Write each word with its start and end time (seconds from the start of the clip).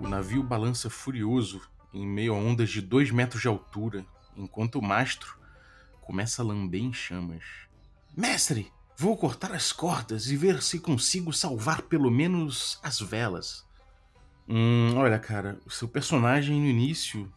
O 0.00 0.06
navio 0.06 0.44
balança 0.44 0.88
furioso 0.88 1.60
em 1.92 2.06
meio 2.06 2.32
a 2.32 2.36
ondas 2.36 2.70
de 2.70 2.80
dois 2.80 3.10
metros 3.10 3.42
de 3.42 3.48
altura, 3.48 4.06
enquanto 4.36 4.76
o 4.76 4.82
mastro 4.82 5.36
começa 6.00 6.40
a 6.40 6.44
lamber 6.44 6.80
em 6.80 6.92
chamas. 6.92 7.42
Mestre, 8.16 8.72
vou 8.96 9.16
cortar 9.16 9.50
as 9.52 9.72
cordas 9.72 10.30
e 10.30 10.36
ver 10.36 10.62
se 10.62 10.78
consigo 10.78 11.32
salvar 11.32 11.82
pelo 11.82 12.12
menos 12.12 12.78
as 12.80 13.00
velas. 13.00 13.66
Hum, 14.48 14.94
olha, 14.96 15.18
cara, 15.18 15.60
o 15.66 15.70
seu 15.70 15.88
personagem 15.88 16.60
no 16.60 16.66
início, 16.66 17.30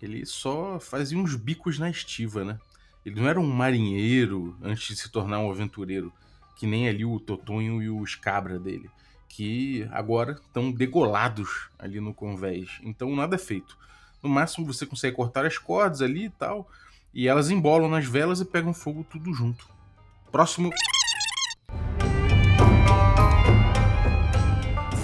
ele 0.00 0.24
só 0.24 0.80
fazia 0.80 1.18
uns 1.18 1.36
bicos 1.36 1.78
na 1.78 1.90
estiva, 1.90 2.44
né? 2.44 2.58
Ele 3.04 3.20
não 3.20 3.28
era 3.28 3.38
um 3.38 3.46
marinheiro 3.46 4.56
antes 4.62 4.86
de 4.86 4.96
se 4.96 5.10
tornar 5.10 5.38
um 5.40 5.50
aventureiro, 5.50 6.10
que 6.56 6.66
nem 6.66 6.88
ali 6.88 7.04
o 7.04 7.20
Totonho 7.20 7.82
e 7.82 7.90
os 7.90 8.14
cabra 8.14 8.58
dele 8.58 8.90
que 9.30 9.88
agora 9.92 10.32
estão 10.32 10.72
degolados 10.72 11.70
ali 11.78 12.00
no 12.00 12.12
convés. 12.12 12.80
Então 12.82 13.14
nada 13.14 13.36
é 13.36 13.38
feito. 13.38 13.78
No 14.20 14.28
máximo 14.28 14.66
você 14.66 14.84
consegue 14.84 15.16
cortar 15.16 15.46
as 15.46 15.56
cordas 15.56 16.02
ali 16.02 16.26
e 16.26 16.30
tal, 16.30 16.68
e 17.14 17.28
elas 17.28 17.48
embolam 17.48 17.88
nas 17.88 18.04
velas 18.04 18.40
e 18.40 18.44
pegam 18.44 18.74
fogo 18.74 19.06
tudo 19.08 19.32
junto. 19.32 19.66
Próximo. 20.32 20.70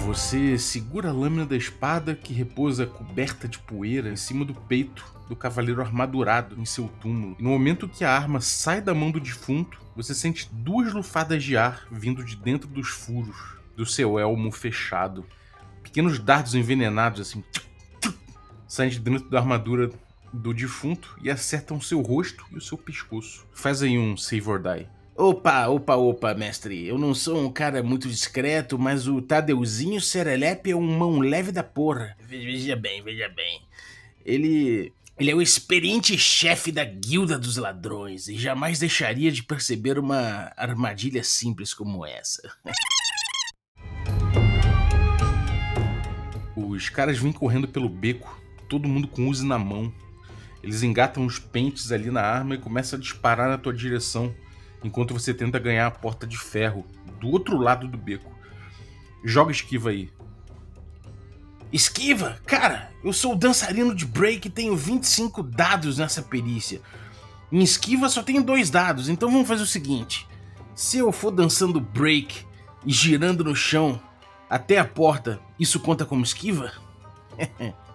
Você 0.05 0.57
segura 0.57 1.09
a 1.09 1.13
lâmina 1.13 1.45
da 1.45 1.55
espada 1.55 2.13
que 2.13 2.33
repousa 2.33 2.85
coberta 2.85 3.47
de 3.47 3.59
poeira 3.59 4.09
em 4.09 4.15
cima 4.17 4.43
do 4.43 4.53
peito 4.53 5.05
do 5.29 5.35
cavaleiro 5.35 5.81
armadurado 5.81 6.59
em 6.59 6.65
seu 6.65 6.89
túmulo. 7.01 7.35
E 7.39 7.43
no 7.43 7.49
momento 7.49 7.87
que 7.87 8.03
a 8.03 8.11
arma 8.11 8.41
sai 8.41 8.81
da 8.81 8.93
mão 8.93 9.09
do 9.09 9.19
defunto, 9.19 9.79
você 9.95 10.13
sente 10.13 10.49
duas 10.51 10.93
lufadas 10.93 11.43
de 11.43 11.55
ar 11.55 11.87
vindo 11.89 12.23
de 12.23 12.35
dentro 12.35 12.67
dos 12.67 12.89
furos 12.89 13.56
do 13.77 13.85
seu 13.85 14.17
elmo 14.17 14.51
fechado. 14.51 15.23
Pequenos 15.83 16.17
dardos 16.19 16.55
envenenados, 16.55 17.21
assim, 17.21 17.43
saem 18.67 18.89
de 18.89 18.99
dentro 18.99 19.29
da 19.29 19.39
armadura 19.39 19.91
do 20.33 20.53
defunto 20.53 21.15
e 21.21 21.29
acertam 21.29 21.79
seu 21.79 22.01
rosto 22.01 22.43
e 22.51 22.57
o 22.57 22.61
seu 22.61 22.77
pescoço. 22.77 23.47
Faz 23.53 23.81
aí 23.83 23.97
um 23.97 24.17
save 24.17 24.49
or 24.49 24.59
die. 24.59 24.87
Opa, 25.15 25.67
opa, 25.67 25.95
opa, 25.95 26.33
mestre. 26.33 26.85
Eu 26.85 26.97
não 26.97 27.13
sou 27.13 27.39
um 27.39 27.51
cara 27.51 27.81
muito 27.81 28.07
discreto, 28.09 28.77
mas 28.77 29.07
o 29.07 29.21
Tadeuzinho 29.21 30.01
Serelepe 30.01 30.71
é 30.71 30.75
um 30.75 30.97
mão 30.97 31.19
leve 31.19 31.51
da 31.51 31.63
porra. 31.63 32.15
Veja 32.19 32.75
bem, 32.75 33.01
veja 33.01 33.29
bem. 33.29 33.61
Ele. 34.25 34.93
Ele 35.19 35.31
é 35.31 35.35
o 35.35 35.41
experiente 35.41 36.15
chefe 36.15 36.71
da 36.71 36.85
guilda 36.85 37.39
dos 37.39 37.57
ladrões 37.57 38.27
e 38.27 38.37
jamais 38.37 38.77
deixaria 38.77 39.31
de 39.31 39.41
perceber 39.41 39.97
uma 39.97 40.53
armadilha 40.55 41.23
simples 41.23 41.73
como 41.73 42.05
essa. 42.05 42.43
Os 46.57 46.89
caras 46.89 47.19
vêm 47.19 47.31
correndo 47.31 47.67
pelo 47.67 47.87
beco, 47.87 48.35
todo 48.67 48.87
mundo 48.87 49.07
com 49.07 49.29
uso 49.29 49.45
na 49.45 49.59
mão. 49.59 49.93
Eles 50.63 50.81
engatam 50.81 51.23
os 51.23 51.37
pentes 51.37 51.91
ali 51.91 52.09
na 52.09 52.21
arma 52.21 52.55
e 52.55 52.57
começam 52.57 52.97
a 52.97 53.01
disparar 53.01 53.47
na 53.47 53.59
tua 53.59 53.71
direção, 53.71 54.33
enquanto 54.83 55.13
você 55.13 55.35
tenta 55.35 55.59
ganhar 55.59 55.85
a 55.85 55.91
porta 55.91 56.25
de 56.25 56.35
ferro 56.35 56.83
do 57.19 57.29
outro 57.29 57.59
lado 57.59 57.87
do 57.87 57.95
beco. 57.95 58.35
Joga 59.23 59.51
esquiva 59.51 59.91
aí. 59.91 60.09
Esquiva? 61.71 62.39
Cara, 62.47 62.91
eu 63.03 63.13
sou 63.13 63.35
dançarino 63.35 63.93
de 63.93 64.07
break 64.07 64.47
e 64.47 64.51
tenho 64.51 64.75
25 64.75 65.43
dados 65.43 65.99
nessa 65.99 66.23
perícia. 66.23 66.81
Em 67.51 67.61
esquiva 67.61 68.09
só 68.09 68.23
tenho 68.23 68.41
dois 68.41 68.71
dados, 68.71 69.09
então 69.09 69.29
vamos 69.29 69.47
fazer 69.47 69.61
o 69.61 69.67
seguinte: 69.67 70.27
se 70.73 70.97
eu 70.97 71.11
for 71.11 71.29
dançando 71.29 71.79
break 71.79 72.43
e 72.83 72.91
girando 72.91 73.43
no 73.43 73.55
chão 73.55 74.01
até 74.49 74.77
a 74.77 74.85
porta, 74.85 75.39
isso 75.59 75.79
conta 75.79 76.05
como 76.05 76.23
esquiva? 76.23 76.71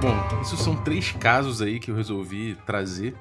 Bom, 0.00 0.40
isso 0.42 0.56
são 0.56 0.74
três 0.74 1.12
casos 1.12 1.62
aí 1.62 1.78
que 1.78 1.90
eu 1.90 1.94
resolvi 1.94 2.56
trazer. 2.66 3.14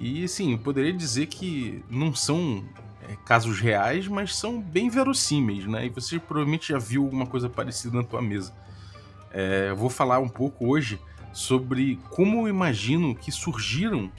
E 0.00 0.26
sim, 0.26 0.56
poderia 0.56 0.92
dizer 0.92 1.26
que 1.26 1.84
não 1.90 2.14
são 2.14 2.64
é, 3.02 3.14
casos 3.26 3.60
reais, 3.60 4.08
mas 4.08 4.34
são 4.34 4.58
bem 4.58 4.88
verossímeis, 4.88 5.66
né? 5.66 5.84
E 5.86 5.90
você 5.90 6.18
provavelmente 6.18 6.70
já 6.70 6.78
viu 6.78 7.04
alguma 7.04 7.26
coisa 7.26 7.50
parecida 7.50 7.98
na 7.98 8.02
tua 8.02 8.22
mesa. 8.22 8.54
É, 9.30 9.66
eu 9.68 9.76
vou 9.76 9.90
falar 9.90 10.18
um 10.20 10.28
pouco 10.28 10.66
hoje 10.66 10.98
sobre 11.34 12.00
como 12.10 12.40
eu 12.40 12.48
imagino 12.48 13.14
que 13.14 13.30
surgiram 13.30 14.10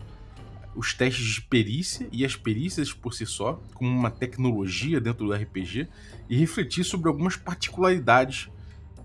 os 0.75 0.94
testes 0.94 1.25
de 1.25 1.41
perícia 1.41 2.07
e 2.11 2.25
as 2.25 2.35
perícias 2.35 2.91
por 2.91 3.13
si 3.13 3.25
só, 3.25 3.61
como 3.73 3.89
uma 3.89 4.11
tecnologia 4.11 5.00
dentro 5.00 5.25
do 5.25 5.34
RPG, 5.34 5.88
e 6.29 6.38
refletir 6.38 6.84
sobre 6.84 7.07
algumas 7.07 7.35
particularidades 7.35 8.50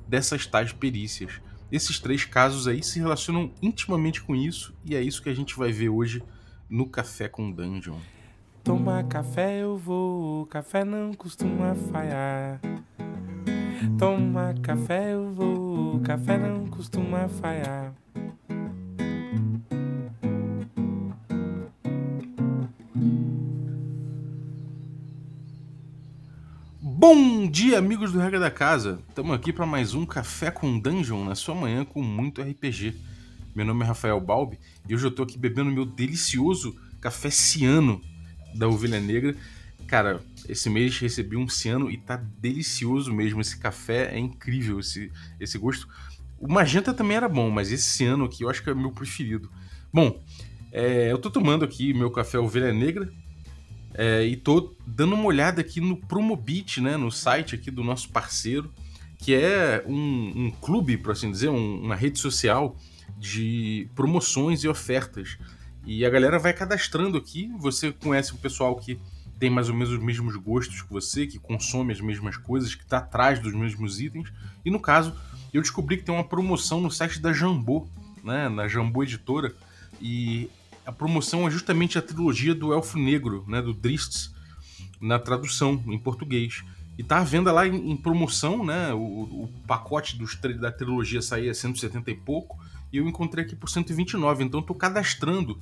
dessas 0.06 0.46
tais 0.46 0.72
perícias. 0.72 1.40
Esses 1.70 1.98
três 1.98 2.24
casos 2.24 2.66
aí 2.66 2.82
se 2.82 2.98
relacionam 2.98 3.52
intimamente 3.60 4.22
com 4.22 4.34
isso, 4.34 4.74
e 4.84 4.96
é 4.96 5.02
isso 5.02 5.22
que 5.22 5.28
a 5.28 5.34
gente 5.34 5.56
vai 5.56 5.70
ver 5.70 5.90
hoje 5.90 6.22
no 6.68 6.88
Café 6.88 7.28
com 7.28 7.50
Dungeon. 7.50 7.98
Tomar 8.68 9.04
café 9.04 9.62
eu 9.62 9.78
vou, 9.78 10.44
café 10.44 10.84
não 10.84 11.14
costuma 11.14 11.74
falhar. 11.74 12.60
Tomar 13.98 14.58
café 14.58 15.14
eu 15.14 15.32
vou, 15.32 16.00
café 16.00 16.36
não 16.36 16.66
costuma 16.66 17.28
falhar. 17.28 17.94
Bom 27.10 27.48
dia, 27.48 27.78
amigos 27.78 28.12
do 28.12 28.18
Regra 28.18 28.38
da 28.38 28.50
Casa! 28.50 29.02
Estamos 29.08 29.34
aqui 29.34 29.50
para 29.50 29.64
mais 29.64 29.94
um 29.94 30.04
Café 30.04 30.50
com 30.50 30.78
Dungeon 30.78 31.24
na 31.24 31.34
sua 31.34 31.54
manhã 31.54 31.82
com 31.82 32.02
muito 32.02 32.42
RPG. 32.42 33.00
Meu 33.56 33.64
nome 33.64 33.82
é 33.82 33.86
Rafael 33.88 34.20
Balbi 34.20 34.58
e 34.86 34.94
hoje 34.94 35.06
eu 35.06 35.08
estou 35.08 35.24
aqui 35.24 35.38
bebendo 35.38 35.70
meu 35.70 35.86
delicioso 35.86 36.78
café 37.00 37.30
ciano 37.30 37.98
da 38.54 38.68
Ovelha 38.68 39.00
Negra. 39.00 39.34
Cara, 39.86 40.20
esse 40.46 40.68
mês 40.68 40.98
recebi 40.98 41.34
um 41.34 41.48
ciano 41.48 41.90
e 41.90 41.96
tá 41.96 42.16
delicioso 42.16 43.10
mesmo. 43.10 43.40
Esse 43.40 43.58
café 43.58 44.14
é 44.14 44.18
incrível, 44.18 44.78
esse, 44.78 45.10
esse 45.40 45.56
gosto. 45.56 45.88
O 46.38 46.46
magenta 46.46 46.92
também 46.92 47.16
era 47.16 47.26
bom, 47.26 47.48
mas 47.48 47.72
esse 47.72 47.88
ciano 47.88 48.26
aqui 48.26 48.44
eu 48.44 48.50
acho 48.50 48.62
que 48.62 48.68
é 48.68 48.74
meu 48.74 48.92
preferido. 48.92 49.50
Bom, 49.90 50.22
é, 50.70 51.10
eu 51.10 51.16
tô 51.16 51.30
tomando 51.30 51.64
aqui 51.64 51.94
meu 51.94 52.10
café 52.10 52.38
Ovelha 52.38 52.70
Negra, 52.70 53.10
é, 53.98 54.24
e 54.24 54.36
tô 54.36 54.76
dando 54.86 55.16
uma 55.16 55.24
olhada 55.24 55.60
aqui 55.60 55.80
no 55.80 55.96
Promobit, 55.96 56.80
né, 56.80 56.96
no 56.96 57.10
site 57.10 57.56
aqui 57.56 57.68
do 57.68 57.82
nosso 57.82 58.08
parceiro, 58.10 58.72
que 59.18 59.34
é 59.34 59.82
um, 59.84 60.32
um 60.36 60.50
clube, 60.52 60.96
por 60.96 61.10
assim 61.10 61.28
dizer, 61.28 61.48
um, 61.48 61.82
uma 61.82 61.96
rede 61.96 62.16
social 62.20 62.76
de 63.18 63.88
promoções 63.96 64.62
e 64.62 64.68
ofertas. 64.68 65.36
E 65.84 66.06
a 66.06 66.10
galera 66.10 66.38
vai 66.38 66.52
cadastrando 66.52 67.18
aqui. 67.18 67.50
Você 67.58 67.90
conhece 67.90 68.32
o 68.32 68.38
pessoal 68.38 68.76
que 68.76 69.00
tem 69.36 69.50
mais 69.50 69.68
ou 69.68 69.74
menos 69.74 69.90
os 69.90 69.98
mesmos 69.98 70.36
gostos 70.36 70.80
que 70.80 70.92
você, 70.92 71.26
que 71.26 71.40
consome 71.40 71.92
as 71.92 72.00
mesmas 72.00 72.36
coisas, 72.36 72.76
que 72.76 72.84
está 72.84 72.98
atrás 72.98 73.40
dos 73.40 73.52
mesmos 73.52 74.00
itens. 74.00 74.32
E 74.64 74.70
no 74.70 74.78
caso, 74.78 75.12
eu 75.52 75.60
descobri 75.60 75.96
que 75.96 76.04
tem 76.04 76.14
uma 76.14 76.22
promoção 76.22 76.80
no 76.80 76.90
site 76.90 77.18
da 77.18 77.32
Jambô, 77.32 77.88
né, 78.22 78.48
na 78.48 78.68
Jambô 78.68 79.02
Editora. 79.02 79.52
E 80.00 80.48
a 80.88 80.92
promoção 80.92 81.46
é 81.46 81.50
justamente 81.50 81.98
a 81.98 82.02
trilogia 82.02 82.54
do 82.54 82.72
Elfo 82.72 82.98
Negro, 82.98 83.44
né, 83.46 83.60
do 83.60 83.74
Drizzt, 83.74 84.30
na 84.98 85.18
tradução 85.18 85.84
em 85.86 85.98
português. 85.98 86.64
E 86.96 87.04
tá 87.04 87.18
à 87.18 87.24
venda 87.24 87.52
lá 87.52 87.68
em, 87.68 87.90
em 87.90 87.94
promoção, 87.94 88.64
né? 88.64 88.94
O, 88.94 89.44
o 89.44 89.48
pacote 89.66 90.16
dos, 90.16 90.34
da 90.58 90.72
trilogia 90.72 91.20
saía 91.20 91.52
170 91.52 92.10
e 92.10 92.14
pouco, 92.14 92.58
e 92.90 92.96
eu 92.96 93.06
encontrei 93.06 93.44
aqui 93.44 93.54
por 93.54 93.68
129. 93.68 94.42
Então 94.42 94.62
tô 94.62 94.74
cadastrando 94.74 95.60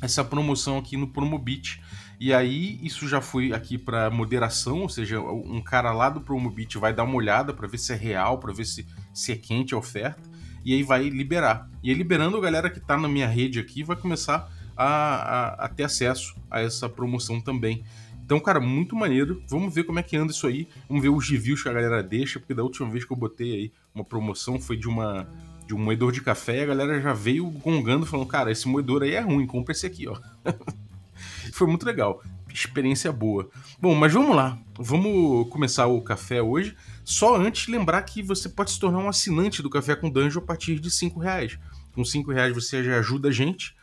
essa 0.00 0.24
promoção 0.24 0.76
aqui 0.76 0.96
no 0.96 1.06
Promobit. 1.06 1.80
E 2.18 2.34
aí 2.34 2.80
isso 2.82 3.08
já 3.08 3.20
foi 3.20 3.52
aqui 3.52 3.78
para 3.78 4.10
moderação, 4.10 4.80
ou 4.80 4.88
seja, 4.88 5.20
um 5.20 5.62
cara 5.62 5.92
lá 5.92 6.10
do 6.10 6.20
Promobit 6.20 6.78
vai 6.78 6.92
dar 6.92 7.04
uma 7.04 7.14
olhada 7.14 7.54
para 7.54 7.68
ver 7.68 7.78
se 7.78 7.92
é 7.92 7.96
real, 7.96 8.38
para 8.38 8.52
ver 8.52 8.64
se, 8.64 8.84
se 9.14 9.30
é 9.30 9.36
quente 9.36 9.72
a 9.72 9.78
oferta 9.78 10.31
e 10.64 10.74
aí 10.74 10.82
vai 10.82 11.08
liberar. 11.08 11.68
E 11.82 11.90
aí 11.90 11.94
liberando 11.94 12.36
a 12.36 12.40
galera 12.40 12.70
que 12.70 12.78
está 12.78 12.96
na 12.96 13.08
minha 13.08 13.26
rede 13.26 13.58
aqui 13.58 13.82
vai 13.82 13.96
começar 13.96 14.50
a, 14.76 14.86
a, 14.86 15.64
a, 15.64 15.68
ter 15.68 15.84
acesso 15.84 16.34
a 16.50 16.60
essa 16.60 16.88
promoção 16.88 17.40
também. 17.40 17.84
Então, 18.24 18.38
cara, 18.40 18.60
muito 18.60 18.96
maneiro. 18.96 19.42
Vamos 19.48 19.74
ver 19.74 19.84
como 19.84 19.98
é 19.98 20.02
que 20.02 20.16
anda 20.16 20.32
isso 20.32 20.46
aí. 20.46 20.68
Vamos 20.88 21.02
ver 21.02 21.10
os 21.10 21.28
reviews 21.28 21.62
que 21.62 21.68
a 21.68 21.72
galera 21.72 22.02
deixa, 22.02 22.38
porque 22.38 22.54
da 22.54 22.62
última 22.62 22.88
vez 22.88 23.04
que 23.04 23.12
eu 23.12 23.16
botei 23.16 23.52
aí 23.52 23.72
uma 23.94 24.04
promoção 24.04 24.58
foi 24.58 24.76
de 24.76 24.88
uma 24.88 25.28
de 25.66 25.74
um 25.74 25.78
moedor 25.78 26.10
de 26.10 26.20
café 26.20 26.62
a 26.62 26.66
galera 26.66 27.00
já 27.00 27.12
veio 27.12 27.46
gongando 27.46 28.04
falando, 28.04 28.26
cara, 28.26 28.50
esse 28.50 28.66
moedor 28.66 29.02
aí 29.02 29.12
é 29.12 29.20
ruim, 29.20 29.46
compra 29.46 29.72
esse 29.72 29.86
aqui, 29.86 30.08
ó. 30.08 30.18
foi 31.52 31.66
muito 31.68 31.86
legal. 31.86 32.22
Experiência 32.52 33.12
boa. 33.12 33.48
Bom, 33.80 33.94
mas 33.94 34.12
vamos 34.12 34.36
lá. 34.36 34.58
Vamos 34.78 35.48
começar 35.48 35.86
o 35.86 36.02
café 36.02 36.42
hoje. 36.42 36.76
Só 37.04 37.36
antes 37.36 37.68
lembrar 37.68 38.02
que 38.02 38.22
você 38.22 38.48
pode 38.48 38.70
se 38.70 38.78
tornar 38.78 38.98
um 38.98 39.08
assinante 39.08 39.62
do 39.62 39.70
Café 39.70 39.96
com 39.96 40.10
Danjo 40.10 40.38
a 40.38 40.42
partir 40.42 40.78
de 40.78 40.90
cinco 40.90 41.18
reais. 41.18 41.58
Com 41.92 42.04
cinco 42.04 42.32
reais 42.32 42.54
você 42.54 42.82
já 42.82 42.98
ajuda 42.98 43.28
a 43.28 43.32
gente. 43.32 43.74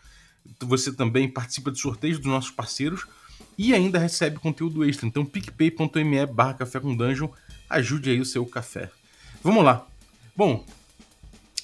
Você 0.61 0.93
também 0.93 1.29
participa 1.29 1.71
de 1.71 1.79
sorteios 1.79 2.17
dos 2.17 2.27
nossos 2.27 2.51
parceiros 2.51 3.05
e 3.57 3.73
ainda 3.73 3.99
recebe 3.99 4.39
conteúdo 4.39 4.85
extra. 4.85 5.05
Então 5.05 5.25
picpay.me 5.25 6.25
barra 6.25 6.53
café 6.53 6.79
com 6.79 6.95
dungeon 6.95 7.29
ajude 7.69 8.09
aí 8.09 8.19
o 8.19 8.25
seu 8.25 8.45
café. 8.45 8.89
Vamos 9.43 9.63
lá. 9.63 9.85
Bom, 10.35 10.65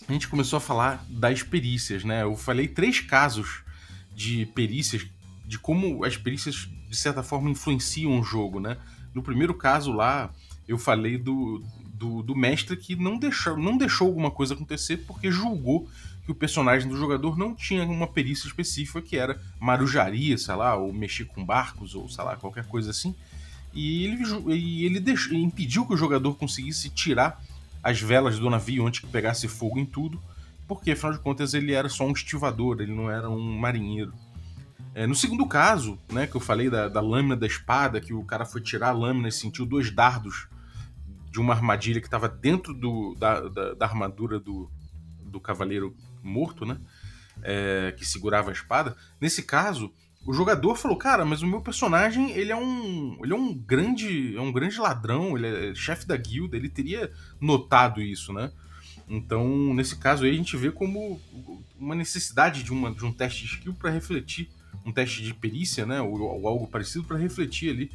a 0.08 0.12
gente 0.14 0.28
começou 0.28 0.58
a 0.58 0.62
falar 0.62 1.04
das 1.10 1.42
perícias, 1.42 2.04
né? 2.04 2.24
Eu 2.24 2.36
falei 2.36 2.68
três 2.68 3.00
casos 3.00 3.64
de 4.14 4.46
perícias, 4.48 5.06
de 5.46 5.58
como 5.58 6.04
as 6.04 6.16
perícias, 6.16 6.70
de 6.90 6.96
certa 6.96 7.24
forma, 7.24 7.50
influenciam 7.50 8.20
o 8.20 8.24
jogo, 8.24 8.60
né? 8.60 8.78
No 9.14 9.24
primeiro 9.24 9.54
caso 9.54 9.92
lá, 9.92 10.32
eu 10.68 10.78
falei 10.78 11.18
do, 11.18 11.64
do, 11.94 12.24
do, 12.24 12.36
mestre 12.36 12.76
que 12.76 12.96
não 12.96 13.18
deixou, 13.18 13.58
não 13.58 13.78
deixou 13.78 14.08
alguma 14.08 14.32
coisa 14.32 14.54
acontecer 14.54 14.98
porque 14.98 15.32
julgou 15.32 15.88
que 16.26 16.32
o 16.32 16.36
personagem 16.36 16.90
do 16.90 16.98
jogador 16.98 17.38
não 17.38 17.54
tinha 17.54 17.84
uma 17.84 18.08
perícia 18.08 18.48
específica 18.48 19.02
que 19.02 19.16
era 19.16 19.40
marujaria, 19.60 20.38
sei 20.38 20.56
lá, 20.56 20.76
ou 20.76 20.92
mexer 20.92 21.26
com 21.26 21.46
barcos, 21.46 21.94
ou 21.94 22.10
sei 22.10 22.24
lá, 22.24 22.36
qualquer 22.36 22.66
coisa 22.66 22.90
assim. 22.90 23.14
E 23.74 24.06
ele, 24.06 24.24
e 24.56 24.86
ele 24.86 25.00
deixou, 25.00 25.38
impediu 25.38 25.86
que 25.86 25.94
o 25.94 25.98
jogador 25.98 26.34
conseguisse 26.36 26.90
tirar 26.90 27.44
as 27.84 28.02
velas 28.02 28.40
do 28.40 28.50
navio 28.50 28.88
antes 28.88 29.02
que 29.02 29.08
pegasse 29.08 29.48
fogo 29.48 29.78
em 29.78 29.86
tudo, 29.86 30.20
porque 30.68 30.92
afinal 30.92 31.14
de 31.14 31.20
contas 31.20 31.54
ele 31.54 31.74
era 31.74 31.88
só 31.88 32.08
um 32.08 32.12
estivador, 32.12 32.82
ele 32.82 32.92
não 32.94 33.12
era 33.12 33.30
um 33.30 33.60
marinheiro. 33.60 34.12
É, 34.96 35.06
no 35.06 35.14
segundo 35.14 35.46
caso, 35.46 36.00
né, 36.12 36.26
que 36.26 36.36
eu 36.36 36.42
falei 36.42 36.70
da, 36.70 36.88
da, 36.88 37.02
lâmina 37.02 37.36
da 37.36 37.46
espada, 37.46 38.02
que 38.02 38.14
o 38.14 38.24
cara 38.24 38.46
foi 38.46 38.62
tirar 38.62 38.90
a 38.90 38.94
lâmina 38.94 39.28
e 39.28 39.32
sentiu 39.32 39.66
dois 39.66 39.92
dardos 39.92 40.48
de 41.36 41.42
uma 41.42 41.54
armadilha 41.54 42.00
que 42.00 42.08
estava 42.08 42.30
dentro 42.30 42.74
do, 42.74 43.14
da, 43.16 43.42
da, 43.42 43.74
da, 43.74 43.86
armadura 43.86 44.40
do, 44.40 44.72
do 45.20 45.38
cavaleiro 45.38 45.94
morto, 46.24 46.66
né? 46.66 46.80
É, 47.44 47.94
que 47.98 48.06
segurava 48.06 48.52
a 48.52 48.54
espada. 48.54 48.96
Nesse 49.20 49.44
caso, 49.44 49.94
o 50.26 50.32
jogador 50.32 50.78
falou, 50.78 50.96
cara, 50.96 51.26
mas 51.26 51.42
o 51.42 51.48
meu 51.48 51.60
personagem 51.60 52.32
ele 52.32 52.54
é 52.54 52.56
um, 52.56 53.20
ele 53.22 53.34
é 53.34 53.36
um 53.36 53.54
grande, 53.54 54.34
é 54.38 54.40
um 54.40 54.50
grande 54.50 54.80
ladrão, 54.80 55.38
ele 55.38 55.72
é 55.72 55.76
chefe 55.76 56.08
da 56.08 56.16
guilda, 56.16 56.56
ele 56.56 56.70
teria 56.70 57.12
notado 57.42 58.02
isso, 58.02 58.32
né? 58.32 58.50
Então, 59.06 59.74
nesse 59.74 59.98
caso 59.98 60.24
aí, 60.24 60.32
a 60.32 60.36
gente 60.36 60.56
vê 60.56 60.72
como 60.72 61.20
uma 61.78 61.96
necessidade 61.96 62.64
de, 62.64 62.72
uma, 62.72 62.96
de 62.96 63.04
um 63.04 63.12
teste 63.12 63.42
de 63.42 63.56
skill 63.56 63.74
para 63.74 63.92
refletir 63.92 64.50
um 64.86 64.92
teste 64.94 65.22
de 65.22 65.34
perícia, 65.34 65.86
né, 65.86 66.00
ou, 66.00 66.18
ou 66.18 66.48
algo 66.48 66.66
parecido, 66.66 67.04
para 67.04 67.18
refletir 67.18 67.72
ali 67.72 67.92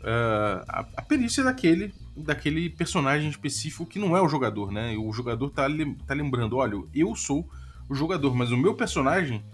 uh, 0.00 0.64
a, 0.66 0.86
a, 0.96 1.02
perícia 1.02 1.44
daquele, 1.44 1.92
daquele 2.20 2.70
personagem 2.70 3.28
específico 3.28 3.86
que 3.86 3.98
não 3.98 4.16
é 4.16 4.20
o 4.20 4.28
jogador, 4.28 4.70
né? 4.70 4.96
O 4.96 5.12
jogador 5.12 5.50
tá, 5.50 5.66
tá 6.06 6.14
lembrando, 6.14 6.56
olha, 6.56 6.82
eu 6.94 7.14
sou 7.14 7.48
o 7.88 7.94
jogador, 7.94 8.34
mas 8.34 8.50
o 8.50 8.56
meu 8.56 8.74
personagem, 8.74 9.44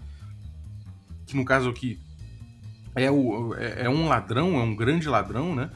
que 1.25 1.35
no 1.35 1.43
caso 1.43 1.69
aqui 1.69 1.99
é, 2.95 3.09
o, 3.09 3.53
é, 3.55 3.85
é 3.85 3.89
um 3.89 4.07
ladrão, 4.07 4.57
é 4.57 4.63
um 4.63 4.75
grande 4.75 5.07
ladrão, 5.07 5.55
né? 5.55 5.69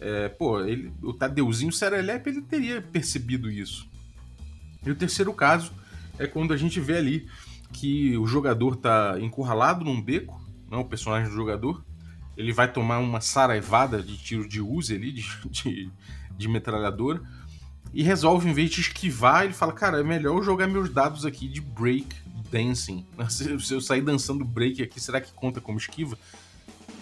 É, 0.00 0.28
pô, 0.28 0.60
ele, 0.60 0.92
o 1.02 1.12
Tadeuzinho 1.12 1.72
Serelepe 1.72 2.30
ele 2.30 2.42
teria 2.42 2.80
percebido 2.80 3.50
isso. 3.50 3.88
E 4.84 4.90
o 4.90 4.94
terceiro 4.94 5.32
caso 5.32 5.72
é 6.18 6.26
quando 6.26 6.52
a 6.52 6.56
gente 6.56 6.78
vê 6.80 6.98
ali 6.98 7.28
que 7.72 8.16
o 8.16 8.26
jogador 8.26 8.76
tá 8.76 9.16
encurralado 9.20 9.84
num 9.84 10.00
beco 10.00 10.48
não, 10.70 10.80
o 10.80 10.84
personagem 10.84 11.30
do 11.30 11.34
jogador, 11.34 11.84
ele 12.36 12.52
vai 12.52 12.70
tomar 12.70 12.98
uma 12.98 13.20
saraivada 13.20 14.02
de 14.02 14.16
tiro 14.16 14.46
de 14.46 14.60
uzi 14.60 14.94
ali, 14.94 15.12
de, 15.12 15.26
de, 15.48 15.90
de 16.38 16.48
metralhadora, 16.48 17.20
e 17.92 18.02
resolve, 18.02 18.48
em 18.48 18.52
vez 18.52 18.70
de 18.70 18.80
esquivar, 18.80 19.44
ele 19.44 19.52
fala, 19.52 19.72
cara, 19.72 20.00
é 20.00 20.02
melhor 20.02 20.36
eu 20.36 20.42
jogar 20.42 20.66
meus 20.66 20.90
dados 20.90 21.26
aqui 21.26 21.48
de 21.48 21.60
break 21.60 22.06
dancing. 22.50 23.04
Se 23.28 23.74
eu 23.74 23.80
sair 23.80 24.02
dançando 24.02 24.44
break 24.44 24.82
aqui, 24.82 25.00
será 25.00 25.20
que 25.20 25.32
conta 25.32 25.60
como 25.60 25.78
esquiva? 25.78 26.18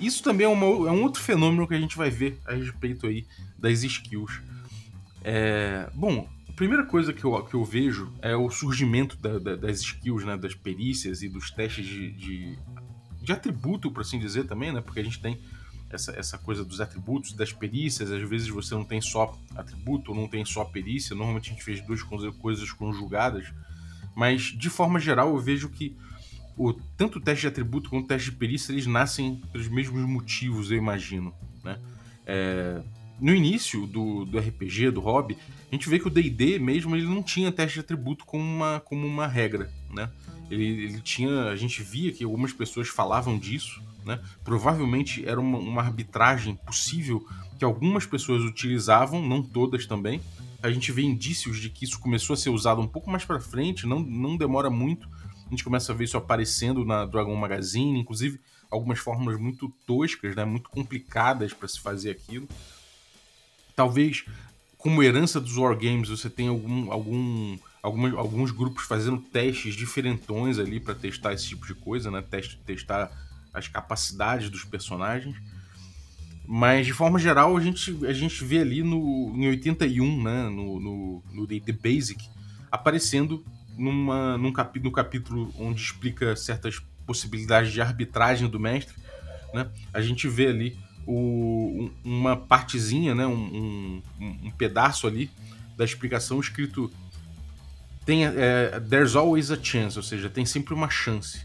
Isso 0.00 0.22
também 0.22 0.46
é, 0.46 0.48
uma, 0.48 0.66
é 0.66 0.92
um 0.92 1.02
outro 1.02 1.22
fenômeno 1.22 1.66
que 1.66 1.74
a 1.74 1.80
gente 1.80 1.96
vai 1.96 2.10
ver 2.10 2.38
a 2.46 2.54
respeito 2.54 3.06
aí 3.06 3.26
das 3.58 3.82
skills. 3.82 4.40
É, 5.22 5.88
bom, 5.94 6.28
a 6.48 6.52
primeira 6.52 6.84
coisa 6.84 7.12
que 7.12 7.24
eu, 7.24 7.42
que 7.44 7.54
eu 7.54 7.64
vejo 7.64 8.12
é 8.22 8.36
o 8.36 8.50
surgimento 8.50 9.16
da, 9.16 9.38
da, 9.38 9.56
das 9.56 9.80
skills, 9.80 10.24
né, 10.24 10.36
das 10.36 10.54
perícias 10.54 11.22
e 11.22 11.28
dos 11.28 11.50
testes 11.50 11.86
de, 11.86 12.12
de 12.12 12.58
de 13.26 13.32
atributo, 13.32 13.90
por 13.90 14.02
assim 14.02 14.20
dizer, 14.20 14.46
também, 14.46 14.72
né? 14.72 14.80
Porque 14.80 15.00
a 15.00 15.02
gente 15.02 15.20
tem 15.20 15.36
essa, 15.90 16.12
essa 16.12 16.38
coisa 16.38 16.64
dos 16.64 16.80
atributos, 16.80 17.32
das 17.32 17.52
perícias. 17.52 18.10
Às 18.10 18.28
vezes 18.28 18.48
você 18.48 18.74
não 18.74 18.84
tem 18.84 19.00
só 19.00 19.36
atributo, 19.54 20.14
não 20.14 20.28
tem 20.28 20.44
só 20.44 20.64
perícia. 20.64 21.14
Normalmente 21.14 21.50
a 21.50 21.52
gente 21.52 21.64
fez 21.64 21.80
duas 21.80 22.02
coisas 22.02 22.72
conjugadas. 22.72 23.52
Mas, 24.14 24.42
de 24.42 24.70
forma 24.70 24.98
geral, 24.98 25.28
eu 25.28 25.38
vejo 25.38 25.68
que 25.68 25.96
o, 26.56 26.72
tanto 26.72 27.18
o 27.18 27.20
teste 27.20 27.42
de 27.42 27.48
atributo 27.48 27.90
quanto 27.90 28.04
o 28.04 28.08
teste 28.08 28.30
de 28.30 28.36
perícia 28.36 28.72
eles 28.72 28.86
nascem 28.86 29.42
pelos 29.52 29.68
mesmos 29.68 30.00
motivos, 30.08 30.70
eu 30.70 30.78
imagino. 30.78 31.34
Né? 31.62 31.78
É, 32.24 32.82
no 33.20 33.34
início 33.34 33.86
do, 33.86 34.24
do 34.24 34.38
RPG, 34.38 34.90
do 34.90 35.00
hobby, 35.00 35.36
a 35.70 35.74
gente 35.74 35.88
vê 35.88 35.98
que 35.98 36.06
o 36.06 36.10
D&D 36.10 36.58
mesmo 36.58 36.96
ele 36.96 37.06
não 37.06 37.22
tinha 37.22 37.52
teste 37.52 37.74
de 37.74 37.80
atributo 37.80 38.24
como 38.24 38.42
uma, 38.42 38.80
como 38.80 39.06
uma 39.06 39.26
regra, 39.26 39.70
né? 39.90 40.10
Ele, 40.50 40.64
ele 40.84 41.00
tinha. 41.00 41.44
A 41.44 41.56
gente 41.56 41.82
via 41.82 42.12
que 42.12 42.24
algumas 42.24 42.52
pessoas 42.52 42.88
falavam 42.88 43.38
disso, 43.38 43.82
né? 44.04 44.20
Provavelmente 44.44 45.26
era 45.26 45.40
uma, 45.40 45.58
uma 45.58 45.82
arbitragem 45.82 46.54
possível 46.54 47.26
que 47.58 47.64
algumas 47.64 48.06
pessoas 48.06 48.42
utilizavam, 48.42 49.26
não 49.26 49.42
todas 49.42 49.86
também. 49.86 50.20
A 50.62 50.70
gente 50.70 50.92
vê 50.92 51.02
indícios 51.02 51.58
de 51.58 51.70
que 51.70 51.84
isso 51.84 51.98
começou 51.98 52.34
a 52.34 52.36
ser 52.36 52.50
usado 52.50 52.80
um 52.80 52.88
pouco 52.88 53.10
mais 53.10 53.24
para 53.24 53.40
frente, 53.40 53.86
não, 53.86 54.00
não 54.00 54.36
demora 54.36 54.70
muito. 54.70 55.08
A 55.46 55.50
gente 55.50 55.62
começa 55.62 55.92
a 55.92 55.94
ver 55.94 56.04
isso 56.04 56.16
aparecendo 56.16 56.84
na 56.84 57.04
Dragon 57.04 57.34
Magazine, 57.36 57.98
inclusive 57.98 58.40
algumas 58.70 58.98
fórmulas 58.98 59.38
muito 59.40 59.72
toscas, 59.86 60.34
né, 60.34 60.44
muito 60.44 60.68
complicadas 60.68 61.52
para 61.52 61.68
se 61.68 61.80
fazer 61.80 62.10
aquilo. 62.10 62.48
Talvez 63.74 64.24
como 64.76 65.02
herança 65.02 65.40
dos 65.40 65.56
wargames 65.56 66.08
você 66.08 66.28
tenha 66.30 66.50
algum, 66.50 66.90
algum 66.90 67.58
algumas, 67.82 68.14
alguns 68.14 68.50
grupos 68.50 68.84
fazendo 68.84 69.18
testes 69.18 69.74
diferentões 69.74 70.58
ali 70.58 70.80
para 70.80 70.94
testar 70.94 71.32
esse 71.32 71.46
tipo 71.48 71.66
de 71.66 71.74
coisa, 71.74 72.10
né? 72.10 72.22
Teste, 72.22 72.58
testar 72.64 73.10
as 73.52 73.68
capacidades 73.68 74.50
dos 74.50 74.64
personagens. 74.64 75.36
Mas 76.46 76.86
de 76.86 76.92
forma 76.92 77.18
geral 77.18 77.56
a 77.56 77.60
gente, 77.60 77.96
a 78.06 78.12
gente 78.12 78.44
vê 78.44 78.58
ali 78.58 78.82
no, 78.82 79.32
em 79.34 79.48
81, 79.48 80.22
né, 80.22 80.48
no, 80.48 80.78
no, 80.78 81.22
no 81.32 81.46
The 81.46 81.72
Basic, 81.72 82.28
aparecendo 82.70 83.44
numa, 83.76 84.38
num 84.38 84.52
capi, 84.52 84.78
no 84.78 84.92
capítulo 84.92 85.52
onde 85.58 85.82
explica 85.82 86.36
certas 86.36 86.80
possibilidades 87.04 87.72
de 87.72 87.80
arbitragem 87.80 88.48
do 88.48 88.60
mestre, 88.60 88.94
né, 89.52 89.68
a 89.92 90.00
gente 90.00 90.28
vê 90.28 90.46
ali 90.46 90.78
o, 91.04 91.90
uma 92.04 92.36
partezinha, 92.36 93.12
né, 93.12 93.26
um, 93.26 94.02
um, 94.20 94.36
um 94.44 94.50
pedaço 94.52 95.08
ali 95.08 95.28
da 95.76 95.84
explicação 95.84 96.38
escrito 96.38 96.92
tem 98.06 98.24
é, 98.24 98.80
there's 98.88 99.16
always 99.16 99.50
a 99.50 99.62
chance, 99.62 99.98
ou 99.98 100.02
seja, 100.02 100.30
tem 100.30 100.46
sempre 100.46 100.72
uma 100.72 100.88
chance. 100.88 101.44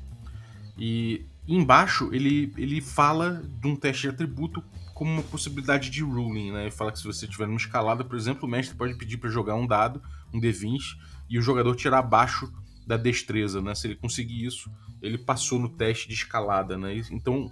E 0.77 1.25
embaixo 1.48 2.10
ele, 2.13 2.53
ele 2.56 2.80
fala 2.80 3.41
de 3.60 3.68
um 3.68 3.75
teste 3.75 4.03
de 4.03 4.10
atributo 4.10 4.63
como 4.94 5.12
uma 5.12 5.24
possibilidade 5.24 5.89
de 5.89 6.03
ruling, 6.03 6.51
né? 6.51 6.62
Ele 6.62 6.72
fala 6.72 6.91
que 6.91 7.00
se 7.00 7.06
você 7.06 7.27
tiver 7.27 7.48
numa 7.48 7.58
escalada, 7.58 8.06
por 8.06 8.15
exemplo, 8.15 8.48
o 8.48 8.51
mestre 8.51 8.77
pode 8.77 8.96
pedir 8.96 9.18
para 9.18 9.32
jogar 9.32 9.56
um 9.56 9.65
dado, 9.65 10.00
um 10.32 10.39
D20, 10.39 10.80
e 11.27 11.39
o 11.39 11.41
jogador 11.41 11.75
tirar 11.75 11.98
abaixo 11.98 12.53
da 12.86 12.96
destreza, 12.96 13.60
né? 13.60 13.74
Se 13.74 13.88
ele 13.88 13.96
conseguir 13.96 14.46
isso, 14.46 14.72
ele 15.01 15.18
passou 15.18 15.58
no 15.58 15.70
teste 15.70 16.08
de 16.08 16.13
escalada, 16.13 16.77
né? 16.77 17.01
Então, 17.10 17.51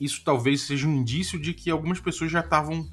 isso 0.00 0.22
talvez 0.24 0.62
seja 0.62 0.88
um 0.88 0.96
indício 0.96 1.38
de 1.38 1.52
que 1.52 1.70
algumas 1.70 2.00
pessoas 2.00 2.32
já 2.32 2.40
estavam 2.40 2.88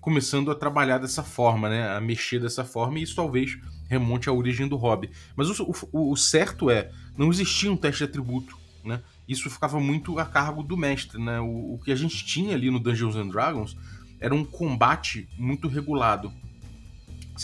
começando 0.00 0.52
a 0.52 0.54
trabalhar 0.54 0.98
dessa 0.98 1.24
forma, 1.24 1.68
né? 1.68 1.96
A 1.96 2.00
mexer 2.00 2.38
dessa 2.38 2.64
forma, 2.64 3.00
e 3.00 3.02
isso 3.02 3.16
talvez 3.16 3.58
remonte 3.88 4.28
à 4.28 4.32
origem 4.32 4.68
do 4.68 4.76
hobby. 4.76 5.10
Mas 5.36 5.48
o, 5.58 5.74
o, 5.92 6.12
o 6.12 6.16
certo 6.16 6.70
é, 6.70 6.90
não 7.16 7.30
existia 7.30 7.70
um 7.70 7.76
teste 7.76 7.98
de 7.98 8.04
atributo, 8.04 8.56
né? 8.84 9.02
Isso 9.26 9.48
ficava 9.48 9.80
muito 9.80 10.18
a 10.18 10.26
cargo 10.26 10.62
do 10.62 10.76
mestre, 10.76 11.22
né? 11.22 11.40
O, 11.40 11.74
o 11.74 11.80
que 11.82 11.92
a 11.92 11.96
gente 11.96 12.24
tinha 12.24 12.54
ali 12.54 12.70
no 12.70 12.78
Dungeons 12.78 13.16
and 13.16 13.28
Dragons 13.28 13.76
era 14.20 14.34
um 14.34 14.44
combate 14.44 15.28
muito 15.38 15.68
regulado. 15.68 16.32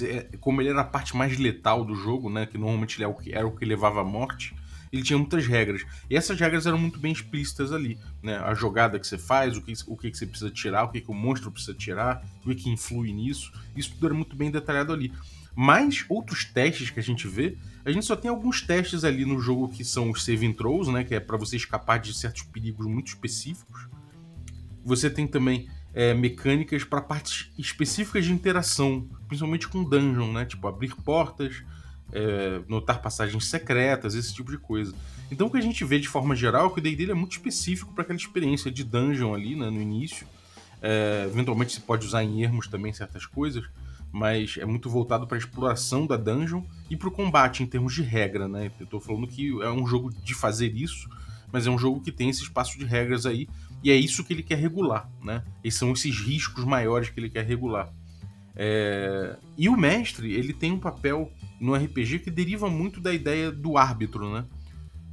É, 0.03 0.37
como 0.39 0.63
ele 0.63 0.71
era 0.71 0.83
a 0.83 0.85
parte 0.85 1.17
mais 1.17 1.37
letal 1.39 1.85
do 1.85 1.95
jogo, 1.95 2.31
né? 2.31 2.47
Que 2.47 2.59
normalmente 2.59 3.03
era 3.03 3.11
o 3.11 3.15
que, 3.15 3.33
era 3.33 3.47
o 3.47 3.57
que 3.57 3.65
levava 3.65 4.01
à 4.01 4.05
morte, 4.05 4.55
ele 4.93 5.03
tinha 5.03 5.19
muitas 5.19 5.47
regras. 5.47 5.85
E 6.09 6.17
essas 6.17 6.39
regras 6.39 6.67
eram 6.67 6.79
muito 6.79 6.99
bem 6.99 7.13
explícitas 7.13 7.73
ali. 7.73 7.99
Né? 8.23 8.37
A 8.37 8.55
jogada 8.55 8.99
que 8.99 9.07
você 9.07 9.17
faz, 9.17 9.57
o 9.57 9.63
que, 9.63 9.73
o 9.87 9.97
que 9.97 10.13
você 10.13 10.27
precisa 10.27 10.51
tirar, 10.51 10.85
o 10.85 10.89
que, 10.89 11.01
que 11.01 11.11
o 11.11 11.15
monstro 11.15 11.51
precisa 11.51 11.75
tirar, 11.75 12.25
o 12.45 12.55
que 12.55 12.69
influi 12.69 13.13
nisso. 13.13 13.53
Isso 13.77 13.93
tudo 13.93 14.07
era 14.07 14.15
muito 14.15 14.35
bem 14.35 14.51
detalhado 14.51 14.93
ali. 14.93 15.13
Mas 15.55 16.05
outros 16.09 16.45
testes 16.45 16.91
que 16.91 17.01
a 17.01 17.03
gente 17.03 17.27
vê, 17.27 17.57
a 17.85 17.91
gente 17.91 18.07
só 18.07 18.15
tem 18.15 18.31
alguns 18.31 18.63
testes 18.63 19.05
ali 19.05 19.25
no 19.25 19.41
jogo 19.41 19.69
que 19.69 19.85
são 19.85 20.11
os 20.11 20.25
saving 20.25 20.53
throws, 20.53 20.89
né, 20.89 21.05
que 21.05 21.15
é 21.15 21.21
para 21.21 21.37
você 21.37 21.57
escapar 21.57 21.99
de 21.99 22.15
certos 22.15 22.43
perigos 22.43 22.87
muito 22.87 23.09
específicos. 23.09 23.89
Você 24.85 25.11
tem 25.11 25.27
também 25.27 25.69
é, 25.95 26.15
mecânicas 26.15 26.85
para 26.85 27.01
partes 27.01 27.51
específicas 27.59 28.25
de 28.25 28.33
interação, 28.33 29.09
principalmente 29.27 29.69
com 29.69 29.83
dungeon, 29.83 30.33
né, 30.33 30.45
tipo 30.45 30.67
abrir 30.69 30.95
portas, 30.97 31.63
é, 32.13 32.61
notar 32.69 33.01
passagens 33.01 33.47
secretas, 33.47 34.15
esse 34.15 34.35
tipo 34.35 34.51
de 34.51 34.59
coisa. 34.59 34.95
Então 35.31 35.47
o 35.47 35.51
que 35.51 35.59
a 35.59 35.63
gente 35.63 35.85
vê 35.85 35.99
de 35.99 36.09
forma 36.09 36.35
geral 36.35 36.69
é 36.69 36.71
que 36.71 36.81
o 36.81 36.83
D&D 36.83 37.11
é 37.11 37.15
muito 37.15 37.33
específico 37.33 37.93
para 37.93 38.03
aquela 38.03 38.19
experiência 38.19 38.71
de 38.71 38.85
dungeon 38.85 39.35
ali, 39.35 39.55
né, 39.55 39.71
no 39.71 39.81
início. 39.81 40.27
É, 40.83 41.27
eventualmente 41.31 41.75
você 41.75 41.81
pode 41.81 42.07
usar 42.07 42.25
em 42.25 42.43
ermos 42.43 42.67
também 42.67 42.93
certas 42.93 43.27
coisas, 43.27 43.65
mas 44.13 44.57
é 44.59 44.65
muito 44.65 44.91
voltado 44.91 45.27
para 45.27 45.37
a 45.37 45.39
exploração 45.39 46.07
da 46.07 46.17
dungeon 46.17 46.63
e 46.89 46.97
para 46.97 47.09
o 47.09 47.13
combate 47.13 47.63
em 47.63 47.67
termos 47.67 47.95
de 47.95 48.03
regra, 48.03 48.49
né? 48.49 48.71
Eu 48.79 48.87
tô 48.87 49.01
falando 49.01 49.27
que 49.27 49.51
é 49.63 49.71
um 49.71 49.87
jogo 49.87 50.11
de 50.11 50.35
fazer 50.35 50.75
isso, 50.75 51.09
mas 51.53 51.67
é 51.67 51.71
um 51.71 51.79
jogo 51.79 52.01
que 52.01 52.13
tem 52.13 52.29
esse 52.29 52.43
espaço 52.43 52.79
de 52.79 52.85
regras 52.85 53.27
aí 53.27 53.49
e 53.83 53.91
é 53.91 53.97
isso 53.97 54.25
que 54.25 54.33
ele 54.33 54.43
quer 54.43 54.59
regular, 54.59 55.11
né? 55.23 55.43
E 55.65 55.71
são 55.71 55.93
esses 55.93 56.19
riscos 56.19 56.65
maiores 56.65 57.09
que 57.09 57.19
ele 57.19 57.31
quer 57.31 57.45
regular. 57.45 57.93
É... 58.55 59.37
E 59.57 59.69
o 59.69 59.77
mestre, 59.77 60.33
ele 60.35 60.53
tem 60.53 60.73
um 60.73 60.79
papel 60.79 61.33
no 61.59 61.75
RPG 61.75 62.21
que 62.21 62.31
deriva 62.31 62.69
muito 62.69 63.01
da 63.01 63.13
ideia 63.13 63.51
do 63.51 63.79
árbitro, 63.79 64.33
né? 64.33 64.45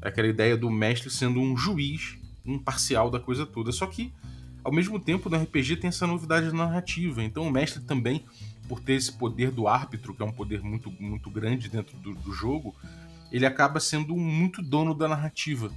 Aquela 0.02 0.28
ideia 0.28 0.58
do 0.58 0.70
mestre 0.70 1.10
sendo 1.10 1.40
um 1.40 1.56
juiz 1.56 2.18
imparcial 2.46 3.10
da 3.10 3.20
coisa 3.20 3.46
toda. 3.46 3.72
Só 3.72 3.86
que, 3.88 4.14
ao 4.64 4.72
mesmo 4.72 5.00
tempo, 5.00 5.30
no 5.30 5.38
RPG 5.38 5.78
tem 5.78 5.88
essa 5.88 6.06
novidade 6.06 6.54
narrativa. 6.54 7.24
Então 7.24 7.48
o 7.48 7.52
mestre 7.52 7.82
também, 7.84 8.24
por 8.68 8.80
ter 8.80 8.94
esse 8.94 9.12
poder 9.12 9.52
do 9.52 9.68
árbitro, 9.68 10.14
que 10.14 10.22
é 10.22 10.26
um 10.26 10.32
poder 10.32 10.62
muito, 10.62 10.92
muito 11.00 11.30
grande 11.30 11.70
dentro 11.70 11.98
do, 11.98 12.14
do 12.14 12.34
jogo, 12.34 12.76
ele 13.32 13.46
acaba 13.46 13.80
sendo 13.80 14.16
muito 14.16 14.62
dono 14.62 14.94
da 14.94 15.08
narrativa. 15.08 15.72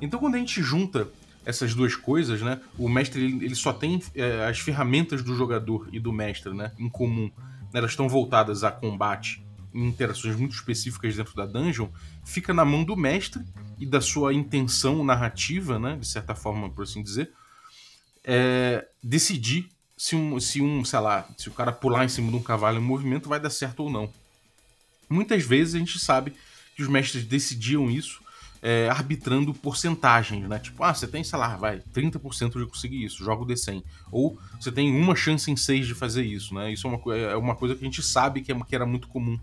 Então 0.00 0.20
quando 0.20 0.34
a 0.34 0.38
gente 0.38 0.62
junta 0.62 1.08
essas 1.44 1.74
duas 1.74 1.96
coisas, 1.96 2.40
né? 2.42 2.60
O 2.78 2.88
mestre 2.88 3.22
ele, 3.24 3.54
só 3.54 3.72
tem 3.72 4.02
é, 4.14 4.46
as 4.46 4.58
ferramentas 4.58 5.22
do 5.22 5.34
jogador 5.34 5.88
e 5.92 5.98
do 5.98 6.12
mestre, 6.12 6.52
né? 6.52 6.72
Em 6.78 6.88
comum. 6.88 7.30
Elas 7.72 7.92
estão 7.92 8.08
voltadas 8.08 8.64
a 8.64 8.70
combate 8.70 9.42
em 9.72 9.86
interações 9.86 10.36
muito 10.36 10.54
específicas 10.54 11.16
dentro 11.16 11.34
da 11.34 11.46
dungeon. 11.46 11.88
Fica 12.24 12.52
na 12.52 12.64
mão 12.64 12.84
do 12.84 12.96
mestre 12.96 13.42
e 13.78 13.86
da 13.86 14.00
sua 14.00 14.34
intenção 14.34 15.04
narrativa, 15.04 15.78
né? 15.78 15.96
De 15.96 16.06
certa 16.06 16.34
forma, 16.34 16.68
por 16.68 16.82
assim 16.82 17.02
dizer, 17.02 17.32
é, 18.24 18.86
decidir 19.02 19.68
se 20.00 20.16
um, 20.16 20.40
se 20.40 20.62
um, 20.62 20.82
sei 20.82 20.98
lá, 20.98 21.28
se 21.36 21.50
o 21.50 21.52
cara 21.52 21.70
pular 21.70 22.06
em 22.06 22.08
cima 22.08 22.30
de 22.30 22.36
um 22.38 22.42
cavalo 22.42 22.78
em 22.78 22.82
movimento 22.82 23.28
vai 23.28 23.38
dar 23.38 23.50
certo 23.50 23.80
ou 23.80 23.90
não. 23.90 24.10
Muitas 25.10 25.44
vezes 25.44 25.74
a 25.74 25.78
gente 25.78 25.98
sabe 25.98 26.32
que 26.74 26.82
os 26.82 26.88
mestres 26.88 27.26
decidiam 27.26 27.90
isso 27.90 28.18
é, 28.62 28.88
arbitrando 28.88 29.52
porcentagens, 29.52 30.48
né? 30.48 30.58
Tipo, 30.58 30.84
ah, 30.84 30.94
você 30.94 31.06
tem, 31.06 31.22
sei 31.22 31.38
lá, 31.38 31.54
vai, 31.54 31.80
30% 31.94 32.58
de 32.58 32.64
conseguir 32.64 33.04
isso, 33.04 33.22
joga 33.22 33.42
o 33.42 33.46
D100. 33.46 33.84
Ou 34.10 34.38
você 34.58 34.72
tem 34.72 34.90
uma 34.90 35.14
chance 35.14 35.50
em 35.50 35.56
6 35.56 35.88
de 35.88 35.94
fazer 35.94 36.24
isso, 36.24 36.54
né? 36.54 36.72
Isso 36.72 36.86
é 36.86 36.90
uma, 36.90 37.16
é 37.16 37.36
uma 37.36 37.54
coisa 37.54 37.74
que 37.74 37.82
a 37.82 37.84
gente 37.84 38.02
sabe 38.02 38.40
que, 38.40 38.50
é, 38.50 38.58
que 38.58 38.74
era 38.74 38.86
muito 38.86 39.06
comum 39.06 39.38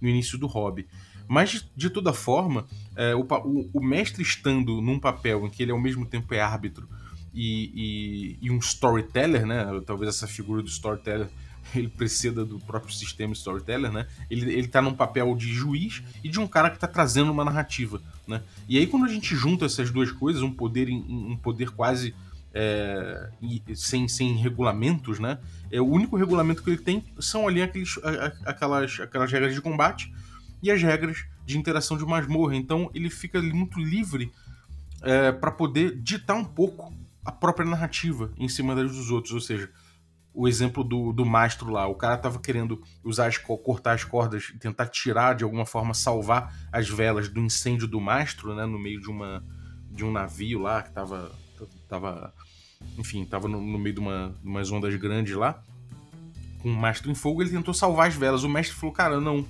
no 0.00 0.08
início 0.08 0.36
do 0.36 0.48
hobby. 0.48 0.84
Mas, 1.28 1.64
de 1.76 1.88
toda 1.88 2.12
forma, 2.12 2.66
é, 2.96 3.14
o, 3.14 3.20
o, 3.20 3.70
o, 3.72 3.80
mestre 3.80 4.20
estando 4.20 4.82
num 4.82 4.98
papel 4.98 5.46
em 5.46 5.48
que 5.48 5.62
ele 5.62 5.70
ao 5.70 5.80
mesmo 5.80 6.04
tempo 6.04 6.34
é 6.34 6.40
árbitro 6.40 6.88
e, 7.34 8.38
e, 8.42 8.46
e 8.46 8.50
um 8.50 8.58
storyteller, 8.58 9.46
né? 9.46 9.64
Talvez 9.86 10.14
essa 10.14 10.26
figura 10.26 10.62
do 10.62 10.68
storyteller 10.68 11.28
ele 11.74 11.88
preceda 11.88 12.44
do 12.44 12.58
próprio 12.58 12.92
sistema 12.92 13.32
storyteller, 13.32 13.90
né? 13.90 14.06
Ele, 14.30 14.52
ele 14.52 14.68
tá 14.68 14.82
num 14.82 14.94
papel 14.94 15.34
de 15.36 15.52
juiz 15.52 16.02
e 16.22 16.28
de 16.28 16.38
um 16.40 16.46
cara 16.46 16.70
que 16.70 16.78
tá 16.78 16.86
trazendo 16.86 17.30
uma 17.30 17.44
narrativa, 17.44 18.00
né? 18.26 18.42
E 18.68 18.78
aí 18.78 18.86
quando 18.86 19.06
a 19.06 19.08
gente 19.08 19.34
junta 19.34 19.66
essas 19.66 19.90
duas 19.90 20.10
coisas, 20.10 20.42
um 20.42 20.52
poder, 20.52 20.88
um 20.90 21.36
poder 21.36 21.70
quase 21.70 22.14
é, 22.54 23.30
sem, 23.74 24.06
sem 24.08 24.36
regulamentos, 24.36 25.18
né? 25.18 25.38
É, 25.70 25.80
o 25.80 25.86
único 25.86 26.16
regulamento 26.16 26.62
que 26.62 26.70
ele 26.70 26.78
tem 26.78 27.04
são 27.18 27.48
ali 27.48 27.62
aqueles, 27.62 27.98
aquelas, 28.44 29.00
aquelas 29.00 29.32
regras 29.32 29.54
de 29.54 29.60
combate 29.60 30.12
e 30.62 30.70
as 30.70 30.82
regras 30.82 31.24
de 31.46 31.58
interação 31.58 31.96
de 31.96 32.04
masmorra. 32.04 32.54
Então 32.54 32.90
ele 32.94 33.08
fica 33.08 33.40
muito 33.40 33.80
livre 33.80 34.30
é, 35.02 35.32
para 35.32 35.50
poder 35.50 35.98
ditar 36.00 36.36
um 36.36 36.44
pouco 36.44 36.92
a 37.24 37.32
própria 37.32 37.68
narrativa 37.68 38.32
em 38.36 38.48
cima 38.48 38.74
das 38.74 38.92
dos 38.92 39.10
outros. 39.10 39.32
Ou 39.32 39.40
seja, 39.40 39.70
o 40.34 40.48
exemplo 40.48 40.82
do, 40.82 41.12
do 41.12 41.24
mastro 41.24 41.70
lá. 41.70 41.86
O 41.86 41.94
cara 41.94 42.16
tava 42.16 42.38
querendo 42.38 42.82
usar 43.04 43.26
as, 43.26 43.38
cortar 43.38 43.92
as 43.92 44.04
cordas 44.04 44.50
e 44.54 44.58
tentar 44.58 44.86
tirar, 44.86 45.34
de 45.34 45.44
alguma 45.44 45.66
forma, 45.66 45.94
salvar 45.94 46.54
as 46.72 46.88
velas 46.88 47.28
do 47.28 47.40
incêndio 47.40 47.86
do 47.86 48.00
mastro, 48.00 48.54
né? 48.54 48.64
No 48.66 48.78
meio 48.78 49.00
de 49.00 49.10
uma 49.10 49.44
de 49.90 50.04
um 50.04 50.10
navio 50.10 50.58
lá 50.58 50.82
que 50.82 50.90
tava. 50.90 51.30
tava 51.88 52.32
enfim, 52.98 53.24
tava 53.24 53.46
no, 53.46 53.60
no 53.60 53.78
meio 53.78 53.94
de 53.94 54.00
uma, 54.00 54.34
umas 54.42 54.70
ondas 54.70 54.94
grandes 54.96 55.34
lá. 55.36 55.62
Com 56.60 56.70
o 56.70 56.76
mastro 56.76 57.10
em 57.10 57.14
fogo, 57.14 57.42
ele 57.42 57.50
tentou 57.50 57.74
salvar 57.74 58.08
as 58.08 58.14
velas. 58.14 58.42
O 58.42 58.48
mestre 58.48 58.74
falou: 58.74 58.94
Cara, 58.94 59.20
não, 59.20 59.46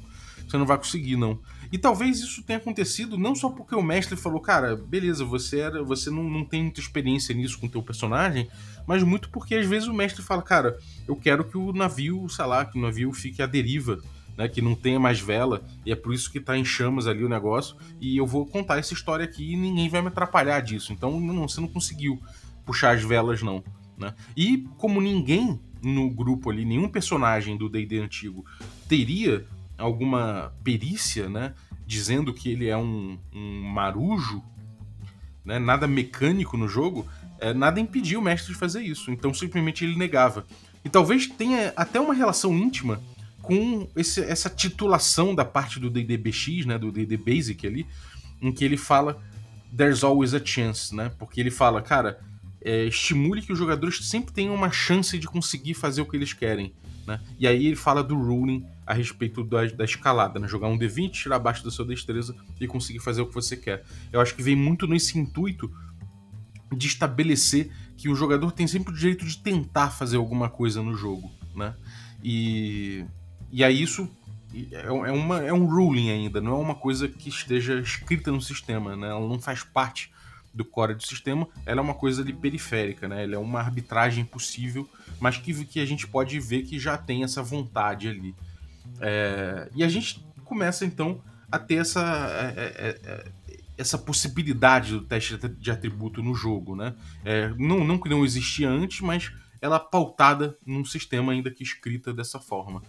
você 0.47 0.59
não 0.59 0.67
vai 0.67 0.76
conseguir, 0.76 1.17
não. 1.17 1.41
E 1.73 1.79
talvez 1.79 2.21
isso 2.21 2.43
tenha 2.43 2.59
acontecido 2.59 3.17
não 3.17 3.35
só 3.35 3.49
porque 3.49 3.75
o 3.75 3.83
mestre 3.83 4.14
falou, 4.14 4.41
cara, 4.41 4.76
beleza, 4.76 5.25
você 5.25 5.61
era, 5.61 5.83
você 5.83 6.11
não, 6.11 6.25
não 6.25 6.45
tem 6.45 6.64
muita 6.64 6.81
experiência 6.81 7.35
nisso 7.35 7.59
com 7.59 7.67
o 7.67 7.71
teu 7.71 7.83
personagem, 7.83 8.47
mas 8.87 9.02
muito 9.02 9.31
porque 9.31 9.55
às 9.55 9.67
vezes 9.67 9.88
o 9.88 9.95
mestre 9.95 10.23
fala, 10.23 10.43
cara, 10.43 10.79
eu 11.09 11.17
quero 11.17 11.45
que 11.45 11.57
o 11.57 11.73
navio, 11.73 12.29
sei 12.29 12.45
lá, 12.45 12.62
que 12.67 12.79
o 12.79 12.83
navio 12.83 13.11
fique 13.14 13.41
à 13.41 13.47
deriva, 13.47 13.99
né, 14.37 14.49
que 14.49 14.61
não 14.61 14.75
tenha 14.75 15.00
mais 15.00 15.19
vela, 15.19 15.64
e 15.85 15.91
é 15.91 15.97
por 15.97 16.12
isso 16.12 16.31
que 16.31 16.41
tá 16.41 16.59
em 16.59 16.64
chamas 16.64 17.07
ali 17.07 17.25
o 17.25 17.29
negócio, 17.29 17.75
e 17.99 18.19
eu 18.19 18.26
vou 18.26 18.45
contar 18.45 18.79
essa 18.79 18.93
história 18.93 19.25
aqui 19.25 19.55
e 19.55 19.57
ninguém 19.57 19.88
vai 19.88 20.02
me 20.02 20.09
atrapalhar 20.09 20.61
disso. 20.61 20.93
Então 20.93 21.19
não, 21.19 21.49
você 21.49 21.59
não 21.59 21.69
conseguiu 21.69 22.21
puxar 22.67 22.95
as 22.95 23.02
velas, 23.02 23.43
não. 23.43 23.64
Né? 23.97 24.12
E 24.37 24.69
como 24.76 25.00
ninguém 25.00 25.59
no 25.83 26.11
grupo 26.11 26.50
ali, 26.50 26.67
nenhum 26.67 26.88
personagem 26.88 27.57
do 27.57 27.69
D&D 27.69 27.99
antigo 27.99 28.45
teria 28.88 29.47
alguma 29.83 30.53
perícia, 30.62 31.29
né? 31.29 31.55
Dizendo 31.87 32.33
que 32.33 32.51
ele 32.51 32.69
é 32.69 32.77
um, 32.77 33.19
um 33.35 33.62
marujo, 33.62 34.43
né? 35.45 35.59
Nada 35.59 35.87
mecânico 35.87 36.57
no 36.57 36.69
jogo, 36.69 37.07
é, 37.41 37.53
nada 37.53 37.81
impediu 37.81 38.21
o 38.21 38.23
mestre 38.23 38.53
de 38.53 38.59
fazer 38.59 38.83
isso. 38.83 39.11
Então 39.11 39.35
simplesmente 39.35 39.85
ele 39.85 39.97
negava. 39.97 40.47
E 40.85 40.89
talvez 40.89 41.27
tenha 41.27 41.73
até 41.77 42.01
uma 42.01 42.15
relação 42.15 42.57
íntima 42.57 43.03
com 43.43 43.89
esse, 43.97 44.21
essa 44.21 44.49
titulação 44.49 45.35
da 45.35 45.45
parte 45.45 45.81
do 45.81 45.91
DDBX, 45.91 46.65
né? 46.67 46.79
Do 46.79 46.93
DD 46.93 47.17
Basic 47.17 47.67
ali, 47.67 47.87
em 48.41 48.53
que 48.53 48.65
ele 48.65 48.77
fala 48.77 49.21
There's 49.77 50.05
always 50.05 50.35
a 50.35 50.45
chance, 50.45 50.95
né? 50.95 51.11
Porque 51.19 51.41
ele 51.41 51.51
fala, 51.51 51.83
cara, 51.83 52.21
é, 52.61 52.85
estimule 52.85 53.43
que 53.43 53.53
os 53.53 53.59
jogadores 53.59 54.09
sempre 54.09 54.33
tenham 54.33 54.55
uma 54.55 54.71
chance 54.71 55.19
de 55.19 55.27
conseguir 55.27 55.75
fazer 55.75 56.03
o 56.03 56.07
que 56.07 56.17
eles 56.17 56.33
querem. 56.33 56.73
Né? 57.07 57.21
E 57.39 57.47
aí 57.47 57.67
ele 57.67 57.77
fala 57.77 58.03
do 58.03 58.17
ruling 58.17 58.65
a 58.87 58.93
respeito 58.93 59.45
da, 59.45 59.65
da 59.67 59.85
escalada, 59.85 60.39
né? 60.39 60.49
Jogar 60.49 60.69
um 60.69 60.79
D20, 60.79 61.11
tirar 61.11 61.37
abaixo 61.37 61.65
da 61.65 61.71
sua 61.71 61.85
destreza 61.85 62.35
e 62.61 62.67
conseguir 62.67 63.01
fazer 63.01 63.23
o 63.23 63.27
que 63.27 63.35
você 63.35 63.57
quer. 63.57 63.85
Eu 64.12 64.21
acho 64.21 64.35
que 64.35 64.43
vem 64.43 64.57
muito 64.57 64.87
nesse 64.87 65.19
intuito 65.19 65.71
de 66.77 66.87
estabelecer 66.87 67.71
que 67.97 68.09
o 68.09 68.15
jogador 68.15 68.51
tem 68.53 68.67
sempre 68.67 68.93
o 68.93 68.97
direito 68.97 69.25
de 69.25 69.39
tentar 69.39 69.91
fazer 69.91 70.17
alguma 70.17 70.49
coisa 70.49 70.83
no 70.83 70.97
jogo, 70.97 71.31
né? 71.55 71.75
E, 72.23 73.05
e 73.51 73.62
aí 73.62 73.83
isso 73.83 74.09
é, 74.73 74.87
é, 74.87 75.12
uma, 75.12 75.41
é 75.41 75.53
um 75.53 75.67
ruling 75.67 76.11
ainda, 76.11 76.41
não 76.41 76.53
é 76.53 76.57
uma 76.57 76.75
coisa 76.75 77.09
que 77.09 77.29
esteja 77.29 77.81
escrita 77.81 78.31
no 78.31 78.41
sistema, 78.41 78.97
né? 78.97 79.09
Ela 79.09 79.27
não 79.27 79.41
faz 79.41 79.62
parte 79.62 80.12
do 80.53 80.65
core 80.65 80.95
do 80.95 81.03
sistema, 81.03 81.49
ela 81.65 81.81
é 81.81 81.83
uma 81.83 81.95
coisa 81.95 82.21
ali 82.21 82.33
periférica, 82.33 83.09
né? 83.09 83.25
Ela 83.25 83.37
é 83.37 83.39
uma 83.39 83.61
arbitragem 83.61 84.25
possível, 84.25 84.89
mas 85.19 85.39
que, 85.39 85.65
que 85.65 85.81
a 85.81 85.87
gente 85.87 86.07
pode 86.07 86.39
ver 86.39 86.62
que 86.62 86.79
já 86.79 86.99
tem 86.99 87.25
essa 87.25 87.43
vontade 87.43 88.09
ali. 88.09 88.35
É, 89.01 89.71
e 89.75 89.83
a 89.83 89.89
gente 89.89 90.25
começa 90.45 90.85
então 90.85 91.23
a 91.51 91.59
ter 91.59 91.77
essa, 91.77 92.01
é, 92.57 92.63
é, 92.63 93.01
é 93.05 93.33
essa 93.77 93.99
possibilidade 93.99 94.93
do 94.93 95.03
teste 95.03 95.37
de 95.37 95.71
atributo 95.71 96.23
no 96.23 96.35
jogo, 96.35 96.77
né? 96.77 96.95
É, 97.25 97.49
não, 97.59 97.85
não 97.85 97.99
que 97.99 98.09
não 98.09 98.25
existia 98.25 98.69
antes, 98.69 99.01
mas 99.01 99.33
ela 99.61 99.79
pautada 99.79 100.57
num 100.67 100.85
sistema 100.85 101.33
ainda 101.33 101.51
que 101.51 101.63
escrita 101.63 102.13
dessa 102.13 102.39
forma. 102.39 102.83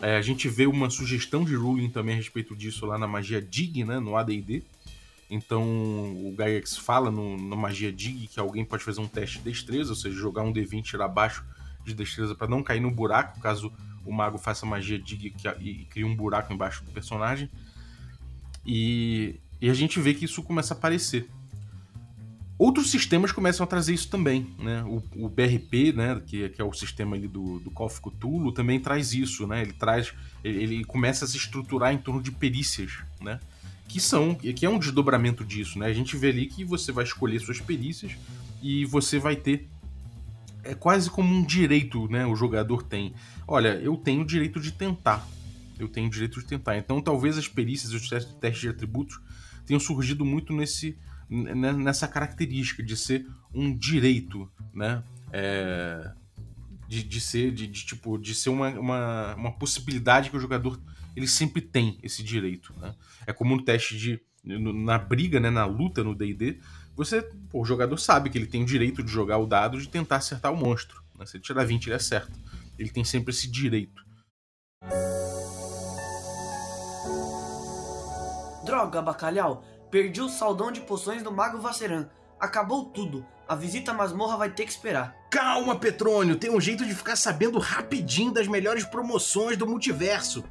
É, 0.00 0.16
a 0.16 0.22
gente 0.22 0.48
vê 0.48 0.66
uma 0.66 0.90
sugestão 0.90 1.44
de 1.44 1.54
ruling 1.54 1.88
também 1.88 2.14
a 2.14 2.16
respeito 2.16 2.56
disso 2.56 2.86
lá 2.86 2.98
na 2.98 3.06
magia 3.06 3.40
Dig, 3.40 3.84
né, 3.84 3.98
no 3.98 4.16
AD&D. 4.16 4.64
Então 5.30 5.62
o 5.62 6.34
Gygax 6.36 6.76
fala 6.76 7.10
no, 7.10 7.38
na 7.38 7.56
magia 7.56 7.92
Dig 7.92 8.26
que 8.26 8.38
alguém 8.38 8.64
pode 8.64 8.84
fazer 8.84 9.00
um 9.00 9.06
teste 9.06 9.38
de 9.38 9.44
destreza, 9.44 9.90
ou 9.90 9.96
seja, 9.96 10.16
jogar 10.16 10.42
um 10.42 10.52
D20 10.52 10.82
tirar 10.82 11.06
abaixo 11.06 11.44
de 11.84 11.94
destreza 11.94 12.34
para 12.34 12.48
não 12.48 12.62
cair 12.62 12.80
no 12.80 12.90
buraco, 12.90 13.40
caso 13.40 13.72
o 14.04 14.12
mago 14.12 14.38
faça 14.38 14.66
magia 14.66 14.98
Dig 14.98 15.34
e 15.60 15.84
crie 15.86 16.04
um 16.04 16.14
buraco 16.14 16.52
embaixo 16.52 16.84
do 16.84 16.90
personagem. 16.90 17.48
E, 18.66 19.40
e 19.60 19.68
a 19.68 19.74
gente 19.74 20.00
vê 20.00 20.14
que 20.14 20.24
isso 20.24 20.42
começa 20.42 20.74
a 20.74 20.76
aparecer. 20.76 21.28
Outros 22.58 22.90
sistemas 22.90 23.32
começam 23.32 23.64
a 23.64 23.66
trazer 23.66 23.92
isso 23.92 24.08
também, 24.08 24.54
né? 24.58 24.84
O, 24.84 25.02
o 25.24 25.28
BRP, 25.28 25.92
né, 25.92 26.22
que, 26.24 26.48
que, 26.50 26.62
é 26.62 26.64
o 26.64 26.72
sistema 26.72 27.16
ali 27.16 27.26
do, 27.26 27.58
do 27.58 27.70
Cthulhu, 27.70 28.52
também 28.52 28.78
traz 28.78 29.12
isso, 29.12 29.46
né? 29.48 29.62
Ele 29.62 29.72
traz, 29.72 30.14
ele, 30.44 30.62
ele 30.62 30.84
começa 30.84 31.24
a 31.24 31.28
se 31.28 31.36
estruturar 31.36 31.92
em 31.92 31.98
torno 31.98 32.22
de 32.22 32.30
perícias, 32.30 32.98
né? 33.20 33.40
Que 33.88 34.00
são, 34.00 34.34
que 34.34 34.64
é 34.64 34.70
um 34.70 34.78
desdobramento 34.78 35.44
disso, 35.44 35.76
né? 35.78 35.86
A 35.86 35.92
gente 35.92 36.16
vê 36.16 36.28
ali 36.28 36.46
que 36.46 36.64
você 36.64 36.92
vai 36.92 37.02
escolher 37.02 37.40
suas 37.40 37.60
perícias 37.60 38.12
e 38.62 38.84
você 38.84 39.18
vai 39.18 39.34
ter 39.34 39.68
é 40.64 40.74
quase 40.74 41.10
como 41.10 41.34
um 41.34 41.44
direito, 41.44 42.08
né? 42.08 42.26
O 42.26 42.34
jogador 42.34 42.82
tem. 42.82 43.14
Olha, 43.46 43.74
eu 43.80 43.96
tenho 43.96 44.22
o 44.22 44.26
direito 44.26 44.60
de 44.60 44.72
tentar. 44.72 45.26
Eu 45.78 45.88
tenho 45.88 46.06
o 46.06 46.10
direito 46.10 46.40
de 46.40 46.46
tentar. 46.46 46.76
Então, 46.76 47.00
talvez 47.00 47.36
as 47.36 47.48
perícias 47.48 47.92
e 47.92 47.96
os 47.96 48.08
testes 48.08 48.60
de 48.60 48.68
atributos 48.68 49.20
tenham 49.66 49.80
surgido 49.80 50.24
muito 50.24 50.52
nesse, 50.52 50.96
nessa 51.28 52.06
característica 52.06 52.82
de 52.82 52.96
ser 52.96 53.26
um 53.54 53.76
direito, 53.76 54.50
né? 54.72 55.02
É, 55.32 56.12
de, 56.86 57.02
de 57.02 57.20
ser, 57.20 57.52
de, 57.52 57.66
de, 57.66 57.86
tipo, 57.86 58.18
de 58.18 58.34
ser 58.34 58.50
uma, 58.50 58.68
uma, 58.68 59.34
uma, 59.34 59.52
possibilidade 59.52 60.28
que 60.28 60.36
o 60.36 60.40
jogador 60.40 60.78
ele 61.16 61.26
sempre 61.26 61.62
tem 61.62 61.98
esse 62.02 62.22
direito. 62.22 62.74
Né? 62.78 62.94
É 63.26 63.32
como 63.32 63.54
um 63.54 63.64
teste 63.64 63.96
de. 63.96 64.20
Na 64.44 64.98
briga, 64.98 65.38
né, 65.38 65.50
na 65.50 65.64
luta 65.64 66.02
no 66.02 66.16
DD, 66.16 66.58
você. 66.96 67.22
Pô, 67.50 67.62
o 67.62 67.64
jogador 67.64 67.96
sabe 67.98 68.30
que 68.30 68.38
ele 68.38 68.46
tem 68.46 68.62
o 68.62 68.66
direito 68.66 69.02
de 69.02 69.10
jogar 69.10 69.38
o 69.38 69.46
dado 69.46 69.80
de 69.80 69.88
tentar 69.88 70.16
acertar 70.16 70.52
o 70.52 70.56
monstro. 70.56 71.02
Né? 71.18 71.26
Se 71.26 71.36
ele 71.36 71.44
tirar 71.44 71.64
20, 71.64 71.86
ele 71.86 71.94
acerta. 71.94 72.32
Ele 72.78 72.90
tem 72.90 73.04
sempre 73.04 73.32
esse 73.32 73.48
direito. 73.48 74.02
Droga, 78.64 79.02
bacalhau! 79.02 79.64
Perdi 79.90 80.20
o 80.20 80.28
saldão 80.28 80.72
de 80.72 80.80
poções 80.80 81.22
do 81.22 81.30
Mago 81.30 81.58
Vaceran. 81.58 82.08
Acabou 82.40 82.86
tudo. 82.86 83.24
A 83.46 83.54
visita 83.54 83.90
à 83.90 83.94
masmorra 83.94 84.36
vai 84.36 84.50
ter 84.50 84.64
que 84.64 84.70
esperar. 84.70 85.14
Calma, 85.30 85.78
Petrônio. 85.78 86.36
Tem 86.36 86.50
um 86.50 86.60
jeito 86.60 86.84
de 86.86 86.94
ficar 86.94 87.16
sabendo 87.16 87.58
rapidinho 87.58 88.32
das 88.32 88.48
melhores 88.48 88.84
promoções 88.84 89.56
do 89.56 89.66
multiverso. 89.66 90.44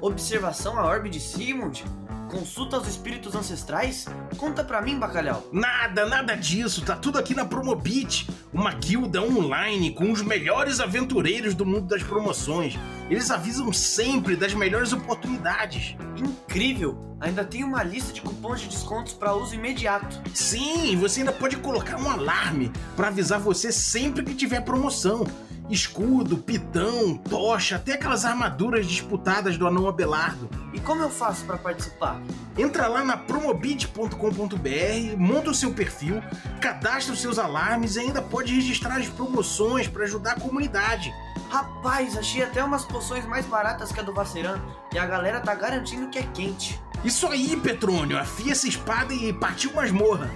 Observação 0.00 0.78
à 0.78 0.84
orbe 0.84 1.08
de 1.08 1.20
Sigmund? 1.20 1.84
Consulta 2.28 2.76
aos 2.76 2.86
espíritos 2.86 3.34
ancestrais? 3.34 4.06
Conta 4.36 4.62
pra 4.62 4.82
mim, 4.82 4.98
bacalhau. 4.98 5.48
Nada, 5.50 6.04
nada 6.04 6.34
disso. 6.34 6.84
Tá 6.84 6.94
tudo 6.94 7.18
aqui 7.18 7.34
na 7.34 7.44
Promobit, 7.44 8.28
uma 8.52 8.72
guilda 8.74 9.22
online 9.22 9.92
com 9.92 10.12
os 10.12 10.20
melhores 10.20 10.78
aventureiros 10.78 11.54
do 11.54 11.64
mundo 11.64 11.86
das 11.86 12.02
promoções. 12.02 12.78
Eles 13.08 13.30
avisam 13.30 13.72
sempre 13.72 14.36
das 14.36 14.52
melhores 14.52 14.92
oportunidades. 14.92 15.96
Incrível! 16.16 17.16
Ainda 17.20 17.44
tem 17.44 17.64
uma 17.64 17.82
lista 17.82 18.12
de 18.12 18.20
cupons 18.20 18.60
de 18.60 18.68
descontos 18.68 19.14
para 19.14 19.34
uso 19.34 19.54
imediato. 19.54 20.20
Sim, 20.34 20.96
você 20.96 21.20
ainda 21.20 21.32
pode 21.32 21.56
colocar 21.56 21.96
um 21.96 22.08
alarme 22.08 22.70
para 22.94 23.08
avisar 23.08 23.40
você 23.40 23.72
sempre 23.72 24.22
que 24.22 24.34
tiver 24.34 24.60
promoção 24.60 25.26
escudo, 25.70 26.38
pitão, 26.38 27.16
tocha, 27.16 27.76
até 27.76 27.92
aquelas 27.92 28.24
armaduras 28.24 28.86
disputadas 28.86 29.56
do 29.56 29.66
anão 29.66 29.88
Abelardo. 29.88 30.48
E 30.72 30.80
como 30.80 31.02
eu 31.02 31.10
faço 31.10 31.44
para 31.44 31.58
participar? 31.58 32.20
Entra 32.56 32.86
lá 32.86 33.04
na 33.04 33.16
promobit.com.br, 33.16 35.16
monta 35.16 35.50
o 35.50 35.54
seu 35.54 35.72
perfil, 35.72 36.22
cadastra 36.60 37.12
os 37.12 37.20
seus 37.20 37.38
alarmes 37.38 37.96
e 37.96 38.00
ainda 38.00 38.22
pode 38.22 38.54
registrar 38.54 38.96
as 38.96 39.08
promoções 39.08 39.86
para 39.86 40.04
ajudar 40.04 40.32
a 40.32 40.40
comunidade. 40.40 41.12
Rapaz, 41.50 42.16
achei 42.16 42.42
até 42.42 42.62
umas 42.62 42.84
poções 42.84 43.24
mais 43.24 43.46
baratas 43.46 43.90
que 43.90 44.00
a 44.00 44.02
do 44.02 44.12
Vaceran 44.12 44.60
e 44.92 44.98
a 44.98 45.06
galera 45.06 45.40
tá 45.40 45.54
garantindo 45.54 46.08
que 46.08 46.18
é 46.18 46.22
quente. 46.22 46.80
Isso 47.04 47.26
aí, 47.28 47.56
Petrônio, 47.56 48.18
afia 48.18 48.52
essa 48.52 48.68
espada 48.68 49.14
e 49.14 49.32
partiu 49.32 49.72
masmorra. 49.72 50.30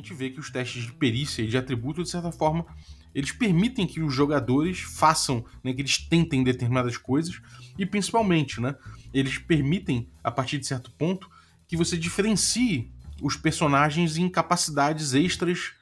Gente 0.00 0.14
vê 0.14 0.30
que 0.30 0.40
os 0.40 0.50
testes 0.50 0.84
de 0.84 0.92
perícia 0.92 1.42
e 1.42 1.46
de 1.46 1.56
atributo, 1.56 2.02
de 2.02 2.10
certa 2.10 2.32
forma, 2.32 2.66
eles 3.14 3.32
permitem 3.32 3.86
que 3.86 4.00
os 4.00 4.14
jogadores 4.14 4.80
façam, 4.80 5.44
né, 5.62 5.72
que 5.72 5.82
eles 5.82 5.98
tentem 5.98 6.42
determinadas 6.44 6.96
coisas 6.96 7.40
e 7.78 7.84
principalmente, 7.84 8.60
né, 8.60 8.74
eles 9.12 9.38
permitem, 9.38 10.08
a 10.22 10.30
partir 10.30 10.58
de 10.58 10.66
certo 10.66 10.90
ponto, 10.92 11.28
que 11.66 11.76
você 11.76 11.96
diferencie 11.96 12.90
os 13.22 13.36
personagens 13.36 14.16
em 14.16 14.28
capacidades 14.28 15.12
extras, 15.12 15.72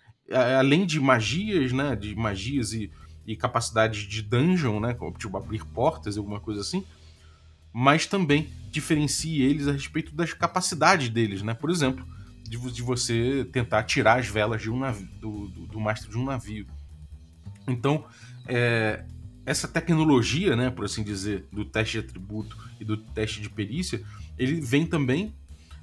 além 0.59 0.85
de 0.85 1.01
magias, 1.01 1.73
né, 1.73 1.95
de 1.95 2.15
magias 2.15 2.73
e, 2.73 2.91
e 3.27 3.37
capacidades 3.37 4.03
de 4.03 4.23
dungeon, 4.23 4.81
né, 4.81 4.95
como 4.95 5.17
tipo 5.17 5.37
abrir 5.37 5.65
portas, 5.65 6.17
alguma 6.17 6.41
coisa 6.41 6.61
assim, 6.61 6.85
mas 7.73 8.07
também 8.07 8.49
diferencie 8.71 9.43
eles 9.43 9.69
a 9.69 9.73
respeito 9.73 10.15
das 10.15 10.33
capacidades 10.33 11.09
deles, 11.11 11.43
né? 11.43 11.55
Por 11.55 11.71
exemplo, 11.71 12.05
de, 12.49 12.59
de 12.73 12.83
você 12.83 13.47
tentar 13.53 13.83
tirar 13.85 14.19
as 14.19 14.27
velas 14.27 14.63
de 14.63 14.71
um 14.71 14.79
navio, 14.79 15.09
do, 15.21 15.49
do, 15.49 15.67
do 15.67 15.81
mastro 15.81 16.11
de 16.11 16.17
um 16.17 16.25
navio. 16.25 16.67
Então, 17.67 18.05
é, 18.47 19.05
essa 19.45 19.69
tecnologia, 19.69 20.57
né, 20.57 20.71
por 20.71 20.85
assim 20.85 21.03
dizer, 21.03 21.47
do 21.53 21.65
teste 21.65 22.01
de 22.01 22.07
atributo 22.07 22.57
e 22.81 22.85
do 22.85 22.97
teste 22.97 23.41
de 23.41 23.51
perícia, 23.51 24.03
ele 24.39 24.61
vem 24.61 24.87
também 24.87 25.35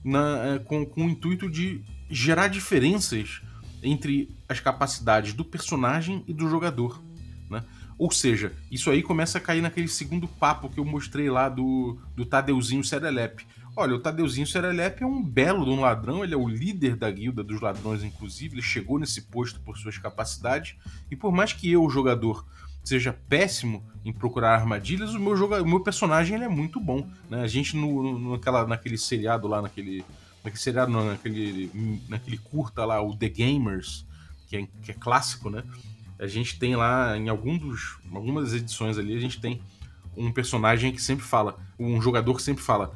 na, 0.04 0.56
é, 0.56 0.60
com, 0.60 0.86
com 0.86 1.06
o 1.06 1.10
intuito 1.10 1.50
de 1.50 1.84
gerar 2.10 2.48
diferenças 2.48 3.42
entre 3.82 4.30
as 4.48 4.60
capacidades 4.60 5.34
do 5.34 5.46
personagem 5.46 6.24
e 6.28 6.34
do 6.34 6.50
jogador. 6.50 7.04
Né? 7.50 7.64
Ou 7.98 8.12
seja, 8.12 8.54
isso 8.70 8.90
aí 8.90 9.02
começa 9.02 9.38
a 9.38 9.42
cair 9.42 9.62
naquele 9.62 9.88
segundo 9.88 10.28
papo 10.28 10.70
que 10.70 10.80
eu 10.80 10.86
mostrei 10.86 11.30
lá 11.30 11.48
do, 11.50 12.00
do 12.16 12.26
Tadeuzinho 12.26 12.84
Serelepe. 12.84 13.46
Olha, 13.78 13.96
o 13.96 14.00
Tadeuzinho 14.00 14.48
Serelepe 14.48 15.04
é 15.04 15.06
um 15.06 15.22
belo 15.22 15.66
de 15.66 15.72
um 15.72 15.82
ladrão, 15.82 16.24
ele 16.24 16.34
é 16.34 16.38
o 16.38 16.48
líder 16.48 16.96
da 16.96 17.12
guilda 17.12 17.44
dos 17.44 17.60
ladrões, 17.60 18.04
inclusive, 18.04 18.56
ele 18.56 18.62
chegou 18.62 18.98
nesse 18.98 19.24
posto 19.24 19.60
por 19.60 19.78
suas 19.78 19.98
capacidades, 19.98 20.76
e 21.12 21.16
por 21.16 21.32
mais 21.34 21.52
que 21.52 21.70
eu, 21.70 21.84
o 21.84 21.90
jogador, 21.90 22.46
seja 22.86 23.12
péssimo 23.28 23.84
em 24.06 24.14
procurar 24.14 24.54
armadilhas, 24.54 25.14
o 25.14 25.20
meu, 25.20 25.36
joga... 25.36 25.62
o 25.62 25.68
meu 25.68 25.82
personagem 25.82 26.36
ele 26.36 26.46
é 26.46 26.50
muito 26.50 26.80
bom. 26.80 27.06
Né? 27.30 27.42
A 27.42 27.48
gente, 27.48 27.76
no, 27.76 28.18
no, 28.18 28.32
naquela, 28.32 28.66
naquele 28.66 28.98
seriado 28.98 29.48
lá, 29.48 29.62
naquele. 29.62 30.06
Naquele 30.44 30.62
seriado, 30.62 30.92
não, 30.92 31.08
naquele, 31.08 31.72
naquele 32.08 32.38
curta 32.38 32.86
lá, 32.86 33.02
o 33.02 33.16
The 33.16 33.28
Gamers, 33.28 34.06
que 34.48 34.58
é, 34.58 34.68
que 34.84 34.92
é 34.92 34.94
clássico, 34.94 35.50
né? 35.50 35.64
A 36.20 36.28
gente 36.28 36.60
tem 36.60 36.76
lá, 36.76 37.18
em 37.18 37.30
algum 37.30 37.58
dos, 37.58 37.98
algumas 38.14 38.54
edições 38.54 39.00
ali, 39.00 39.18
a 39.18 39.20
gente 39.20 39.42
tem 39.42 39.60
um 40.16 40.32
personagem 40.32 40.92
que 40.92 41.02
sempre 41.02 41.26
fala, 41.26 41.58
um 41.80 42.00
jogador 42.00 42.36
que 42.36 42.44
sempre 42.44 42.64
fala, 42.64 42.96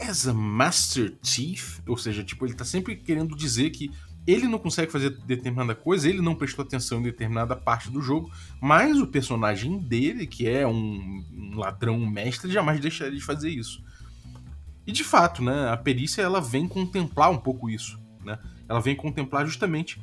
as 0.00 0.26
a 0.26 0.34
Master 0.34 1.16
Chief, 1.22 1.80
ou 1.86 1.96
seja, 1.96 2.22
tipo, 2.22 2.46
ele 2.46 2.54
tá 2.54 2.64
sempre 2.64 2.96
querendo 2.96 3.36
dizer 3.36 3.70
que 3.70 3.90
ele 4.26 4.46
não 4.46 4.58
consegue 4.58 4.92
fazer 4.92 5.10
determinada 5.26 5.74
coisa, 5.74 6.08
ele 6.08 6.20
não 6.20 6.34
prestou 6.34 6.64
atenção 6.64 7.00
em 7.00 7.02
determinada 7.02 7.56
parte 7.56 7.90
do 7.90 8.02
jogo, 8.02 8.30
mas 8.60 8.98
o 9.00 9.06
personagem 9.06 9.78
dele, 9.78 10.26
que 10.26 10.48
é 10.48 10.66
um, 10.66 11.24
ladrão 11.54 11.98
mestre, 11.98 12.52
jamais 12.52 12.80
deixaria 12.80 13.18
de 13.18 13.24
fazer 13.24 13.50
isso. 13.50 13.82
E 14.86 14.92
de 14.92 15.04
fato, 15.04 15.42
né, 15.42 15.68
a 15.70 15.76
perícia 15.76 16.22
ela 16.22 16.40
vem 16.40 16.68
contemplar 16.68 17.30
um 17.30 17.38
pouco 17.38 17.70
isso, 17.70 17.98
né? 18.24 18.38
Ela 18.68 18.80
vem 18.80 18.94
contemplar 18.94 19.46
justamente 19.46 20.00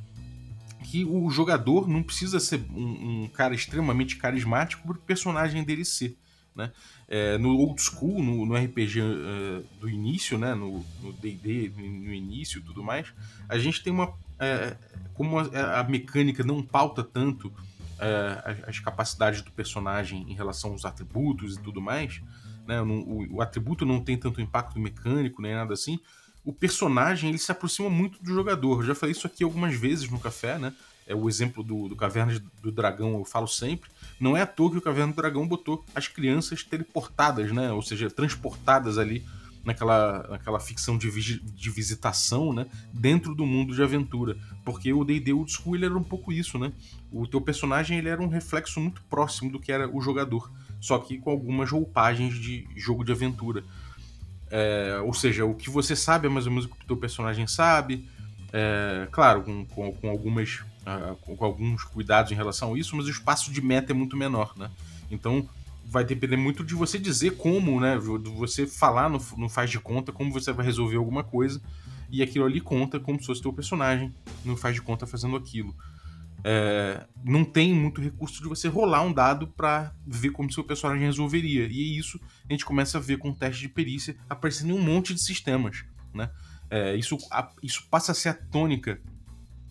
que 0.84 1.04
o 1.06 1.30
jogador 1.30 1.88
não 1.88 2.04
precisa 2.04 2.40
ser 2.40 2.62
um, 2.74 3.24
um 3.24 3.28
cara 3.28 3.56
extremamente 3.56 4.18
carismático 4.18 4.88
para 4.88 4.98
o 4.98 5.02
personagem 5.02 5.64
dele 5.64 5.84
ser. 5.84 6.18
Né? 6.58 6.72
É, 7.08 7.38
no 7.38 7.56
old 7.56 7.80
school, 7.80 8.24
no, 8.24 8.44
no 8.46 8.56
RPG 8.56 9.00
uh, 9.00 9.06
é, 9.06 9.64
do 9.80 9.88
início, 9.88 10.40
né? 10.40 10.56
no 10.56 10.84
D&D, 11.22 11.72
no, 11.78 11.84
no, 11.84 12.14
início 12.14 12.62
tudo 12.64 12.84
mais, 12.84 13.14
a 13.48 13.60
gente 13.60 13.84
tem 13.84 13.94
uma... 13.94 14.12
É, 14.40 14.76
como 15.14 15.38
a, 15.40 15.80
a, 15.80 15.84
mecânica 15.84 16.44
não 16.44 16.64
pauta 16.64 17.04
tanto 17.04 17.54
é, 18.00 18.42
as, 18.44 18.70
as, 18.70 18.80
capacidades 18.80 19.42
do 19.42 19.52
personagem 19.52 20.26
em 20.30 20.34
relação 20.34 20.72
aos 20.72 20.84
atributos 20.84 21.56
e 21.56 21.62
tudo 21.62 21.80
mais, 21.82 22.22
né? 22.68 22.82
o, 22.82 23.36
o, 23.36 23.42
atributo 23.42 23.86
não 23.86 24.00
tem 24.00 24.18
tanto 24.18 24.42
impacto 24.42 24.80
mecânico 24.80 25.42
nem 25.42 25.54
nada 25.54 25.74
assim, 25.74 26.00
o 26.44 26.54
personagem 26.54 27.30
ele 27.30 27.38
se 27.38 27.52
aproxima 27.52 27.90
muito 27.90 28.22
do 28.24 28.34
jogador. 28.34 28.82
Eu 28.82 28.88
já 28.88 28.96
falei 28.96 29.12
isso 29.12 29.28
aqui 29.28 29.44
algumas 29.44 29.76
vezes 29.76 30.10
no 30.10 30.20
café, 30.20 30.58
né? 30.58 30.74
É 31.08 31.16
o 31.16 31.30
exemplo 31.30 31.64
do, 31.64 31.88
do 31.88 31.96
Caverna 31.96 32.40
do 32.62 32.72
Dragão, 32.72 33.18
eu 33.18 33.26
falo 33.26 33.48
sempre. 33.48 33.90
Não 34.20 34.36
é 34.36 34.42
à 34.42 34.46
toa 34.46 34.72
que 34.72 34.78
o 34.78 34.82
Caverna 34.82 35.14
do 35.14 35.16
Dragão 35.16 35.48
botou 35.48 35.86
as 35.96 36.08
crianças 36.08 36.64
teleportadas, 36.64 37.52
né? 37.52 37.72
Ou 37.72 37.82
seja, 37.82 38.10
transportadas 38.10 38.98
ali 38.98 39.26
naquela, 39.68 40.26
naquela 40.30 40.60
ficção 40.60 40.98
de, 40.98 41.10
de 41.40 41.70
visitação, 41.70 42.54
né? 42.54 42.66
Dentro 42.94 43.36
do 43.36 43.46
mundo 43.46 43.76
de 43.76 43.84
aventura. 43.84 44.38
Porque 44.66 44.92
o 44.94 45.04
D&D 45.04 45.34
Old 45.34 45.52
School 45.52 45.76
ele 45.76 45.86
era 45.86 45.98
um 45.98 46.04
pouco 46.04 46.32
isso, 46.32 46.58
né? 46.58 46.72
O 47.12 47.28
teu 47.28 47.42
personagem 47.42 47.98
ele 47.98 48.10
era 48.10 48.22
um 48.22 48.28
reflexo 48.28 48.80
muito 48.80 49.02
próximo 49.04 49.52
do 49.52 49.60
que 49.60 49.72
era 49.72 49.90
o 49.90 50.02
jogador. 50.02 50.52
Só 50.80 50.98
que 51.00 51.18
com 51.18 51.32
algumas 51.32 51.70
roupagens 51.72 52.36
de 52.36 52.68
jogo 52.76 53.04
de 53.04 53.12
aventura. 53.12 53.64
É, 54.50 55.02
ou 55.04 55.14
seja, 55.14 55.46
o 55.46 55.54
que 55.54 55.70
você 55.70 55.96
sabe 55.96 56.28
é 56.28 56.30
mais 56.30 56.46
ou 56.46 56.52
menos 56.52 56.66
o 56.66 56.70
que 56.70 56.84
o 56.84 56.88
teu 56.88 56.98
personagem 56.98 57.46
sabe. 57.46 58.08
É, 58.54 59.08
claro, 59.12 59.44
com, 59.44 59.66
com, 59.66 59.92
com 59.92 60.10
algumas 60.10 60.64
com 61.22 61.44
alguns 61.44 61.84
cuidados 61.84 62.32
em 62.32 62.36
relação 62.36 62.74
a 62.74 62.80
isso, 62.80 62.96
mas 62.96 63.06
o 63.06 63.10
espaço 63.10 63.52
de 63.52 63.62
meta 63.62 63.92
é 63.92 63.96
muito 63.96 64.16
menor, 64.16 64.54
né? 64.56 64.70
Então 65.12 65.48
vai 65.86 66.04
depender 66.04 66.38
muito 66.38 66.64
de 66.64 66.76
você 66.76 66.98
dizer 66.98 67.38
como, 67.38 67.80
né? 67.80 67.98
De 67.98 68.30
você 68.30 68.68
falar 68.68 69.10
no, 69.10 69.22
no 69.38 69.50
faz 69.50 69.70
de 69.70 69.80
conta 69.80 70.12
como 70.12 70.32
você 70.32 70.52
vai 70.52 70.66
resolver 70.66 70.98
alguma 70.98 71.24
coisa 71.24 71.62
e 72.10 72.22
aquilo 72.22 72.46
ali 72.46 72.62
conta 72.62 73.00
como 73.00 73.20
se 73.20 73.26
fosse 73.26 73.42
teu 73.42 73.54
personagem 73.54 74.14
no 74.46 74.56
faz 74.56 74.76
de 74.76 74.82
conta 74.82 75.06
fazendo 75.06 75.36
aquilo. 75.36 75.76
É, 76.44 77.06
não 77.24 77.44
tem 77.44 77.74
muito 77.74 78.00
recurso 78.00 78.42
de 78.42 78.48
você 78.48 78.68
rolar 78.68 79.02
um 79.02 79.12
dado 79.12 79.48
para 79.48 79.94
ver 80.06 80.30
como 80.30 80.52
seu 80.52 80.64
personagem 80.64 81.04
resolveria. 81.04 81.68
E 81.68 81.98
isso 81.98 82.20
a 82.48 82.54
gente 82.54 82.64
começa 82.64 82.98
a 82.98 83.02
ver 83.02 83.18
com 83.18 83.30
o 83.30 83.36
teste 83.36 83.62
de 83.62 83.70
perícia 83.70 84.16
aparecendo 84.30 84.70
em 84.70 84.74
um 84.74 84.82
monte 84.82 85.14
de 85.14 85.22
sistemas, 85.22 85.84
né? 86.14 86.30
É, 86.70 86.96
isso, 86.96 87.18
a, 87.32 87.50
isso 87.64 87.88
passa 87.90 88.12
a 88.12 88.16
ser 88.16 88.30
a 88.30 88.34
tônica 88.34 89.02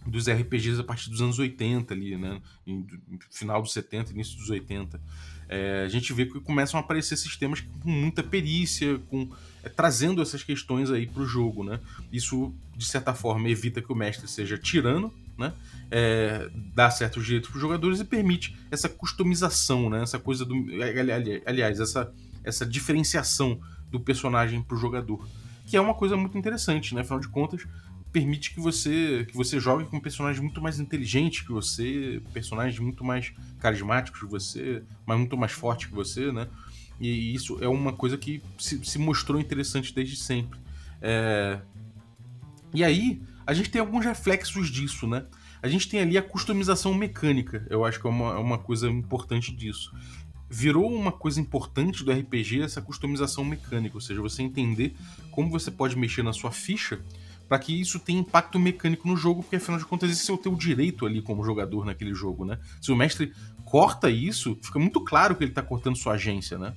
dos 0.06 0.28
RPGs 0.28 0.80
a 0.80 0.84
partir 0.84 1.10
dos 1.10 1.20
anos 1.20 1.38
80 1.38 1.92
ali, 1.92 2.16
né? 2.16 2.40
Em, 2.66 2.86
final 3.30 3.60
dos 3.60 3.72
70, 3.72 4.12
início 4.12 4.36
dos 4.36 4.50
80. 4.50 5.00
É, 5.48 5.84
a 5.84 5.88
gente 5.88 6.12
vê 6.12 6.26
que 6.26 6.40
começam 6.40 6.78
a 6.78 6.82
aparecer 6.82 7.16
sistemas 7.16 7.60
com 7.60 7.88
muita 7.88 8.22
perícia, 8.22 8.98
com 9.08 9.30
é, 9.62 9.68
trazendo 9.68 10.20
essas 10.20 10.42
questões 10.42 10.90
aí 10.90 11.06
para 11.06 11.22
o 11.22 11.26
jogo, 11.26 11.62
né? 11.62 11.80
Isso 12.12 12.54
de 12.76 12.84
certa 12.84 13.14
forma 13.14 13.48
evita 13.48 13.80
que 13.80 13.92
o 13.92 13.94
mestre 13.94 14.28
seja 14.28 14.58
tirano, 14.58 15.12
né? 15.38 15.52
É, 15.90 16.50
dá 16.74 16.90
certos 16.90 17.24
direitos 17.24 17.48
para 17.48 17.56
os 17.56 17.62
jogadores 17.62 18.00
e 18.00 18.04
permite 18.04 18.56
essa 18.70 18.88
customização, 18.88 19.88
né? 19.88 20.02
Essa 20.02 20.18
coisa 20.18 20.44
do, 20.44 20.54
aliás, 21.46 21.78
essa 21.78 22.12
essa 22.46 22.64
diferenciação 22.64 23.60
do 23.90 24.00
personagem 24.00 24.62
para 24.62 24.76
o 24.76 24.80
jogador, 24.80 25.28
que 25.66 25.76
é 25.76 25.80
uma 25.80 25.94
coisa 25.94 26.16
muito 26.16 26.38
interessante, 26.38 26.94
né? 26.94 27.00
Afinal 27.00 27.18
de 27.18 27.28
contas, 27.28 27.66
permite 28.16 28.54
que 28.54 28.60
você 28.60 29.26
que 29.28 29.36
você 29.36 29.60
jogue 29.60 29.84
com 29.84 30.00
personagens 30.00 30.40
muito 30.40 30.62
mais 30.62 30.80
inteligentes 30.80 31.42
que 31.42 31.52
você, 31.52 32.22
personagens 32.32 32.78
muito 32.78 33.04
mais 33.04 33.34
carismáticos 33.60 34.22
que 34.22 34.26
você, 34.26 34.82
mas 35.04 35.18
muito 35.18 35.36
mais 35.36 35.52
fortes 35.52 35.88
que 35.88 35.94
você, 35.94 36.32
né? 36.32 36.48
E 36.98 37.34
isso 37.34 37.62
é 37.62 37.68
uma 37.68 37.92
coisa 37.92 38.16
que 38.16 38.42
se, 38.58 38.82
se 38.82 38.98
mostrou 38.98 39.38
interessante 39.38 39.94
desde 39.94 40.16
sempre. 40.16 40.58
É... 41.02 41.60
E 42.72 42.82
aí, 42.82 43.20
a 43.46 43.52
gente 43.52 43.68
tem 43.68 43.82
alguns 43.82 44.02
reflexos 44.02 44.70
disso, 44.70 45.06
né? 45.06 45.26
A 45.62 45.68
gente 45.68 45.86
tem 45.86 46.00
ali 46.00 46.16
a 46.16 46.22
customização 46.22 46.94
mecânica, 46.94 47.66
eu 47.68 47.84
acho 47.84 48.00
que 48.00 48.06
é 48.06 48.10
uma, 48.10 48.32
é 48.32 48.38
uma 48.38 48.56
coisa 48.56 48.88
importante 48.88 49.54
disso. 49.54 49.92
Virou 50.48 50.90
uma 50.90 51.12
coisa 51.12 51.38
importante 51.38 52.02
do 52.02 52.10
RPG 52.10 52.62
essa 52.62 52.80
customização 52.80 53.44
mecânica, 53.44 53.94
ou 53.94 54.00
seja, 54.00 54.22
você 54.22 54.42
entender 54.42 54.96
como 55.30 55.50
você 55.50 55.70
pode 55.70 55.98
mexer 55.98 56.22
na 56.22 56.32
sua 56.32 56.50
ficha 56.50 56.98
para 57.48 57.58
que 57.58 57.80
isso 57.80 57.98
tenha 57.98 58.20
impacto 58.20 58.58
mecânico 58.58 59.06
no 59.06 59.16
jogo, 59.16 59.42
porque 59.42 59.56
afinal 59.56 59.78
de 59.78 59.86
contas 59.86 60.10
esse 60.10 60.30
é 60.30 60.34
o 60.34 60.38
teu 60.38 60.54
direito 60.54 61.06
ali 61.06 61.22
como 61.22 61.44
jogador 61.44 61.84
naquele 61.84 62.14
jogo, 62.14 62.44
né? 62.44 62.58
Se 62.80 62.90
o 62.90 62.96
mestre 62.96 63.32
corta 63.64 64.10
isso, 64.10 64.58
fica 64.62 64.78
muito 64.78 65.00
claro 65.00 65.36
que 65.36 65.44
ele 65.44 65.50
está 65.50 65.62
cortando 65.62 65.96
sua 65.96 66.14
agência, 66.14 66.58
né? 66.58 66.74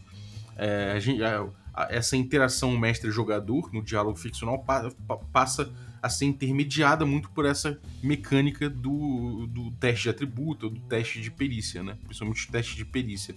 É, 0.55 0.93
a 0.95 0.99
gente, 0.99 1.23
a, 1.23 1.47
a, 1.73 1.88
essa 1.89 2.15
interação 2.17 2.77
mestre-jogador 2.77 3.73
no 3.73 3.82
diálogo 3.82 4.17
ficcional 4.17 4.60
pa, 4.60 4.91
pa, 5.08 5.17
passa 5.17 5.71
a 6.01 6.10
ser 6.10 6.25
intermediada 6.25 7.05
muito 7.05 7.29
por 7.32 7.45
essa 7.45 7.79
mecânica 8.01 8.69
do, 8.69 9.47
do 9.47 9.71
teste 9.71 10.03
de 10.03 10.10
atributo, 10.10 10.69
do 10.69 10.79
teste 10.82 11.21
de 11.21 11.32
perícia, 11.32 11.84
né? 11.84 11.97
Principalmente 12.05 12.47
o 12.47 12.51
teste 12.51 12.75
de 12.75 12.86
perícia. 12.86 13.36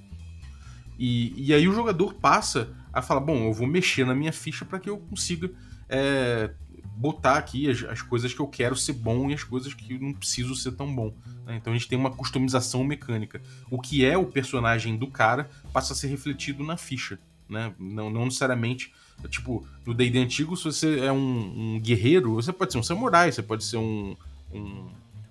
E, 0.99 1.35
e 1.37 1.55
aí 1.55 1.67
o 1.67 1.73
jogador 1.73 2.15
passa 2.15 2.75
a 2.93 3.01
falar: 3.01 3.21
bom, 3.21 3.47
eu 3.47 3.53
vou 3.53 3.67
mexer 3.67 4.05
na 4.05 4.15
minha 4.15 4.33
ficha 4.33 4.65
para 4.65 4.79
que 4.79 4.91
eu 4.91 4.99
consiga 4.99 5.51
é, 5.89 6.51
botar 6.97 7.37
aqui 7.37 7.71
as, 7.71 7.83
as, 7.85 8.03
coisas 8.03 8.33
que 8.33 8.41
eu 8.41 8.47
quero 8.47 8.77
ser 8.77 8.93
bom 8.93 9.31
e 9.31 9.35
as 9.35 9.43
coisas 9.43 9.73
que 9.75 9.95
eu 9.95 10.01
não 10.01 10.13
preciso 10.13 10.55
ser 10.55 10.73
tão 10.73 10.95
bom. 10.95 11.15
Né? 11.47 11.57
Então 11.57 11.73
a 11.73 11.77
gente 11.77 11.89
tem 11.89 11.99
uma 11.99 12.11
customização 12.11 12.85
mecânica. 12.85 13.41
O 13.71 13.81
que 13.81 14.05
é 14.05 14.17
o 14.17 14.27
personagem 14.27 14.97
do 14.97 15.07
cara 15.07 15.51
passa 15.73 15.93
a 15.93 15.97
ser 15.97 16.09
refletido 16.09 16.63
na 16.63 16.77
ficha. 16.77 17.19
Né? 17.49 17.73
Não, 17.79 18.11
não 18.11 18.25
necessariamente. 18.25 18.93
Tipo, 19.29 19.67
no 19.87 19.95
DD 19.95 20.19
antigo, 20.19 20.57
se 20.57 20.65
você 20.65 21.01
é 21.01 21.13
um, 21.13 21.75
um, 21.75 21.81
guerreiro, 21.81 22.35
você 22.35 22.53
pode 22.53 22.73
ser 22.73 22.79
um 22.79 22.83
samurai, 22.83 23.31
você 23.31 23.43
pode 23.43 23.65
ser 23.65 23.77
um. 23.77 24.17
um, 24.53 24.89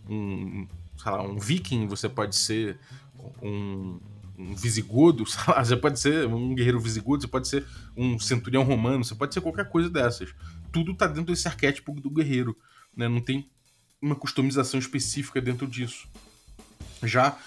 um 0.09 0.67
sei 0.97 1.11
lá, 1.11 1.23
um 1.23 1.37
viking, 1.37 1.87
você 1.87 2.07
pode 2.07 2.35
ser 2.35 2.77
um, 3.41 3.99
um 4.37 4.55
visigodo, 4.55 5.25
lá, 5.47 5.63
você 5.63 5.75
pode 5.75 5.99
ser 5.99 6.27
um 6.27 6.53
guerreiro 6.53 6.79
visigodo, 6.79 7.21
você 7.21 7.27
pode 7.27 7.47
ser 7.47 7.65
um 7.97 8.17
centurião 8.19 8.63
romano, 8.63 9.03
você 9.03 9.15
pode 9.15 9.33
ser 9.33 9.41
qualquer 9.41 9.67
coisa 9.67 9.89
dessas 9.89 10.33
tudo 10.71 10.95
tá 10.95 11.07
dentro 11.07 11.33
desse 11.33 11.47
arquétipo 11.47 11.93
do 11.99 12.09
guerreiro, 12.09 12.57
né? 12.95 13.07
Não 13.07 13.21
tem 13.21 13.49
uma 14.01 14.15
customização 14.15 14.79
específica 14.79 15.41
dentro 15.41 15.67
disso. 15.67 16.07
Já 17.03 17.37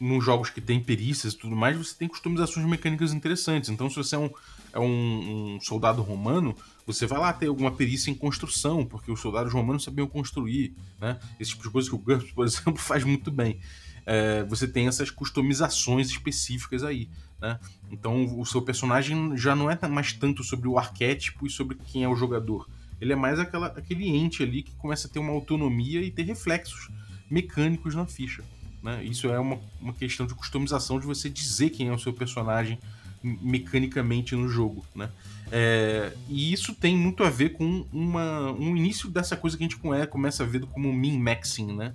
nos 0.00 0.24
jogos 0.24 0.50
que 0.50 0.60
tem 0.60 0.80
perícias 0.80 1.32
e 1.32 1.38
tudo 1.38 1.54
mais, 1.54 1.76
você 1.76 1.94
tem 1.94 2.08
customizações 2.08 2.66
mecânicas 2.66 3.12
interessantes. 3.12 3.70
Então, 3.70 3.88
se 3.88 3.96
você 3.96 4.16
é 4.16 4.18
um, 4.18 4.30
é 4.72 4.80
um, 4.80 5.56
um 5.56 5.60
soldado 5.60 6.02
romano, 6.02 6.56
você 6.86 7.06
vai 7.06 7.18
lá 7.18 7.32
ter 7.32 7.46
alguma 7.46 7.70
perícia 7.70 8.10
em 8.10 8.14
construção, 8.14 8.84
porque 8.84 9.10
os 9.10 9.20
soldados 9.20 9.52
romanos 9.52 9.84
sabiam 9.84 10.06
construir, 10.06 10.74
né? 11.00 11.18
Esse 11.38 11.50
tipo 11.52 11.62
de 11.62 11.70
coisa 11.70 11.88
que 11.88 11.94
o 11.94 11.98
GURPS, 11.98 12.30
por 12.34 12.46
exemplo, 12.46 12.76
faz 12.76 13.04
muito 13.04 13.30
bem. 13.30 13.60
É, 14.04 14.44
você 14.44 14.68
tem 14.68 14.86
essas 14.86 15.10
customizações 15.10 16.08
específicas 16.08 16.84
aí. 16.84 17.08
Né? 17.40 17.58
Então 17.90 18.38
o 18.38 18.46
seu 18.46 18.62
personagem 18.62 19.36
já 19.36 19.54
não 19.54 19.70
é 19.70 19.78
mais 19.88 20.12
tanto 20.12 20.42
sobre 20.42 20.68
o 20.68 20.78
arquétipo 20.78 21.46
e 21.46 21.50
sobre 21.50 21.76
quem 21.86 22.04
é 22.04 22.08
o 22.08 22.16
jogador. 22.16 22.68
Ele 23.00 23.12
é 23.12 23.16
mais 23.16 23.38
aquela, 23.38 23.66
aquele 23.68 24.08
ente 24.08 24.42
ali 24.42 24.62
que 24.62 24.72
começa 24.72 25.06
a 25.06 25.10
ter 25.10 25.18
uma 25.18 25.32
autonomia 25.32 26.00
e 26.00 26.10
ter 26.10 26.22
reflexos 26.22 26.88
mecânicos 27.30 27.94
na 27.94 28.06
ficha. 28.06 28.42
Né? 28.82 29.04
Isso 29.04 29.28
é 29.28 29.38
uma, 29.38 29.58
uma 29.80 29.92
questão 29.92 30.26
de 30.26 30.34
customização 30.34 30.98
de 30.98 31.06
você 31.06 31.28
dizer 31.28 31.70
quem 31.70 31.88
é 31.88 31.92
o 31.92 31.98
seu 31.98 32.12
personagem 32.12 32.78
mecanicamente 33.22 34.34
no 34.34 34.48
jogo. 34.48 34.84
Né? 34.94 35.10
É, 35.50 36.12
e 36.28 36.52
isso 36.52 36.74
tem 36.74 36.96
muito 36.96 37.22
a 37.22 37.30
ver 37.30 37.50
com 37.50 37.86
uma, 37.92 38.52
um 38.52 38.76
início 38.76 39.10
dessa 39.10 39.36
coisa 39.36 39.56
que 39.56 39.64
a 39.64 39.68
gente 39.68 39.76
começa 40.08 40.42
a 40.42 40.46
ver 40.46 40.64
como 40.66 40.92
min-maxing, 40.92 41.74
né? 41.74 41.94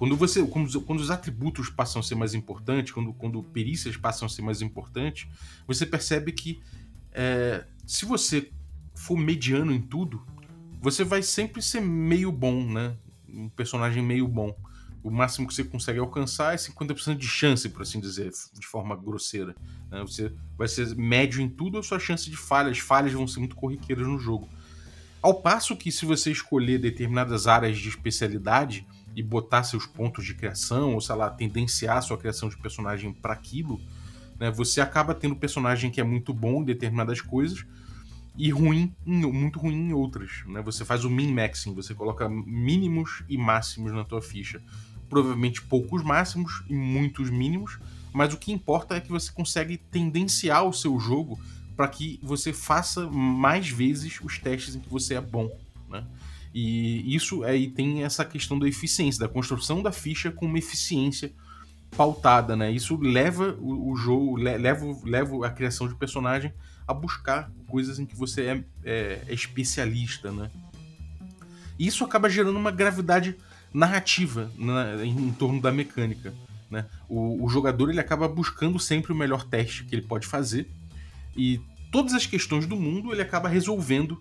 Quando 0.00 0.16
você, 0.16 0.42
quando, 0.46 0.80
quando, 0.80 1.00
os 1.00 1.10
atributos 1.10 1.68
passam 1.68 2.00
a 2.00 2.02
ser 2.02 2.14
mais 2.14 2.32
importantes, 2.32 2.90
quando, 2.90 3.12
quando 3.12 3.42
perícias 3.42 3.98
passam 3.98 4.24
a 4.24 4.30
ser 4.30 4.40
mais 4.40 4.62
importantes, 4.62 5.28
você 5.66 5.84
percebe 5.84 6.32
que 6.32 6.58
é, 7.12 7.66
se 7.86 8.06
você 8.06 8.50
for 8.94 9.14
mediano 9.14 9.70
em 9.74 9.82
tudo, 9.82 10.24
você 10.80 11.04
vai 11.04 11.22
sempre 11.22 11.60
ser 11.60 11.82
meio 11.82 12.32
bom, 12.32 12.64
né? 12.64 12.96
Um 13.28 13.50
personagem 13.50 14.02
meio 14.02 14.26
bom. 14.26 14.56
O 15.02 15.10
máximo 15.10 15.46
que 15.46 15.52
você 15.52 15.64
consegue 15.64 15.98
alcançar 15.98 16.54
é 16.54 16.56
50% 16.56 17.18
de 17.18 17.28
chance, 17.28 17.68
por 17.68 17.82
assim 17.82 18.00
dizer, 18.00 18.32
de 18.58 18.66
forma 18.66 18.96
grosseira. 18.96 19.54
Né? 19.90 20.00
Você 20.00 20.32
vai 20.56 20.66
ser 20.66 20.96
médio 20.96 21.42
em 21.42 21.48
tudo, 21.50 21.76
a 21.76 21.82
sua 21.82 21.98
chance 21.98 22.30
de 22.30 22.38
falhas, 22.38 22.78
falhas 22.78 23.12
vão 23.12 23.28
ser 23.28 23.40
muito 23.40 23.54
corriqueiras 23.54 24.06
no 24.06 24.18
jogo. 24.18 24.48
Ao 25.20 25.42
passo 25.42 25.76
que, 25.76 25.92
se 25.92 26.06
você 26.06 26.32
escolher 26.32 26.78
determinadas 26.78 27.46
áreas 27.46 27.78
de 27.78 27.90
especialidade, 27.90 28.86
e 29.14 29.22
botar 29.22 29.62
seus 29.64 29.86
pontos 29.86 30.24
de 30.24 30.34
criação, 30.34 30.94
ou 30.94 31.00
sei 31.00 31.14
lá, 31.14 31.30
tendenciar 31.30 32.02
sua 32.02 32.16
criação 32.16 32.48
de 32.48 32.56
personagem 32.56 33.12
para 33.12 33.32
aquilo, 33.32 33.80
né, 34.38 34.50
você 34.50 34.80
acaba 34.80 35.14
tendo 35.14 35.36
personagem 35.36 35.90
que 35.90 36.00
é 36.00 36.04
muito 36.04 36.32
bom 36.32 36.62
em 36.62 36.64
determinadas 36.64 37.20
coisas 37.20 37.64
e 38.36 38.50
ruim, 38.50 38.94
muito 39.04 39.58
ruim 39.58 39.88
em 39.88 39.92
outras. 39.92 40.42
Né? 40.46 40.62
Você 40.62 40.84
faz 40.84 41.04
o 41.04 41.10
min-maxing, 41.10 41.74
você 41.74 41.94
coloca 41.94 42.28
mínimos 42.28 43.22
e 43.28 43.36
máximos 43.36 43.92
na 43.92 44.04
tua 44.04 44.22
ficha. 44.22 44.62
Provavelmente 45.08 45.60
poucos 45.60 46.02
máximos 46.02 46.62
e 46.68 46.74
muitos 46.74 47.28
mínimos, 47.30 47.78
mas 48.12 48.32
o 48.32 48.38
que 48.38 48.52
importa 48.52 48.94
é 48.94 49.00
que 49.00 49.10
você 49.10 49.30
consegue 49.30 49.76
tendenciar 49.76 50.64
o 50.64 50.72
seu 50.72 50.98
jogo 50.98 51.38
para 51.76 51.88
que 51.88 52.18
você 52.22 52.52
faça 52.52 53.08
mais 53.10 53.68
vezes 53.68 54.20
os 54.22 54.38
testes 54.38 54.76
em 54.76 54.80
que 54.80 54.88
você 54.88 55.14
é 55.14 55.20
bom. 55.20 55.50
Né? 56.54 56.60
E 56.60 57.14
isso 57.14 57.44
aí 57.44 57.68
tem 57.68 58.02
essa 58.02 58.24
questão 58.24 58.58
da 58.58 58.68
eficiência, 58.68 59.20
da 59.20 59.28
construção 59.28 59.82
da 59.82 59.92
ficha 59.92 60.30
com 60.30 60.46
uma 60.46 60.58
eficiência 60.58 61.32
pautada, 61.96 62.56
né? 62.56 62.70
Isso 62.70 62.96
leva 62.96 63.56
o, 63.60 63.90
o 63.90 63.96
jogo, 63.96 64.36
leva, 64.36 64.86
leva 65.04 65.46
a 65.46 65.50
criação 65.50 65.88
de 65.88 65.94
personagem 65.94 66.52
a 66.86 66.94
buscar 66.94 67.50
coisas 67.66 67.98
em 67.98 68.06
que 68.06 68.16
você 68.16 68.42
é, 68.42 68.64
é, 68.84 69.22
é 69.28 69.34
especialista, 69.34 70.30
né? 70.30 70.50
E 71.78 71.86
isso 71.86 72.04
acaba 72.04 72.28
gerando 72.28 72.56
uma 72.56 72.70
gravidade 72.70 73.36
narrativa 73.72 74.50
na, 74.56 75.04
em, 75.04 75.28
em, 75.28 75.32
torno 75.32 75.60
da 75.60 75.72
mecânica. 75.72 76.34
Né? 76.70 76.86
O, 77.08 77.44
o, 77.44 77.48
jogador 77.48 77.90
ele 77.90 78.00
acaba 78.00 78.28
buscando 78.28 78.78
sempre 78.78 79.12
o 79.12 79.16
melhor 79.16 79.44
teste 79.44 79.84
que 79.84 79.94
ele 79.94 80.02
pode 80.02 80.26
fazer 80.26 80.68
e 81.36 81.60
todas 81.90 82.12
as 82.12 82.26
questões 82.26 82.66
do 82.66 82.76
mundo 82.76 83.12
ele 83.12 83.22
acaba 83.22 83.48
resolvendo 83.48 84.20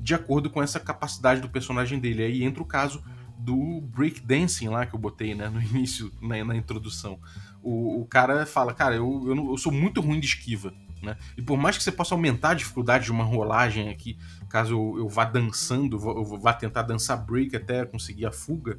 de 0.00 0.14
acordo 0.14 0.50
com 0.50 0.62
essa 0.62 0.80
capacidade 0.80 1.40
do 1.40 1.48
personagem 1.48 1.98
dele. 1.98 2.22
Aí 2.22 2.42
entra 2.42 2.62
o 2.62 2.66
caso 2.66 3.02
do 3.38 3.80
breakdancing 3.82 4.68
lá 4.68 4.84
que 4.84 4.94
eu 4.94 4.98
botei 4.98 5.34
né, 5.34 5.48
no 5.48 5.60
início, 5.62 6.12
na, 6.20 6.44
na 6.44 6.56
introdução. 6.56 7.18
O, 7.62 8.00
o, 8.00 8.06
cara 8.06 8.44
fala, 8.46 8.72
cara, 8.74 8.96
eu, 8.96 9.24
eu, 9.26 9.34
não, 9.34 9.50
eu, 9.50 9.56
sou 9.56 9.72
muito 9.72 10.00
ruim 10.00 10.20
de 10.20 10.26
esquiva. 10.26 10.72
Né? 11.02 11.16
E 11.36 11.42
por 11.42 11.56
mais 11.56 11.76
que 11.76 11.82
você 11.84 11.92
possa 11.92 12.14
aumentar 12.14 12.50
a 12.50 12.54
dificuldade 12.54 13.04
de 13.04 13.12
uma 13.12 13.24
rolagem 13.24 13.88
aqui, 13.88 14.18
caso 14.48 14.74
eu, 14.74 14.98
eu 14.98 15.08
vá 15.08 15.24
dançando, 15.24 15.96
eu 15.96 16.24
vá 16.24 16.52
tentar 16.52 16.82
dançar 16.82 17.24
break 17.24 17.54
até 17.54 17.84
conseguir 17.84 18.26
a 18.26 18.32
fuga, 18.32 18.78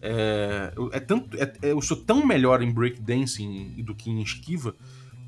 é, 0.00 0.72
é 0.92 1.00
tanto, 1.00 1.36
é, 1.36 1.52
é, 1.62 1.72
eu 1.72 1.80
sou 1.80 1.96
tão 1.96 2.24
melhor 2.24 2.62
em 2.62 2.72
breakdancing 2.72 3.82
do 3.82 3.94
que 3.94 4.10
em 4.10 4.22
esquiva 4.22 4.74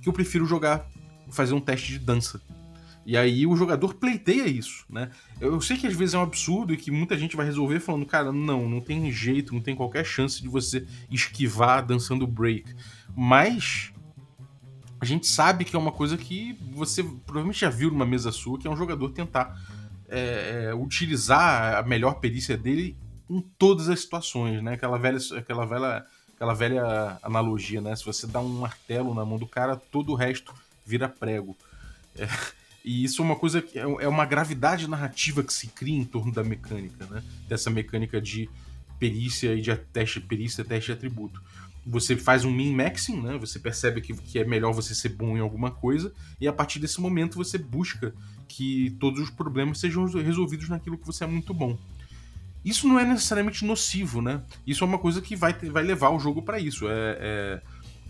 que 0.01 0.09
eu 0.09 0.13
prefiro 0.13 0.47
jogar, 0.47 0.89
fazer 1.31 1.55
um 1.55 1.61
teste 1.61 1.93
de 1.93 1.99
dança. 1.99 2.41
E 3.09 3.17
aí 3.17 3.47
o 3.47 3.57
jogador 3.57 3.95
pleiteia 3.95 4.47
isso, 4.47 4.85
né? 4.87 5.11
Eu 5.41 5.59
sei 5.63 5.79
que 5.79 5.87
às 5.87 5.95
vezes 5.95 6.15
é 6.15 6.19
um 6.19 6.25
absurdo 6.25 6.75
e 6.75 6.77
que 6.77 6.91
muita 6.91 7.17
gente 7.17 7.37
vai 7.37 7.47
resolver 7.47 7.81
falando, 7.81 8.05
cara, 8.05 8.31
não, 8.31 8.69
não 8.69 8.83
tem 8.83 9.11
jeito, 9.11 9.55
não 9.55 9.63
tem 9.63 9.75
qualquer 9.75 10.05
chance 10.05 10.43
de 10.43 10.47
você 10.47 10.87
esquivar 11.11 11.87
dançando 11.87 12.27
break. 12.27 12.77
Mas 13.17 13.95
a 15.01 15.07
gente 15.07 15.27
sabe 15.27 15.65
que 15.65 15.75
é 15.75 15.79
uma 15.79 15.91
coisa 15.91 16.19
que 16.19 16.53
você 16.71 17.03
provavelmente 17.03 17.61
já 17.61 17.71
viu 17.71 17.91
numa 17.91 18.05
mesa 18.05 18.31
sua, 18.31 18.59
que 18.59 18.69
é 18.69 18.71
um 18.71 18.77
jogador 18.77 19.09
tentar 19.09 19.59
é, 20.07 20.67
é 20.67 20.75
utilizar 20.75 21.77
a 21.79 21.83
melhor 21.83 22.21
perícia 22.21 22.59
dele 22.59 22.95
em 23.31 23.41
todas 23.41 23.89
as 23.89 24.01
situações, 24.01 24.63
né? 24.63 24.75
Aquela 24.75 24.99
velha, 24.99 25.19
aquela 25.39 25.65
velha 25.65 26.05
aquela 26.35 26.53
velha 26.53 27.19
analogia, 27.23 27.81
né? 27.81 27.97
Se 27.97 28.05
você 28.05 28.27
dá 28.27 28.39
um 28.39 28.61
martelo 28.61 29.15
na 29.15 29.25
mão 29.25 29.39
do 29.39 29.47
cara, 29.47 29.77
todo 29.77 30.13
o 30.13 30.15
resto 30.15 30.53
vira 30.85 31.09
prego. 31.09 31.57
É, 32.15 32.29
e 32.89 33.05
isso 33.05 33.21
é 33.21 33.25
uma 33.27 33.37
coisa 33.37 33.61
que 33.61 33.79
é, 33.79 33.83
é 33.83 34.09
uma 34.09 34.25
gravidade 34.25 34.89
narrativa 34.89 35.43
que 35.45 35.53
se 35.53 35.67
cria 35.67 35.99
em 35.99 36.07
torno 36.07 36.33
da 36.33 36.43
mecânica, 36.43 37.05
né? 37.05 37.23
Dessa 37.47 37.69
mecânica 37.69 38.19
de 38.19 38.49
perícia 38.99 39.55
e 39.55 39.61
de 39.61 39.77
teste 39.77 40.23
perícia, 40.23 40.65
teste 40.65 40.87
de 40.87 40.93
atributo. 40.93 41.39
Você 41.87 42.17
faz 42.17 42.47
um 42.47 42.51
min-maxing, 42.51 43.21
né? 43.21 43.37
Você 43.37 43.59
percebe 43.59 44.01
que, 44.01 44.15
que 44.15 44.39
é 44.39 44.45
melhor 44.45 44.73
você 44.73 44.95
ser 44.95 45.11
bom 45.11 45.37
em 45.37 45.41
alguma 45.41 45.71
coisa, 45.71 46.11
e 46.41 46.49
a 46.49 46.53
partir 46.53 46.79
desse 46.79 46.99
momento 46.99 47.37
você 47.37 47.59
busca 47.59 48.15
que 48.49 48.97
todos 48.99 49.21
os 49.21 49.29
problemas 49.29 49.81
sejam 49.81 50.07
resolvidos 50.07 50.71
naquilo 50.71 50.97
que 50.97 51.07
você 51.07 51.25
é 51.25 51.27
muito 51.27 51.53
bom. 51.53 51.77
Isso 52.65 52.89
não 52.89 52.99
é 52.99 53.05
necessariamente 53.05 53.67
nocivo, 53.67 54.23
né? 54.23 54.41
Isso 54.67 54.83
é 54.83 54.87
uma 54.87 54.99
coisa 54.99 55.21
que 55.21 55.37
vai, 55.37 55.53
vai 55.53 55.83
levar 55.83 56.09
o 56.09 56.19
jogo 56.19 56.41
para 56.41 56.59
isso. 56.59 56.89
É, 56.89 57.19
é, 57.21 57.63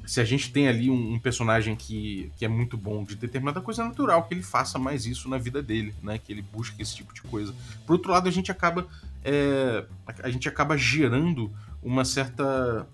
se 0.09 0.23
a 0.23 0.25
gente 0.25 0.51
tem 0.51 0.67
ali 0.67 0.89
um, 0.89 1.13
um, 1.13 1.19
personagem 1.19 1.77
que, 1.77 2.33
que 2.39 2.43
é 2.43 2.49
muito 2.49 2.79
bom 2.79 3.05
de 3.05 3.15
determinada 3.15 3.61
coisa, 3.61 3.83
é 3.83 3.85
natural 3.85 4.25
que 4.25 4.33
ele 4.33 4.43
faça 4.43 4.79
mais 4.79 5.05
isso 5.05 5.29
na 5.29 5.37
vida 5.37 5.63
dele, 5.63 5.95
né? 6.03 6.17
Que 6.17 6.33
ele 6.33 6.41
busque 6.41 6.81
esse 6.81 6.97
tipo 6.97 7.13
de 7.13 7.21
coisa. 7.21 7.55
Por 7.87 7.93
outro 7.93 8.11
lado, 8.11 8.27
a 8.27 8.31
gente 8.31 8.51
acaba 8.51 8.89
é, 9.23 9.85
a 10.23 10.31
gente 10.31 10.49
acaba 10.49 10.79
gerando 10.79 11.53
uma 11.83 12.07
certa 12.07 12.89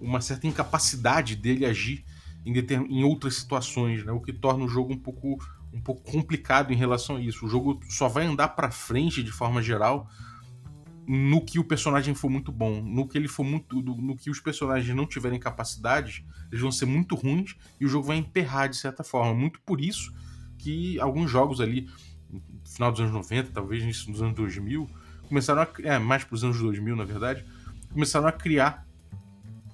uma 0.00 0.20
certa 0.20 0.48
incapacidade 0.48 1.36
dele 1.36 1.64
agir 1.64 2.04
em, 2.44 2.52
em 2.58 3.04
outras 3.04 3.36
situações, 3.36 4.04
né? 4.04 4.10
O 4.10 4.18
que 4.18 4.32
torna 4.32 4.64
o 4.64 4.68
jogo 4.68 4.92
um 4.92 4.98
pouco 4.98 5.38
um 5.72 5.80
pouco 5.80 6.02
complicado 6.10 6.72
em 6.72 6.76
relação 6.76 7.16
a 7.16 7.20
isso. 7.20 7.46
O 7.46 7.48
jogo 7.48 7.78
só 7.88 8.08
vai 8.08 8.26
andar 8.26 8.48
para 8.48 8.72
frente 8.72 9.22
de 9.22 9.30
forma 9.30 9.62
geral 9.62 10.10
no 11.06 11.40
que 11.40 11.58
o 11.58 11.64
personagem 11.64 12.14
for 12.14 12.28
muito 12.28 12.50
bom, 12.50 12.82
no 12.82 13.06
que 13.06 13.16
ele 13.16 13.28
for 13.28 13.44
muito, 13.44 13.80
no 13.80 14.16
que 14.16 14.28
os 14.28 14.40
personagens 14.40 14.94
não 14.94 15.06
tiverem 15.06 15.38
capacidades, 15.38 16.24
eles 16.50 16.60
vão 16.60 16.72
ser 16.72 16.86
muito 16.86 17.14
ruins 17.14 17.54
e 17.80 17.86
o 17.86 17.88
jogo 17.88 18.06
vai 18.06 18.16
emperrar 18.16 18.68
de 18.68 18.76
certa 18.76 19.04
forma. 19.04 19.32
Muito 19.32 19.60
por 19.60 19.80
isso 19.80 20.12
que 20.58 20.98
alguns 20.98 21.30
jogos 21.30 21.60
ali 21.60 21.88
no 22.28 22.42
final 22.64 22.90
dos 22.90 23.00
anos 23.00 23.12
90, 23.12 23.52
talvez 23.52 24.06
nos 24.08 24.20
anos 24.20 24.34
2000, 24.34 24.90
começaram 25.28 25.62
a 25.62 25.68
é, 25.82 25.98
mais 25.98 26.24
para 26.24 26.34
os 26.34 26.42
anos 26.42 26.58
2000, 26.58 26.96
na 26.96 27.04
verdade, 27.04 27.44
começaram 27.92 28.26
a 28.26 28.32
criar 28.32 28.84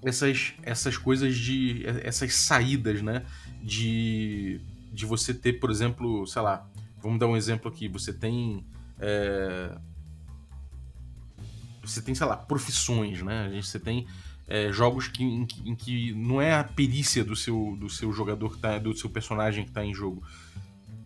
essas 0.02 0.52
essas 0.62 0.96
coisas 0.98 1.36
de 1.36 1.84
essas 2.02 2.34
saídas, 2.34 3.00
né, 3.00 3.24
de 3.62 4.60
de 4.92 5.06
você 5.06 5.32
ter, 5.32 5.54
por 5.54 5.70
exemplo, 5.70 6.26
sei 6.26 6.42
lá, 6.42 6.68
vamos 7.00 7.18
dar 7.18 7.26
um 7.26 7.36
exemplo 7.36 7.70
aqui, 7.70 7.88
você 7.88 8.12
tem 8.12 8.66
é, 8.98 9.74
você 11.92 12.02
tem, 12.02 12.14
sei 12.14 12.26
lá, 12.26 12.36
profissões, 12.36 13.22
né? 13.22 13.60
Você 13.62 13.78
tem 13.78 14.06
é, 14.48 14.72
jogos 14.72 15.08
que, 15.08 15.22
em, 15.22 15.46
que, 15.46 15.68
em, 15.68 15.74
que, 15.74 16.12
não 16.14 16.40
é 16.40 16.54
a 16.54 16.64
perícia 16.64 17.24
do 17.24 17.36
seu, 17.36 17.76
do 17.78 17.88
seu 17.88 18.12
jogador, 18.12 18.54
que 18.54 18.58
tá, 18.58 18.78
do 18.78 18.96
seu 18.96 19.08
personagem 19.08 19.64
que 19.64 19.70
está 19.70 19.84
em 19.84 19.94
jogo. 19.94 20.22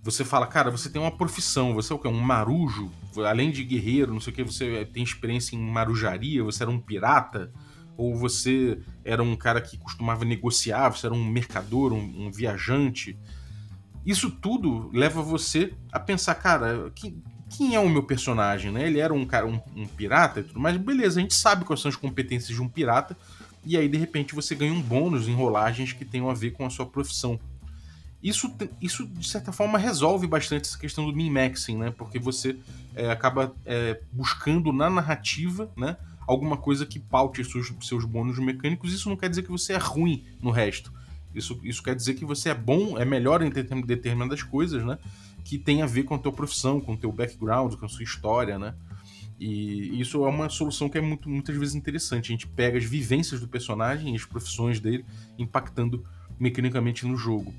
Você 0.03 0.25
fala, 0.25 0.47
cara, 0.47 0.71
você 0.71 0.89
tem 0.89 1.03
uma 1.03 1.11
profissão, 1.11 1.75
você 1.75 1.93
é 1.93 1.97
o 1.97 1.99
quê? 1.99 2.07
Um 2.07 2.21
marujo? 2.21 2.91
Além 3.29 3.51
de 3.51 3.65
guerreiro, 3.65 4.13
não 4.13 4.21
sei 4.21 4.33
o 4.33 4.37
que, 4.37 4.43
você 4.43 4.85
tem 4.93 5.03
experiência 5.03 5.57
em 5.57 5.59
marujaria, 5.59 6.45
você 6.45 6.63
era 6.63 6.71
um 6.71 6.79
pirata? 6.79 7.53
Ou 7.97 8.15
você 8.15 8.79
era 9.05 9.23
um 9.23 9.35
cara 9.35 9.61
que 9.61 9.79
costumava 9.79 10.25
negociar, 10.25 10.91
você 10.91 11.07
era 11.07 11.15
um 11.15 11.25
mercador, 11.25 11.93
um, 11.93 12.27
um 12.27 12.31
viajante? 12.31 13.19
Isso 14.05 14.31
tudo 14.31 14.91
leva 14.93 15.23
você 15.23 15.73
a 15.91 15.99
pensar, 15.99 16.37
cara, 16.37 16.91
que, 16.95 17.17
quem 17.51 17.75
é 17.75 17.81
o 17.81 17.89
meu 17.89 18.03
personagem, 18.03 18.73
né? 18.73 18.87
Ele 18.87 18.99
era 18.99 19.15
um 19.15 19.25
cara, 19.25 19.47
um, 19.47 19.61
um, 19.77 19.87
pirata 19.87 20.41
e 20.41 20.43
tudo 20.43 20.61
mais, 20.61 20.77
beleza, 20.77 21.21
a 21.21 21.23
gente 21.23 21.35
sabe 21.35 21.65
quais 21.65 21.81
são 21.81 21.89
as 21.89 21.97
competências 21.97 22.55
de 22.55 22.61
um 22.61 22.69
pirata, 22.69 23.17
e 23.65 23.77
aí 23.77 23.89
de 23.89 23.97
repente 23.97 24.35
você 24.35 24.55
ganha 24.55 24.73
um 24.73 24.81
bônus 24.81 25.29
em 25.29 25.35
rolagens 25.35 25.93
que 25.93 26.05
tenham 26.05 26.29
a 26.29 26.35
ver 26.35 26.53
com 26.53 26.67
a 26.67 26.71
sua 26.71 26.87
profissão. 26.87 27.39
Isso, 28.23 28.53
isso 28.81 29.07
de 29.07 29.29
certa 29.29 29.53
forma 29.53 29.79
resolve 29.79 30.27
bastante 30.27 30.67
essa 30.67 30.79
questão 30.79 31.07
do 31.07 31.15
min-maxing, 31.15 31.77
né? 31.77 31.95
Porque 31.97 32.19
você 32.19 32.57
é, 32.95 33.11
acaba 33.11 33.55
é, 33.65 34.01
buscando 34.13 34.73
na 34.73 34.91
narrativa, 34.91 35.71
né? 35.77 35.97
Alguma 36.27 36.57
coisa 36.57 36.85
que 36.85 36.99
paute 36.99 37.45
seus, 37.45 37.73
seus 37.83 38.05
bônus 38.05 38.39
mecânicos. 38.39 38.93
Isso 38.93 39.09
não 39.09 39.17
quer 39.17 39.29
dizer 39.29 39.43
que 39.43 39.51
você 39.51 39.75
é 39.75 39.79
ruim 39.79 40.25
no 40.41 40.51
resto. 40.51 40.93
Isso, 41.33 41.61
isso 41.63 41.83
quer 41.83 41.95
dizer 41.95 42.15
que 42.15 42.25
você 42.25 42.49
é 42.49 42.55
bom, 42.55 42.99
é 42.99 43.05
melhor 43.05 43.43
em 43.43 43.51
determinadas 43.51 44.43
coisas, 44.43 44.85
né? 44.85 44.99
Que 45.47 45.59
tem 45.59 45.81
a 45.81 45.87
ver 45.87 46.03
com 46.03 46.17
a 46.17 46.19
tua 46.19 46.33
profissão, 46.33 46.81
com 46.81 46.95
o 46.95 46.97
teu 46.97 47.13
background, 47.13 47.75
com 47.75 47.87
a 47.87 47.89
sua 47.89 48.03
história, 48.03 48.59
né? 48.59 48.75
E 49.39 50.01
isso 50.01 50.25
é 50.25 50.29
uma 50.29 50.49
solução 50.49 50.89
que 50.89 50.99
é 50.99 51.01
muito, 51.01 51.29
muitas 51.29 51.57
vezes 51.57 51.77
interessante. 51.77 52.33
A 52.33 52.35
gente 52.35 52.49
pega 52.49 52.77
as 52.77 52.85
vivências 52.85 53.41
do 53.41 53.47
personagem 53.47 54.13
e 54.13 54.17
as 54.17 54.25
profissões 54.25 54.81
dele, 54.81 55.07
impactando 55.39 56.05
mecanicamente 56.37 57.07
no 57.07 57.17
jogo. 57.17 57.55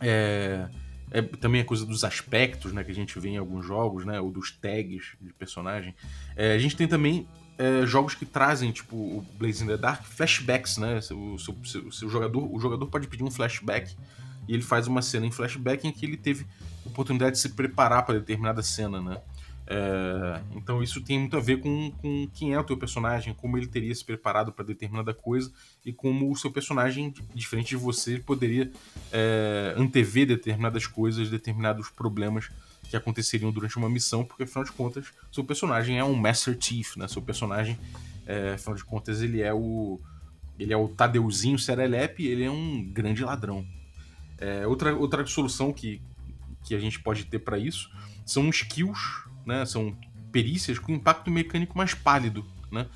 É, 0.00 0.66
é 1.10 1.20
também 1.20 1.60
a 1.60 1.64
coisa 1.64 1.84
dos 1.84 2.04
aspectos, 2.04 2.72
né, 2.72 2.82
que 2.82 2.90
a 2.90 2.94
gente 2.94 3.18
vê 3.20 3.28
em 3.28 3.36
alguns 3.36 3.66
jogos, 3.66 4.06
né, 4.06 4.18
ou 4.18 4.30
dos 4.30 4.50
tags 4.52 5.14
de 5.20 5.30
personagem. 5.34 5.94
É, 6.34 6.54
a 6.54 6.58
gente 6.58 6.74
tem 6.74 6.88
também 6.88 7.28
é, 7.58 7.84
jogos 7.84 8.14
que 8.14 8.24
trazem, 8.24 8.72
tipo 8.72 8.96
o 8.96 9.26
Blaze 9.38 9.62
in 9.62 9.66
the 9.66 9.76
Dark, 9.76 10.04
flashbacks, 10.04 10.78
né? 10.78 11.00
O 11.12 11.38
seu, 11.38 11.54
seu 11.92 12.08
jogador, 12.08 12.50
o 12.50 12.58
jogador 12.58 12.86
pode 12.86 13.08
pedir 13.08 13.24
um 13.24 13.30
flashback 13.30 13.94
e 14.48 14.54
ele 14.54 14.62
faz 14.62 14.86
uma 14.86 15.02
cena 15.02 15.26
em 15.26 15.30
flashback 15.30 15.86
em 15.86 15.92
que 15.92 16.06
ele 16.06 16.16
teve 16.16 16.46
oportunidade 16.84 17.32
de 17.32 17.38
se 17.40 17.50
preparar 17.50 18.04
para 18.04 18.18
determinada 18.18 18.62
cena, 18.62 19.00
né? 19.00 19.20
É, 19.66 20.42
então 20.54 20.82
isso 20.82 21.00
tem 21.00 21.18
muito 21.18 21.36
a 21.38 21.40
ver 21.40 21.58
com, 21.58 21.90
com 21.92 22.28
quem 22.34 22.52
é 22.52 22.60
o 22.60 22.64
teu 22.64 22.76
personagem, 22.76 23.32
como 23.32 23.56
ele 23.56 23.66
teria 23.66 23.94
se 23.94 24.04
preparado 24.04 24.52
para 24.52 24.64
determinada 24.64 25.14
coisa 25.14 25.50
e 25.84 25.92
como 25.92 26.30
o 26.30 26.36
seu 26.36 26.50
personagem, 26.50 27.14
diferente 27.34 27.70
de 27.70 27.76
você, 27.76 28.18
poderia 28.18 28.70
é, 29.10 29.74
antever 29.76 30.26
determinadas 30.26 30.86
coisas, 30.86 31.30
determinados 31.30 31.88
problemas 31.88 32.50
que 32.90 32.96
aconteceriam 32.96 33.50
durante 33.50 33.76
uma 33.78 33.88
missão, 33.88 34.22
porque 34.24 34.42
afinal 34.42 34.64
de 34.64 34.72
contas, 34.72 35.06
seu 35.32 35.42
personagem 35.42 35.98
é 35.98 36.04
um 36.04 36.14
Master 36.14 36.56
Chief, 36.60 36.96
né? 36.96 37.08
Seu 37.08 37.22
personagem, 37.22 37.78
é, 38.26 38.52
afinal 38.52 38.76
de 38.76 38.84
contas, 38.84 39.22
ele 39.22 39.40
é 39.40 39.52
o 39.52 39.98
ele 40.58 40.72
é 40.72 40.76
o 40.76 40.86
Tadeuzinho 40.86 41.58
Serelepe, 41.58 42.26
ele 42.26 42.44
é 42.44 42.50
um 42.50 42.84
grande 42.84 43.24
ladrão. 43.24 43.66
É, 44.38 44.64
outra, 44.66 44.94
outra 44.94 45.26
solução 45.26 45.72
que, 45.72 46.00
que 46.64 46.74
a 46.74 46.80
gente 46.80 47.00
pode 47.00 47.24
ter 47.24 47.38
para 47.38 47.58
isso 47.58 47.90
são 48.24 48.48
skills, 48.48 49.24
né? 49.46 49.64
São 49.66 49.96
perícias 50.32 50.78
com 50.78 50.92
impacto 50.92 51.30
mecânico 51.30 51.76
mais 51.76 51.94
pálido, 51.94 52.44
né? 52.72 52.86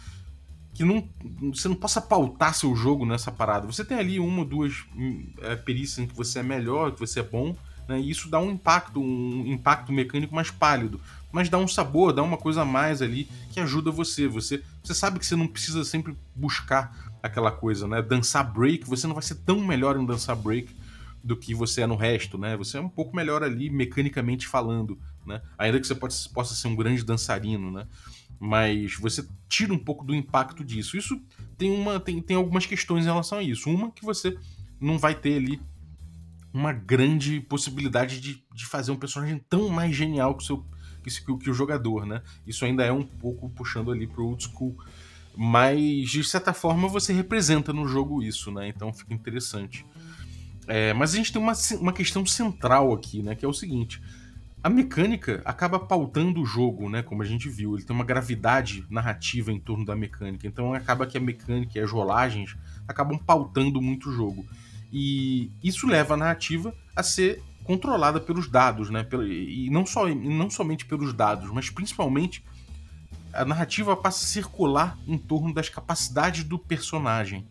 Que 0.74 0.84
não, 0.84 1.08
você 1.52 1.68
não 1.68 1.76
possa 1.76 2.00
pautar 2.00 2.54
seu 2.54 2.74
jogo 2.74 3.04
nessa 3.04 3.30
parada. 3.30 3.66
Você 3.66 3.84
tem 3.84 3.98
ali 3.98 4.18
uma 4.18 4.40
ou 4.40 4.44
duas 4.44 4.84
é, 5.42 5.54
perícias 5.56 5.98
em 5.98 6.06
que 6.06 6.14
você 6.14 6.38
é 6.38 6.42
melhor, 6.42 6.92
que 6.92 7.00
você 7.00 7.20
é 7.20 7.22
bom, 7.22 7.54
né? 7.86 8.00
E 8.00 8.10
isso 8.10 8.28
dá 8.28 8.40
um 8.40 8.50
impacto, 8.50 9.00
um 9.00 9.46
impacto 9.46 9.92
mecânico 9.92 10.34
mais 10.34 10.50
pálido, 10.50 11.00
mas 11.30 11.48
dá 11.48 11.58
um 11.58 11.68
sabor, 11.68 12.12
dá 12.12 12.22
uma 12.22 12.36
coisa 12.36 12.62
a 12.62 12.64
mais 12.64 13.02
ali 13.02 13.28
que 13.50 13.60
ajuda 13.60 13.90
você. 13.90 14.26
Você, 14.28 14.62
você 14.82 14.94
sabe 14.94 15.18
que 15.18 15.26
você 15.26 15.36
não 15.36 15.46
precisa 15.46 15.84
sempre 15.84 16.16
buscar 16.34 17.12
aquela 17.22 17.50
coisa, 17.50 17.86
né? 17.86 18.00
Dançar 18.00 18.50
break, 18.50 18.84
você 18.86 19.06
não 19.06 19.14
vai 19.14 19.22
ser 19.22 19.36
tão 19.36 19.60
melhor 19.60 19.96
em 19.96 20.06
dançar 20.06 20.36
break 20.36 20.74
do 21.22 21.36
que 21.36 21.54
você 21.54 21.82
é 21.82 21.86
no 21.86 21.96
resto, 21.96 22.38
né? 22.38 22.56
Você 22.56 22.78
é 22.78 22.80
um 22.80 22.88
pouco 22.88 23.14
melhor 23.14 23.42
ali 23.42 23.70
mecanicamente 23.70 24.46
falando, 24.46 24.98
né? 25.26 25.42
Ainda 25.56 25.80
que 25.80 25.86
você 25.86 25.94
pode, 25.94 26.14
possa 26.30 26.54
ser 26.54 26.68
um 26.68 26.76
grande 26.76 27.04
dançarino, 27.04 27.70
né? 27.70 27.86
Mas 28.40 28.94
você 28.94 29.26
tira 29.48 29.72
um 29.72 29.78
pouco 29.78 30.04
do 30.04 30.14
impacto 30.14 30.64
disso. 30.64 30.96
Isso 30.96 31.20
tem, 31.56 31.70
uma, 31.70 31.98
tem, 31.98 32.22
tem 32.22 32.36
algumas 32.36 32.66
questões 32.66 33.04
em 33.04 33.08
relação 33.08 33.38
a 33.38 33.42
isso. 33.42 33.68
Uma 33.68 33.90
que 33.90 34.04
você 34.04 34.38
não 34.80 34.98
vai 34.98 35.14
ter 35.14 35.36
ali 35.36 35.60
uma 36.52 36.72
grande 36.72 37.40
possibilidade 37.40 38.20
de, 38.20 38.42
de 38.54 38.66
fazer 38.66 38.90
um 38.90 38.96
personagem 38.96 39.38
tão 39.48 39.68
mais 39.68 39.94
genial 39.94 40.34
que 40.34 40.42
o, 40.42 40.46
seu, 40.46 40.66
que, 41.02 41.38
que 41.38 41.50
o 41.50 41.54
jogador, 41.54 42.06
né? 42.06 42.22
Isso 42.46 42.64
ainda 42.64 42.84
é 42.84 42.92
um 42.92 43.02
pouco 43.02 43.50
puxando 43.50 43.90
ali 43.90 44.06
pro 44.06 44.24
old 44.24 44.42
school. 44.42 44.76
Mas, 45.36 46.10
de 46.10 46.24
certa 46.24 46.52
forma, 46.52 46.88
você 46.88 47.12
representa 47.12 47.72
no 47.72 47.86
jogo 47.86 48.22
isso, 48.22 48.50
né? 48.50 48.68
Então 48.68 48.92
fica 48.92 49.14
interessante. 49.14 49.86
É, 50.68 50.92
mas 50.92 51.14
a 51.14 51.16
gente 51.16 51.32
tem 51.32 51.40
uma, 51.40 51.54
uma 51.80 51.92
questão 51.92 52.24
central 52.26 52.92
aqui, 52.92 53.22
né? 53.22 53.34
Que 53.34 53.44
é 53.44 53.48
o 53.48 53.52
seguinte: 53.54 54.02
a 54.62 54.68
mecânica 54.68 55.40
acaba 55.44 55.78
pautando 55.78 56.42
o 56.42 56.46
jogo, 56.46 56.90
né? 56.90 57.02
Como 57.02 57.22
a 57.22 57.24
gente 57.24 57.48
viu, 57.48 57.74
ele 57.74 57.84
tem 57.84 57.96
uma 57.96 58.04
gravidade 58.04 58.84
narrativa 58.90 59.50
em 59.50 59.58
torno 59.58 59.84
da 59.84 59.96
mecânica. 59.96 60.46
Então 60.46 60.74
acaba 60.74 61.06
que 61.06 61.16
a 61.16 61.20
mecânica 61.20 61.78
e 61.78 61.80
as 61.80 61.90
rolagens 61.90 62.54
acabam 62.86 63.18
pautando 63.18 63.80
muito 63.80 64.10
o 64.10 64.12
jogo. 64.12 64.44
E 64.92 65.50
isso 65.64 65.86
leva 65.86 66.14
a 66.14 66.16
narrativa 66.16 66.74
a 66.94 67.02
ser 67.02 67.42
controlada 67.64 68.20
pelos 68.20 68.48
dados, 68.48 68.90
né? 68.90 69.06
E 69.26 69.68
não, 69.70 69.86
só, 69.86 70.06
não 70.08 70.50
somente 70.50 70.84
pelos 70.84 71.14
dados, 71.14 71.50
mas 71.50 71.70
principalmente 71.70 72.44
a 73.32 73.44
narrativa 73.44 73.96
passa 73.96 74.24
a 74.24 74.28
circular 74.28 74.98
em 75.06 75.16
torno 75.16 75.52
das 75.52 75.68
capacidades 75.68 76.44
do 76.44 76.58
personagem. 76.58 77.46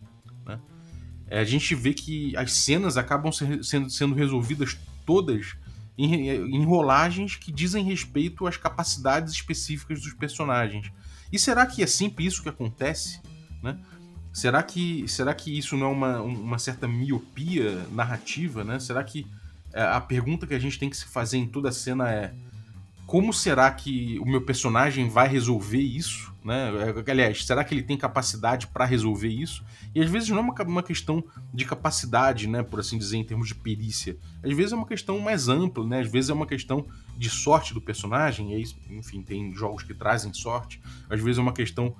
É, 1.30 1.40
a 1.40 1.44
gente 1.44 1.74
vê 1.74 1.92
que 1.92 2.36
as 2.36 2.52
cenas 2.52 2.96
acabam 2.96 3.30
ser, 3.30 3.62
sendo, 3.64 3.90
sendo 3.90 4.14
resolvidas 4.14 4.78
todas 5.04 5.56
em, 5.96 6.28
em 6.28 6.64
rolagens 6.64 7.36
que 7.36 7.52
dizem 7.52 7.84
respeito 7.84 8.46
às 8.46 8.56
capacidades 8.56 9.34
específicas 9.34 10.00
dos 10.00 10.14
personagens. 10.14 10.90
E 11.32 11.38
será 11.38 11.66
que 11.66 11.82
é 11.82 11.86
sempre 11.86 12.24
isso 12.24 12.42
que 12.42 12.48
acontece? 12.48 13.20
Né? 13.62 13.78
Será 14.32 14.62
que, 14.62 15.06
será 15.08 15.34
que 15.34 15.56
isso 15.56 15.76
não 15.76 15.88
é 15.88 15.90
uma, 15.90 16.20
uma 16.20 16.58
certa 16.58 16.86
miopia 16.86 17.86
narrativa, 17.90 18.62
né? 18.62 18.78
Será 18.78 19.02
que 19.02 19.26
é, 19.72 19.82
a 19.82 20.00
pergunta 20.00 20.46
que 20.46 20.54
a 20.54 20.58
gente 20.58 20.78
tem 20.78 20.88
que 20.88 20.96
se 20.96 21.06
fazer 21.06 21.38
em 21.38 21.46
toda 21.46 21.70
a 21.70 21.72
cena 21.72 22.10
é 22.10 22.32
como 23.08 23.32
será 23.32 23.70
que 23.70 24.18
o 24.18 24.26
meu 24.26 24.42
personagem 24.42 25.08
vai 25.08 25.26
resolver 25.26 25.80
isso, 25.80 26.30
né? 26.44 26.70
É, 26.94 27.10
aliás, 27.10 27.42
será 27.42 27.64
que 27.64 27.72
ele 27.72 27.82
tem 27.82 27.96
capacidade 27.96 28.66
para 28.66 28.84
resolver 28.84 29.28
isso? 29.28 29.64
E 29.94 30.02
às 30.02 30.10
vezes 30.10 30.28
não 30.28 30.36
é 30.36 30.40
uma, 30.42 30.62
uma, 30.64 30.82
questão 30.82 31.24
de 31.52 31.64
capacidade, 31.64 32.46
né, 32.46 32.62
por 32.62 32.80
assim 32.80 32.98
dizer, 32.98 33.16
em 33.16 33.24
termos 33.24 33.48
de 33.48 33.54
perícia. 33.54 34.18
Às 34.44 34.52
vezes 34.52 34.72
é 34.74 34.76
uma 34.76 34.86
questão 34.86 35.18
mais 35.20 35.48
ampla, 35.48 35.86
né? 35.86 36.00
Às 36.00 36.12
vezes 36.12 36.28
é 36.28 36.34
uma 36.34 36.44
questão 36.46 36.84
de 37.16 37.30
sorte 37.30 37.72
do 37.72 37.80
personagem, 37.80 38.52
e 38.52 38.56
aí, 38.56 38.64
enfim, 38.90 39.22
tem 39.22 39.54
jogos 39.54 39.82
que 39.82 39.94
trazem 39.94 40.34
sorte. 40.34 40.78
Às 41.08 41.18
vezes 41.18 41.38
é 41.38 41.40
uma 41.40 41.54
questão 41.54 41.96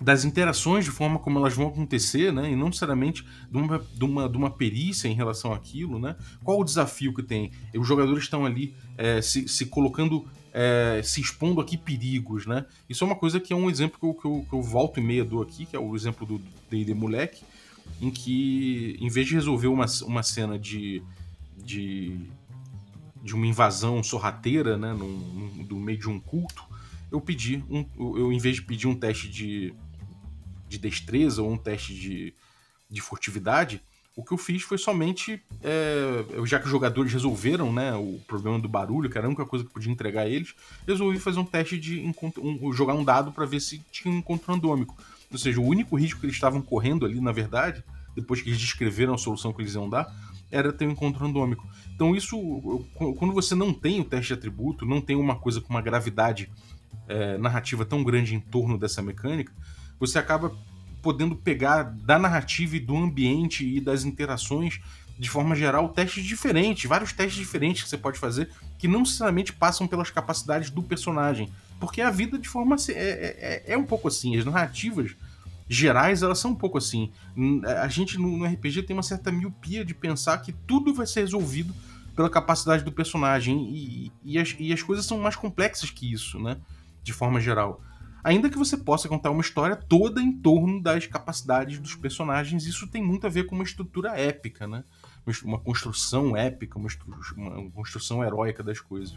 das 0.00 0.24
interações 0.24 0.84
de 0.84 0.90
forma 0.90 1.18
como 1.18 1.38
elas 1.38 1.54
vão 1.54 1.68
acontecer, 1.68 2.32
né? 2.32 2.50
E 2.50 2.56
não 2.56 2.66
necessariamente 2.66 3.24
de 3.50 3.56
uma, 3.56 3.78
de 3.78 4.04
uma, 4.04 4.28
de 4.28 4.36
uma 4.36 4.50
perícia 4.50 5.08
em 5.08 5.14
relação 5.14 5.52
àquilo, 5.52 5.98
né? 5.98 6.16
Qual 6.42 6.60
o 6.60 6.64
desafio 6.64 7.14
que 7.14 7.22
tem? 7.22 7.52
Os 7.74 7.86
jogadores 7.86 8.24
estão 8.24 8.44
ali 8.44 8.74
é, 8.98 9.22
se, 9.22 9.48
se 9.48 9.66
colocando, 9.66 10.26
é, 10.52 11.00
se 11.02 11.20
expondo 11.20 11.60
aqui 11.60 11.76
perigos, 11.76 12.46
né? 12.46 12.66
Isso 12.88 13.04
é 13.04 13.06
uma 13.06 13.16
coisa 13.16 13.40
que 13.40 13.52
é 13.52 13.56
um 13.56 13.70
exemplo 13.70 13.98
que 13.98 14.06
eu, 14.06 14.14
que 14.14 14.26
eu, 14.26 14.46
que 14.48 14.54
eu 14.54 14.62
volto 14.62 14.98
e 14.98 15.02
meia 15.02 15.24
dou 15.24 15.40
aqui, 15.42 15.64
que 15.64 15.76
é 15.76 15.78
o 15.78 15.94
exemplo 15.94 16.26
do 16.26 16.38
D&D 16.70 16.92
Moleque, 16.92 17.42
em 18.00 18.10
que, 18.10 18.96
em 19.00 19.08
vez 19.08 19.26
de 19.26 19.34
resolver 19.34 19.68
uma, 19.68 19.86
uma 20.02 20.22
cena 20.22 20.58
de, 20.58 21.02
de, 21.56 22.18
de 23.22 23.34
uma 23.34 23.46
invasão 23.46 24.02
sorrateira, 24.02 24.76
né? 24.76 24.92
Num, 24.92 25.06
num, 25.08 25.64
do 25.64 25.76
meio 25.76 25.98
de 25.98 26.08
um 26.08 26.18
culto, 26.18 26.64
eu 27.10 27.20
pedi 27.20 27.62
um, 27.70 27.86
eu 27.96 28.32
em 28.32 28.38
vez 28.38 28.56
de 28.56 28.62
pedir 28.62 28.88
um 28.88 28.94
teste 28.94 29.28
de 29.28 29.72
de 30.74 30.88
destreza 30.88 31.42
ou 31.42 31.50
um 31.50 31.56
teste 31.56 31.94
de, 31.94 32.34
de 32.90 33.00
furtividade, 33.00 33.82
o 34.16 34.24
que 34.24 34.32
eu 34.32 34.38
fiz 34.38 34.62
foi 34.62 34.78
somente, 34.78 35.42
é, 35.60 36.24
já 36.46 36.58
que 36.60 36.66
os 36.66 36.70
jogadores 36.70 37.12
resolveram 37.12 37.72
né, 37.72 37.94
o 37.94 38.20
problema 38.28 38.60
do 38.60 38.68
barulho, 38.68 39.10
que 39.10 39.18
era 39.18 39.26
a 39.26 39.28
única 39.28 39.44
coisa 39.44 39.64
que 39.64 39.72
podia 39.72 39.90
entregar 39.90 40.22
a 40.22 40.28
eles, 40.28 40.54
resolvi 40.86 41.18
fazer 41.18 41.40
um 41.40 41.44
teste 41.44 41.76
de 41.78 42.00
um, 42.40 42.72
jogar 42.72 42.94
um 42.94 43.02
dado 43.02 43.32
para 43.32 43.44
ver 43.44 43.60
se 43.60 43.82
tinha 43.90 44.14
um 44.14 44.18
encontro 44.18 44.52
randômico. 44.52 44.96
Ou 45.32 45.38
seja, 45.38 45.60
o 45.60 45.64
único 45.64 45.96
risco 45.96 46.20
que 46.20 46.26
eles 46.26 46.36
estavam 46.36 46.62
correndo 46.62 47.04
ali, 47.04 47.20
na 47.20 47.32
verdade, 47.32 47.82
depois 48.14 48.40
que 48.40 48.50
eles 48.50 48.60
descreveram 48.60 49.14
a 49.14 49.18
solução 49.18 49.52
que 49.52 49.60
eles 49.60 49.74
iam 49.74 49.90
dar, 49.90 50.14
era 50.48 50.72
ter 50.72 50.86
um 50.86 50.92
encontro 50.92 51.20
randômico. 51.20 51.66
Então 51.92 52.14
isso, 52.14 52.38
quando 52.94 53.32
você 53.32 53.56
não 53.56 53.74
tem 53.74 54.00
o 54.00 54.04
teste 54.04 54.28
de 54.28 54.34
atributo, 54.34 54.86
não 54.86 55.00
tem 55.00 55.16
uma 55.16 55.34
coisa 55.34 55.60
com 55.60 55.70
uma 55.70 55.82
gravidade 55.82 56.48
é, 57.08 57.36
narrativa 57.36 57.84
tão 57.84 58.04
grande 58.04 58.36
em 58.36 58.40
torno 58.40 58.78
dessa 58.78 59.02
mecânica, 59.02 59.52
você 59.98 60.18
acaba 60.18 60.56
podendo 61.02 61.36
pegar 61.36 61.82
da 61.82 62.18
narrativa 62.18 62.76
e 62.76 62.80
do 62.80 62.96
ambiente 62.96 63.66
e 63.66 63.80
das 63.80 64.04
interações 64.04 64.80
de 65.18 65.30
forma 65.30 65.54
geral 65.54 65.88
testes 65.90 66.24
diferentes, 66.24 66.88
vários 66.88 67.12
testes 67.12 67.36
diferentes 67.36 67.82
que 67.82 67.88
você 67.88 67.98
pode 67.98 68.18
fazer 68.18 68.50
que 68.78 68.88
não 68.88 69.00
necessariamente 69.00 69.52
passam 69.52 69.86
pelas 69.86 70.10
capacidades 70.10 70.70
do 70.70 70.82
personagem, 70.82 71.52
porque 71.78 72.00
a 72.00 72.10
vida 72.10 72.38
de 72.38 72.48
forma 72.48 72.76
é, 72.88 72.92
é, 72.92 73.64
é, 73.68 73.74
é 73.74 73.78
um 73.78 73.84
pouco 73.84 74.08
assim, 74.08 74.36
as 74.36 74.44
narrativas 74.44 75.14
gerais 75.68 76.22
elas 76.22 76.38
são 76.38 76.52
um 76.52 76.54
pouco 76.54 76.78
assim. 76.78 77.10
A 77.80 77.88
gente 77.88 78.18
no, 78.18 78.44
RPG 78.44 78.82
tem 78.82 78.94
uma 78.94 79.02
certa 79.02 79.30
miopia 79.32 79.84
de 79.84 79.94
pensar 79.94 80.38
que 80.38 80.52
tudo 80.52 80.92
vai 80.92 81.06
ser 81.06 81.20
resolvido 81.20 81.74
pela 82.14 82.30
capacidade 82.30 82.84
do 82.84 82.92
personagem 82.92 83.68
e, 83.70 84.12
e, 84.22 84.38
as, 84.38 84.54
e 84.58 84.72
as 84.72 84.82
coisas 84.82 85.04
são 85.04 85.18
mais 85.18 85.36
complexas 85.36 85.90
que 85.90 86.12
isso, 86.12 86.38
né? 86.38 86.58
De 87.02 87.12
forma 87.12 87.40
geral. 87.40 87.80
Ainda 88.24 88.48
que 88.48 88.56
você 88.56 88.78
possa 88.78 89.06
contar 89.06 89.30
uma 89.30 89.42
história 89.42 89.76
toda 89.76 90.22
em 90.22 90.32
torno 90.32 90.82
das 90.82 91.06
capacidades 91.06 91.78
dos 91.78 91.94
personagens, 91.94 92.64
isso 92.64 92.88
tem 92.88 93.02
muito 93.02 93.26
a 93.26 93.30
ver 93.30 93.44
com 93.44 93.54
uma 93.54 93.62
estrutura 93.62 94.18
épica, 94.18 94.66
né? 94.66 94.82
Uma 95.44 95.58
construção 95.58 96.34
épica, 96.34 96.78
uma, 96.78 96.88
uma 97.36 97.70
construção 97.70 98.24
heróica 98.24 98.62
das 98.62 98.80
coisas. 98.80 99.14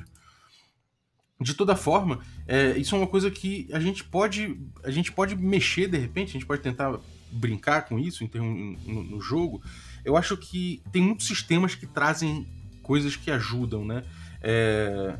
De 1.39 1.53
toda 1.53 1.73
forma, 1.73 2.19
é, 2.45 2.77
isso 2.77 2.95
é 2.95 2.97
uma 2.97 3.07
coisa 3.07 3.31
que 3.31 3.69
a 3.71 3.79
gente 3.79 4.03
pode 4.03 4.59
a 4.83 4.91
gente 4.91 5.11
pode 5.11 5.37
mexer 5.37 5.87
de 5.87 5.97
repente, 5.97 6.29
a 6.29 6.33
gente 6.33 6.45
pode 6.45 6.61
tentar 6.61 6.99
brincar 7.31 7.83
com 7.83 7.97
isso 7.97 8.25
em 8.25 8.27
termo, 8.27 8.77
no, 8.85 9.03
no 9.03 9.21
jogo. 9.21 9.61
Eu 10.03 10.17
acho 10.17 10.35
que 10.35 10.81
tem 10.91 11.01
muitos 11.01 11.27
sistemas 11.27 11.75
que 11.75 11.87
trazem 11.87 12.45
coisas 12.83 13.15
que 13.15 13.31
ajudam, 13.31 13.85
né? 13.85 14.03
É... 14.41 15.17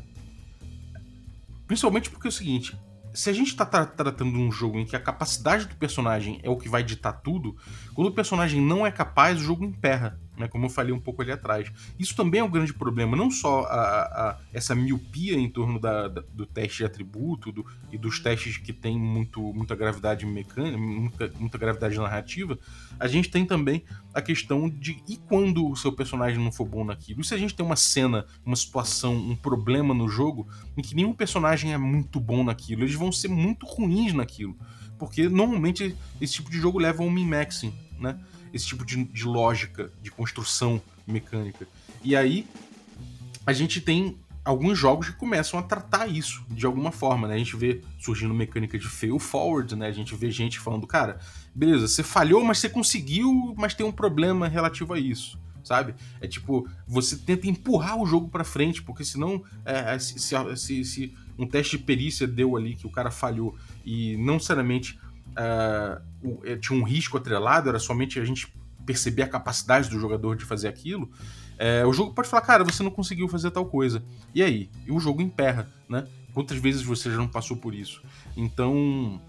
Principalmente 1.66 2.10
porque 2.10 2.26
é 2.26 2.30
o 2.30 2.32
seguinte, 2.32 2.76
se 3.12 3.30
a 3.30 3.32
gente 3.32 3.54
tá 3.54 3.64
tra 3.64 3.86
tratando 3.86 4.32
de 4.32 4.38
um 4.38 4.50
jogo 4.50 4.78
em 4.78 4.86
que 4.86 4.96
a 4.96 5.00
capacidade 5.00 5.66
do 5.66 5.76
personagem 5.76 6.40
é 6.42 6.50
o 6.50 6.56
que 6.56 6.68
vai 6.68 6.82
ditar 6.82 7.12
tudo, 7.12 7.56
quando 7.94 8.08
o 8.08 8.14
personagem 8.14 8.60
não 8.60 8.86
é 8.86 8.90
capaz, 8.90 9.40
o 9.40 9.44
jogo 9.44 9.64
emperra 9.64 10.20
né, 10.38 10.48
como 10.48 10.66
eu 10.66 10.70
falei 10.70 10.92
um 10.92 11.00
pouco 11.00 11.22
ali 11.22 11.32
atrás. 11.32 11.70
Isso 11.98 12.14
também 12.14 12.40
é 12.40 12.44
um 12.44 12.50
grande 12.50 12.72
problema, 12.72 13.16
não 13.16 13.30
só 13.30 13.64
a, 13.64 14.02
a, 14.02 14.38
essa 14.52 14.74
miopia 14.74 15.36
em 15.36 15.50
torno 15.50 15.78
da, 15.78 16.08
da, 16.08 16.22
do 16.32 16.46
teste 16.46 16.78
de 16.78 16.84
atributo 16.84 17.50
do, 17.50 17.66
e 17.90 17.98
dos 17.98 18.20
testes 18.20 18.56
que 18.56 18.72
tem 18.72 18.98
muito, 18.98 19.40
muita 19.52 19.74
gravidade 19.74 20.24
mecânica, 20.24 20.78
muita, 20.78 21.32
muita 21.38 21.58
gravidade 21.58 21.96
narrativa, 21.96 22.58
a 22.98 23.08
gente 23.08 23.30
tem 23.30 23.44
também 23.44 23.84
a 24.14 24.22
questão 24.22 24.68
de 24.68 25.02
e 25.08 25.16
quando 25.16 25.68
o 25.68 25.76
seu 25.76 25.92
personagem 25.92 26.42
não 26.42 26.52
for 26.52 26.66
bom 26.66 26.84
naquilo? 26.84 27.20
E 27.20 27.24
se 27.24 27.34
a 27.34 27.38
gente 27.38 27.54
tem 27.54 27.64
uma 27.64 27.76
cena, 27.76 28.26
uma 28.44 28.56
situação, 28.56 29.14
um 29.14 29.36
problema 29.36 29.94
no 29.94 30.08
jogo 30.08 30.48
em 30.76 30.82
que 30.82 30.94
nenhum 30.94 31.12
personagem 31.12 31.72
é 31.72 31.78
muito 31.78 32.20
bom 32.20 32.44
naquilo, 32.44 32.82
eles 32.82 32.94
vão 32.94 33.12
ser 33.12 33.28
muito 33.28 33.66
ruins 33.66 34.12
naquilo. 34.12 34.56
Porque 34.98 35.28
normalmente 35.28 35.96
esse 36.20 36.34
tipo 36.34 36.50
de 36.50 36.58
jogo 36.58 36.78
leva 36.78 37.02
ao 37.02 37.10
min-maxing, 37.10 37.72
né? 37.98 38.18
Esse 38.52 38.66
tipo 38.66 38.84
de, 38.84 39.04
de 39.04 39.24
lógica, 39.24 39.92
de 40.02 40.10
construção 40.10 40.80
mecânica. 41.06 41.66
E 42.02 42.16
aí 42.16 42.46
a 43.46 43.52
gente 43.52 43.80
tem 43.80 44.16
alguns 44.44 44.78
jogos 44.78 45.08
que 45.08 45.16
começam 45.16 45.60
a 45.60 45.62
tratar 45.62 46.06
isso 46.06 46.42
de 46.48 46.64
alguma 46.64 46.90
forma, 46.90 47.28
né? 47.28 47.34
A 47.34 47.38
gente 47.38 47.54
vê 47.54 47.82
surgindo 47.98 48.32
mecânica 48.32 48.78
de 48.78 48.88
fail 48.88 49.18
forward, 49.18 49.76
né? 49.76 49.88
A 49.88 49.92
gente 49.92 50.14
vê 50.14 50.30
gente 50.30 50.58
falando, 50.58 50.86
cara, 50.86 51.18
beleza, 51.54 51.86
você 51.86 52.02
falhou, 52.02 52.42
mas 52.42 52.58
você 52.58 52.68
conseguiu, 52.68 53.54
mas 53.58 53.74
tem 53.74 53.84
um 53.84 53.92
problema 53.92 54.48
relativo 54.48 54.94
a 54.94 54.98
isso, 54.98 55.38
sabe? 55.62 55.94
É 56.20 56.26
tipo, 56.26 56.66
você 56.86 57.16
tenta 57.16 57.46
empurrar 57.46 57.98
o 57.98 58.06
jogo 58.06 58.28
para 58.28 58.42
frente, 58.42 58.82
porque 58.82 59.04
senão, 59.04 59.42
é, 59.66 59.94
é, 59.94 59.98
se, 59.98 60.18
se, 60.18 60.84
se, 60.84 61.14
um 61.38 61.46
teste 61.46 61.76
de 61.76 61.84
perícia 61.84 62.26
deu 62.26 62.56
ali 62.56 62.74
que 62.74 62.86
o 62.86 62.90
cara 62.90 63.10
falhou 63.10 63.54
e 63.84 64.16
não 64.16 64.34
necessariamente 64.34 64.98
uh, 65.38 66.56
tinha 66.58 66.78
um 66.78 66.82
risco 66.82 67.16
atrelado, 67.16 67.68
era 67.68 67.78
somente 67.78 68.18
a 68.18 68.24
gente 68.24 68.52
perceber 68.84 69.22
a 69.22 69.28
capacidade 69.28 69.88
do 69.88 70.00
jogador 70.00 70.36
de 70.36 70.44
fazer 70.44 70.68
aquilo, 70.68 71.10
é, 71.58 71.84
o 71.84 71.92
jogo 71.92 72.14
pode 72.14 72.28
falar, 72.28 72.42
cara, 72.42 72.64
você 72.64 72.82
não 72.82 72.90
conseguiu 72.90 73.28
fazer 73.28 73.50
tal 73.50 73.66
coisa. 73.66 74.02
E 74.32 74.42
aí? 74.42 74.70
E 74.86 74.92
o 74.92 75.00
jogo 75.00 75.20
emperra, 75.20 75.68
né? 75.88 76.06
Quantas 76.32 76.56
vezes 76.56 76.82
você 76.82 77.10
já 77.10 77.16
não 77.16 77.26
passou 77.26 77.56
por 77.56 77.74
isso? 77.74 78.00
Então, 78.36 79.20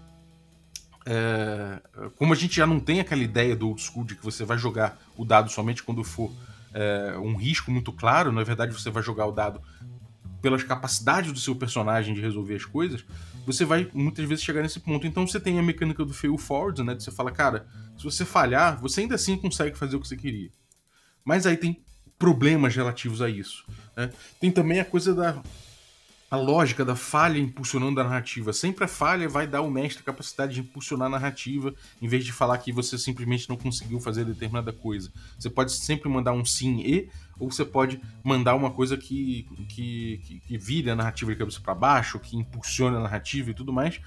é, 1.04 1.82
como 2.16 2.32
a 2.32 2.36
gente 2.36 2.54
já 2.54 2.66
não 2.66 2.78
tem 2.78 3.00
aquela 3.00 3.22
ideia 3.22 3.56
do 3.56 3.68
old 3.68 3.82
school 3.82 4.04
de 4.04 4.14
que 4.14 4.24
você 4.24 4.44
vai 4.44 4.56
jogar 4.56 4.96
o 5.16 5.24
dado 5.24 5.50
somente 5.50 5.82
quando 5.82 6.04
for 6.04 6.30
é, 6.72 7.18
um 7.18 7.34
risco 7.34 7.70
muito 7.72 7.92
claro, 7.92 8.30
na 8.30 8.44
verdade 8.44 8.72
você 8.72 8.90
vai 8.90 9.02
jogar 9.02 9.26
o 9.26 9.32
dado 9.32 9.60
pelas 10.40 10.62
capacidades 10.62 11.32
do 11.32 11.38
seu 11.38 11.56
personagem 11.56 12.14
de 12.14 12.20
resolver 12.20 12.54
as 12.54 12.64
coisas, 12.64 13.04
você 13.46 13.64
vai 13.64 13.90
muitas 13.92 14.26
vezes 14.28 14.44
chegar 14.44 14.62
nesse 14.62 14.80
ponto. 14.80 15.06
Então 15.06 15.26
você 15.26 15.40
tem 15.40 15.58
a 15.58 15.62
mecânica 15.62 16.04
do 16.04 16.12
fail 16.12 16.36
forward, 16.38 16.82
né? 16.82 16.94
De 16.94 17.02
você 17.02 17.10
fala, 17.10 17.30
cara, 17.30 17.66
se 17.96 18.04
você 18.04 18.24
falhar, 18.24 18.80
você 18.80 19.02
ainda 19.02 19.14
assim 19.14 19.36
consegue 19.36 19.76
fazer 19.76 19.96
o 19.96 20.00
que 20.00 20.08
você 20.08 20.16
queria. 20.16 20.50
Mas 21.24 21.46
aí 21.46 21.56
tem 21.56 21.82
problemas 22.18 22.74
relativos 22.76 23.22
a 23.22 23.28
isso. 23.28 23.64
Né? 23.96 24.10
Tem 24.40 24.50
também 24.50 24.80
a 24.80 24.84
coisa 24.84 25.14
da 25.14 25.42
a 26.30 26.36
lógica 26.36 26.84
da 26.84 26.94
falha 26.94 27.38
impulsionando 27.38 28.00
a 28.00 28.04
narrativa. 28.04 28.52
Sempre 28.52 28.84
a 28.84 28.88
falha 28.88 29.28
vai 29.28 29.48
dar 29.48 29.58
ao 29.58 29.70
mestre 29.70 30.00
a 30.00 30.06
capacidade 30.06 30.54
de 30.54 30.60
impulsionar 30.60 31.08
a 31.08 31.10
narrativa, 31.10 31.74
em 32.00 32.06
vez 32.06 32.24
de 32.24 32.32
falar 32.32 32.56
que 32.58 32.70
você 32.70 32.96
simplesmente 32.96 33.48
não 33.48 33.56
conseguiu 33.56 33.98
fazer 33.98 34.24
determinada 34.24 34.72
coisa. 34.72 35.10
Você 35.36 35.50
pode 35.50 35.72
sempre 35.72 36.08
mandar 36.08 36.32
um 36.32 36.44
sim 36.44 36.80
e, 36.82 37.10
ou 37.36 37.50
você 37.50 37.64
pode 37.64 38.00
mandar 38.22 38.54
uma 38.54 38.70
coisa 38.70 38.96
que, 38.96 39.48
que, 39.68 40.40
que, 40.46 40.58
que 40.58 40.90
a 40.90 40.94
narrativa 40.94 41.32
de 41.32 41.38
cabeça 41.38 41.60
para 41.60 41.74
baixo, 41.74 42.20
que 42.20 42.36
impulsione 42.36 42.96
a 42.96 43.00
narrativa 43.00 43.50
e 43.50 43.54
tudo 43.54 43.72
mais. 43.72 44.00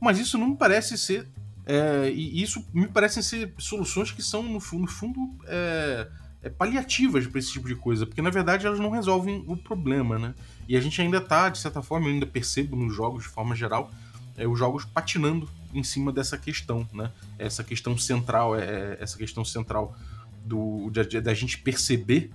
Mas 0.00 0.18
isso 0.18 0.38
não 0.38 0.48
me 0.48 0.56
parece 0.56 0.96
ser. 0.96 1.28
É, 1.66 2.10
e 2.10 2.42
isso 2.42 2.66
me 2.72 2.88
parecem 2.88 3.22
ser 3.22 3.52
soluções 3.58 4.10
que 4.10 4.22
são, 4.22 4.42
no, 4.42 4.54
no 4.54 4.86
fundo, 4.86 5.36
é, 5.44 6.08
paliativas 6.56 7.26
para 7.26 7.38
esse 7.38 7.52
tipo 7.52 7.66
de 7.66 7.74
coisa, 7.74 8.06
porque 8.06 8.22
na 8.22 8.30
verdade 8.30 8.66
elas 8.66 8.78
não 8.78 8.90
resolvem 8.90 9.42
o 9.46 9.56
problema, 9.56 10.18
né? 10.18 10.34
E 10.68 10.76
a 10.76 10.80
gente 10.80 11.00
ainda 11.00 11.20
tá, 11.20 11.48
de 11.48 11.58
certa 11.58 11.82
forma, 11.82 12.06
eu 12.06 12.12
ainda 12.12 12.26
percebo 12.26 12.76
nos 12.76 12.94
jogos 12.94 13.24
de 13.24 13.28
forma 13.28 13.56
geral, 13.56 13.90
é, 14.36 14.46
os 14.46 14.58
jogos 14.58 14.84
patinando 14.84 15.48
em 15.74 15.82
cima 15.82 16.12
dessa 16.12 16.38
questão, 16.38 16.88
né? 16.92 17.10
Essa 17.38 17.64
questão 17.64 17.98
central, 17.98 18.56
é, 18.56 18.64
é 18.64 18.98
essa 19.00 19.18
questão 19.18 19.44
central 19.44 19.96
do 20.44 20.90
da 21.22 21.34
gente 21.34 21.58
perceber 21.58 22.30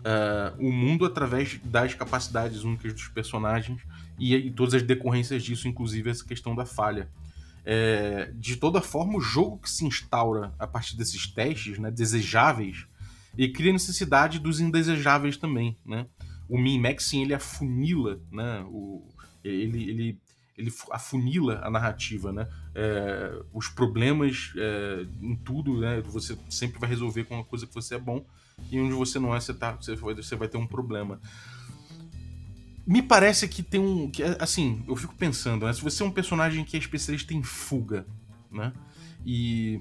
uh, 0.00 0.66
o 0.66 0.72
mundo 0.72 1.04
através 1.04 1.60
das 1.64 1.94
capacidades 1.94 2.62
únicas 2.62 2.94
dos 2.94 3.08
personagens 3.08 3.82
e, 4.18 4.34
e 4.34 4.50
todas 4.50 4.74
as 4.74 4.82
decorrências 4.82 5.42
disso, 5.42 5.68
inclusive 5.68 6.08
essa 6.08 6.24
questão 6.24 6.54
da 6.54 6.64
falha. 6.64 7.08
é, 7.64 8.32
de 8.34 8.56
toda 8.56 8.80
forma, 8.80 9.18
o 9.18 9.20
jogo 9.20 9.58
que 9.58 9.68
se 9.68 9.84
instaura 9.84 10.52
a 10.58 10.66
partir 10.66 10.96
desses 10.96 11.26
testes, 11.26 11.78
né, 11.78 11.90
desejáveis, 11.90 12.86
e 13.36 13.48
cria 13.48 13.72
necessidade 13.72 14.38
dos 14.38 14.60
indesejáveis 14.60 15.36
também, 15.36 15.76
né? 15.84 16.06
O 16.48 16.58
min-maxing, 16.58 17.22
ele 17.22 17.34
afunila, 17.34 18.20
né? 18.30 18.64
O, 18.68 19.06
ele, 19.44 19.88
ele, 19.88 20.18
ele 20.56 20.72
afunila 20.90 21.60
a 21.62 21.70
narrativa, 21.70 22.32
né? 22.32 22.48
É, 22.74 23.42
os 23.52 23.68
problemas 23.68 24.52
é, 24.56 25.06
em 25.22 25.36
tudo, 25.36 25.80
né? 25.80 26.00
Você 26.02 26.36
sempre 26.48 26.78
vai 26.78 26.88
resolver 26.88 27.24
com 27.24 27.34
uma 27.34 27.44
coisa 27.44 27.66
que 27.66 27.74
você 27.74 27.94
é 27.94 27.98
bom 27.98 28.24
e 28.70 28.80
onde 28.80 28.92
você 28.92 29.18
não 29.18 29.34
é, 29.34 29.40
você, 29.40 29.54
tá, 29.54 29.72
você, 29.72 29.94
vai, 29.94 30.14
você 30.14 30.36
vai 30.36 30.48
ter 30.48 30.58
um 30.58 30.66
problema. 30.66 31.20
Me 32.86 33.02
parece 33.02 33.46
que 33.46 33.62
tem 33.62 33.80
um. 33.80 34.10
Que, 34.10 34.22
assim, 34.40 34.82
eu 34.88 34.96
fico 34.96 35.14
pensando, 35.14 35.66
né? 35.66 35.72
Se 35.72 35.82
você 35.82 36.02
é 36.02 36.06
um 36.06 36.10
personagem 36.10 36.64
que 36.64 36.76
é 36.76 36.80
especialista 36.80 37.32
em 37.32 37.42
fuga, 37.42 38.06
né? 38.50 38.72
E. 39.24 39.80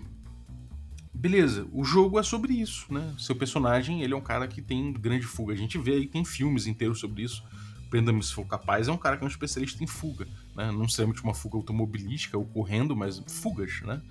Beleza, 1.20 1.68
o 1.74 1.84
jogo 1.84 2.18
é 2.18 2.24
sobre 2.24 2.54
isso, 2.54 2.86
né? 2.90 3.14
Seu 3.18 3.36
personagem, 3.36 4.02
ele 4.02 4.14
é 4.14 4.16
um 4.16 4.22
cara 4.22 4.48
que 4.48 4.62
tem 4.62 4.94
grande 4.94 5.26
fuga. 5.26 5.54
A 5.54 5.58
gente 5.58 5.78
vê 5.78 5.96
aí, 5.96 6.08
tem 6.08 6.24
filmes 6.24 6.66
inteiros 6.66 6.98
sobre 6.98 7.24
isso. 7.24 7.44
Prenda-me 7.90 8.24
se 8.24 8.34
for 8.34 8.46
capaz, 8.46 8.88
é 8.88 8.92
um 8.92 8.98
cara 8.98 9.18
que 9.18 9.24
é 9.26 9.26
um 9.26 9.30
especialista 9.30 9.84
em 9.84 9.88
fuga, 9.88 10.26
né? 10.56 10.72
Não 10.72 10.84
necessariamente 10.84 11.22
uma 11.22 11.34
fuga 11.34 11.58
automobilística 11.58 12.38
ou 12.38 12.46
correndo, 12.46 12.96
mas 12.96 13.22
fugas, 13.28 13.82
né? 13.82 14.02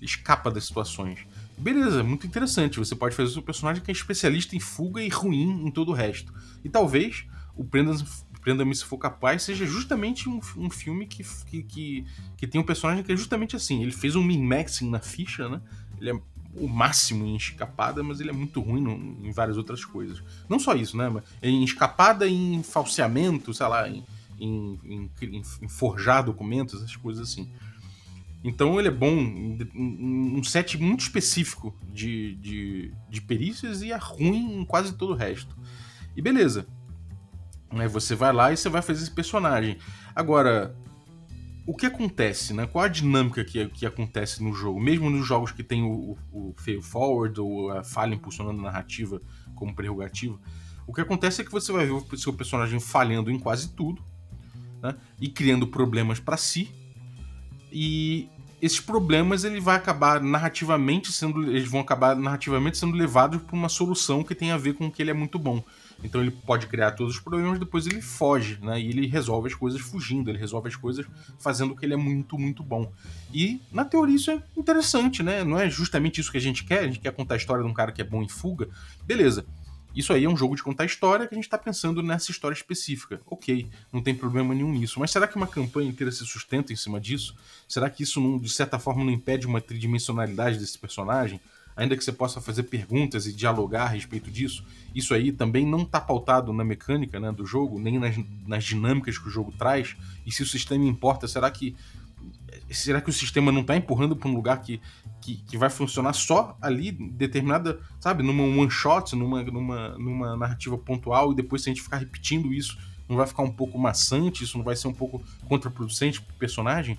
Escapa 0.00 0.50
das 0.50 0.64
situações. 0.64 1.18
Beleza, 1.58 2.02
muito 2.02 2.26
interessante. 2.26 2.78
Você 2.78 2.96
pode 2.96 3.14
fazer 3.14 3.28
o 3.28 3.32
seu 3.34 3.42
personagem 3.42 3.82
que 3.82 3.90
é 3.90 3.92
especialista 3.92 4.56
em 4.56 4.60
fuga 4.60 5.02
e 5.02 5.10
ruim 5.10 5.66
em 5.66 5.70
todo 5.70 5.90
o 5.90 5.94
resto. 5.94 6.32
E 6.64 6.70
talvez 6.70 7.26
o 7.54 7.62
Prenda-me 8.40 8.74
se 8.74 8.84
for 8.84 8.98
capaz, 8.98 9.42
seja 9.42 9.64
justamente 9.64 10.28
um, 10.28 10.38
um 10.58 10.68
filme 10.68 11.06
que, 11.06 11.24
que, 11.46 11.62
que, 11.62 12.06
que, 12.36 12.46
tem 12.46 12.60
um 12.60 12.64
personagem 12.64 13.02
que 13.02 13.10
é 13.10 13.16
justamente 13.16 13.56
assim. 13.56 13.82
Ele 13.82 13.90
fez 13.90 14.16
um 14.16 14.22
min-maxing 14.22 14.90
na 14.90 15.00
ficha, 15.00 15.48
né? 15.48 15.62
Ele 15.98 16.10
é 16.10 16.20
o 16.56 16.68
máximo 16.68 17.26
em 17.26 17.36
escapada, 17.36 18.02
mas 18.02 18.20
ele 18.20 18.30
é 18.30 18.32
muito 18.32 18.60
ruim 18.60 18.80
no, 18.80 18.92
em 19.26 19.32
várias 19.32 19.56
outras 19.56 19.84
coisas. 19.84 20.22
Não 20.48 20.58
só 20.58 20.74
isso, 20.74 20.96
né? 20.96 21.10
Em 21.42 21.64
escapada 21.64 22.28
em 22.28 22.62
falseamento, 22.62 23.52
sei 23.52 23.66
lá, 23.66 23.88
em, 23.88 24.04
em, 24.38 24.78
em, 24.84 25.42
em 25.62 25.68
forjar 25.68 26.24
documentos, 26.24 26.80
essas 26.80 26.96
coisas 26.96 27.28
assim. 27.28 27.50
Então 28.42 28.78
ele 28.78 28.88
é 28.88 28.90
bom 28.90 29.16
um 29.74 30.44
set 30.44 30.76
muito 30.76 31.00
específico 31.00 31.74
de, 31.90 32.34
de, 32.36 32.92
de 33.08 33.20
perícias 33.22 33.80
e 33.80 33.90
é 33.90 33.96
ruim 33.96 34.60
em 34.60 34.64
quase 34.66 34.92
todo 34.92 35.12
o 35.12 35.16
resto. 35.16 35.56
E 36.14 36.20
beleza, 36.20 36.66
Né? 37.72 37.88
Você 37.88 38.14
vai 38.14 38.32
lá 38.32 38.52
e 38.52 38.56
você 38.56 38.68
vai 38.68 38.82
fazer 38.82 39.02
esse 39.02 39.10
personagem. 39.10 39.78
Agora, 40.14 40.76
o 41.66 41.74
que 41.74 41.86
acontece, 41.86 42.52
né? 42.52 42.66
Qual 42.66 42.84
a 42.84 42.88
dinâmica 42.88 43.44
que, 43.44 43.66
que 43.68 43.86
acontece 43.86 44.42
no 44.42 44.52
jogo? 44.52 44.80
Mesmo 44.80 45.08
nos 45.08 45.26
jogos 45.26 45.50
que 45.50 45.62
tem 45.62 45.82
o, 45.82 46.16
o, 46.30 46.50
o 46.50 46.54
fail 46.58 46.82
forward 46.82 47.40
ou 47.40 47.70
a 47.70 47.82
falha 47.82 48.14
impulsionando 48.14 48.60
a 48.60 48.64
narrativa 48.64 49.20
como 49.54 49.74
prerrogativa, 49.74 50.38
o 50.86 50.92
que 50.92 51.00
acontece 51.00 51.40
é 51.40 51.44
que 51.44 51.50
você 51.50 51.72
vai 51.72 51.86
ver 51.86 51.92
o 51.92 52.16
seu 52.16 52.32
personagem 52.32 52.78
falhando 52.78 53.30
em 53.30 53.38
quase 53.38 53.70
tudo 53.70 54.02
né? 54.82 54.94
e 55.18 55.28
criando 55.28 55.66
problemas 55.66 56.20
para 56.20 56.36
si. 56.36 56.70
E 57.72 58.28
esses 58.60 58.80
problemas 58.80 59.44
ele 59.44 59.60
vai 59.60 59.76
acabar 59.76 60.20
narrativamente 60.20 61.10
sendo 61.12 61.50
eles 61.50 61.68
vão 61.68 61.80
acabar 61.80 62.14
narrativamente 62.14 62.78
sendo 62.78 62.96
levados 62.96 63.42
para 63.42 63.56
uma 63.56 63.68
solução 63.68 64.22
que 64.22 64.34
tem 64.34 64.52
a 64.52 64.56
ver 64.56 64.74
com 64.74 64.90
que 64.90 65.02
ele 65.02 65.10
é 65.10 65.14
muito 65.14 65.38
bom. 65.38 65.64
Então 66.02 66.20
ele 66.20 66.30
pode 66.30 66.66
criar 66.66 66.92
todos 66.92 67.14
os 67.14 67.20
problemas, 67.20 67.58
depois 67.58 67.86
ele 67.86 68.02
foge, 68.02 68.58
né? 68.60 68.80
E 68.80 68.88
ele 68.88 69.06
resolve 69.06 69.48
as 69.48 69.54
coisas 69.54 69.80
fugindo, 69.80 70.30
ele 70.30 70.38
resolve 70.38 70.68
as 70.68 70.76
coisas 70.76 71.06
fazendo 71.38 71.72
o 71.72 71.76
que 71.76 71.84
ele 71.86 71.94
é 71.94 71.96
muito, 71.96 72.38
muito 72.38 72.62
bom. 72.62 72.92
E 73.32 73.60
na 73.72 73.84
teoria 73.84 74.16
isso 74.16 74.30
é 74.30 74.42
interessante, 74.56 75.22
né? 75.22 75.44
Não 75.44 75.58
é 75.58 75.70
justamente 75.70 76.20
isso 76.20 76.30
que 76.30 76.38
a 76.38 76.40
gente 76.40 76.64
quer, 76.64 76.80
a 76.80 76.86
gente 76.86 77.00
quer 77.00 77.12
contar 77.12 77.34
a 77.34 77.36
história 77.36 77.62
de 77.64 77.70
um 77.70 77.74
cara 77.74 77.92
que 77.92 78.00
é 78.00 78.04
bom 78.04 78.22
em 78.22 78.28
fuga. 78.28 78.68
Beleza. 79.04 79.46
Isso 79.94 80.12
aí 80.12 80.24
é 80.24 80.28
um 80.28 80.36
jogo 80.36 80.56
de 80.56 80.62
contar 80.62 80.84
história 80.84 81.26
que 81.26 81.34
a 81.34 81.36
gente 81.36 81.44
está 81.44 81.56
pensando 81.56 82.02
nessa 82.02 82.32
história 82.32 82.54
específica. 82.54 83.20
Ok, 83.24 83.68
não 83.92 84.02
tem 84.02 84.12
problema 84.12 84.52
nenhum 84.52 84.72
nisso. 84.72 84.98
Mas 84.98 85.12
será 85.12 85.28
que 85.28 85.36
uma 85.36 85.46
campanha 85.46 85.88
inteira 85.88 86.10
se 86.10 86.26
sustenta 86.26 86.72
em 86.72 86.76
cima 86.76 87.00
disso? 87.00 87.36
Será 87.68 87.88
que 87.88 88.02
isso, 88.02 88.20
não, 88.20 88.36
de 88.36 88.48
certa 88.48 88.76
forma, 88.76 89.04
não 89.04 89.12
impede 89.12 89.46
uma 89.46 89.60
tridimensionalidade 89.60 90.58
desse 90.58 90.76
personagem? 90.76 91.40
Ainda 91.76 91.96
que 91.96 92.04
você 92.04 92.12
possa 92.12 92.40
fazer 92.40 92.64
perguntas 92.64 93.26
e 93.26 93.32
dialogar 93.32 93.84
a 93.84 93.88
respeito 93.88 94.30
disso, 94.30 94.64
isso 94.94 95.12
aí 95.12 95.32
também 95.32 95.66
não 95.66 95.82
está 95.82 96.00
pautado 96.00 96.52
na 96.52 96.64
mecânica 96.64 97.18
né, 97.18 97.32
do 97.32 97.44
jogo, 97.44 97.78
nem 97.78 97.98
nas, 97.98 98.16
nas 98.46 98.64
dinâmicas 98.64 99.18
que 99.18 99.28
o 99.28 99.30
jogo 99.30 99.52
traz. 99.52 99.96
E 100.24 100.32
se 100.32 100.42
o 100.42 100.46
sistema 100.46 100.84
importa, 100.84 101.26
será 101.26 101.50
que 101.50 101.74
será 102.70 103.00
que 103.00 103.10
o 103.10 103.12
sistema 103.12 103.52
não 103.52 103.60
está 103.60 103.76
empurrando 103.76 104.16
para 104.16 104.28
um 104.28 104.34
lugar 104.34 104.62
que, 104.62 104.80
que, 105.20 105.36
que, 105.36 105.58
vai 105.58 105.68
funcionar 105.68 106.12
só 106.12 106.56
ali, 106.62 106.92
determinada, 106.92 107.78
sabe, 108.00 108.22
numa 108.22 108.42
one 108.42 108.70
shot, 108.70 109.14
numa, 109.14 109.42
numa, 109.42 109.88
numa 109.98 110.36
narrativa 110.36 110.78
pontual, 110.78 111.32
e 111.32 111.34
depois 111.34 111.62
se 111.62 111.68
a 111.68 111.72
gente 111.72 111.82
ficar 111.82 111.98
repetindo 111.98 112.52
isso, 112.52 112.78
não 113.08 113.16
vai 113.16 113.26
ficar 113.26 113.42
um 113.42 113.50
pouco 113.50 113.78
maçante, 113.78 114.44
isso 114.44 114.56
não 114.56 114.64
vai 114.64 114.76
ser 114.76 114.88
um 114.88 114.94
pouco 114.94 115.22
contraproducente 115.46 116.22
para 116.22 116.34
o 116.34 116.38
personagem? 116.38 116.98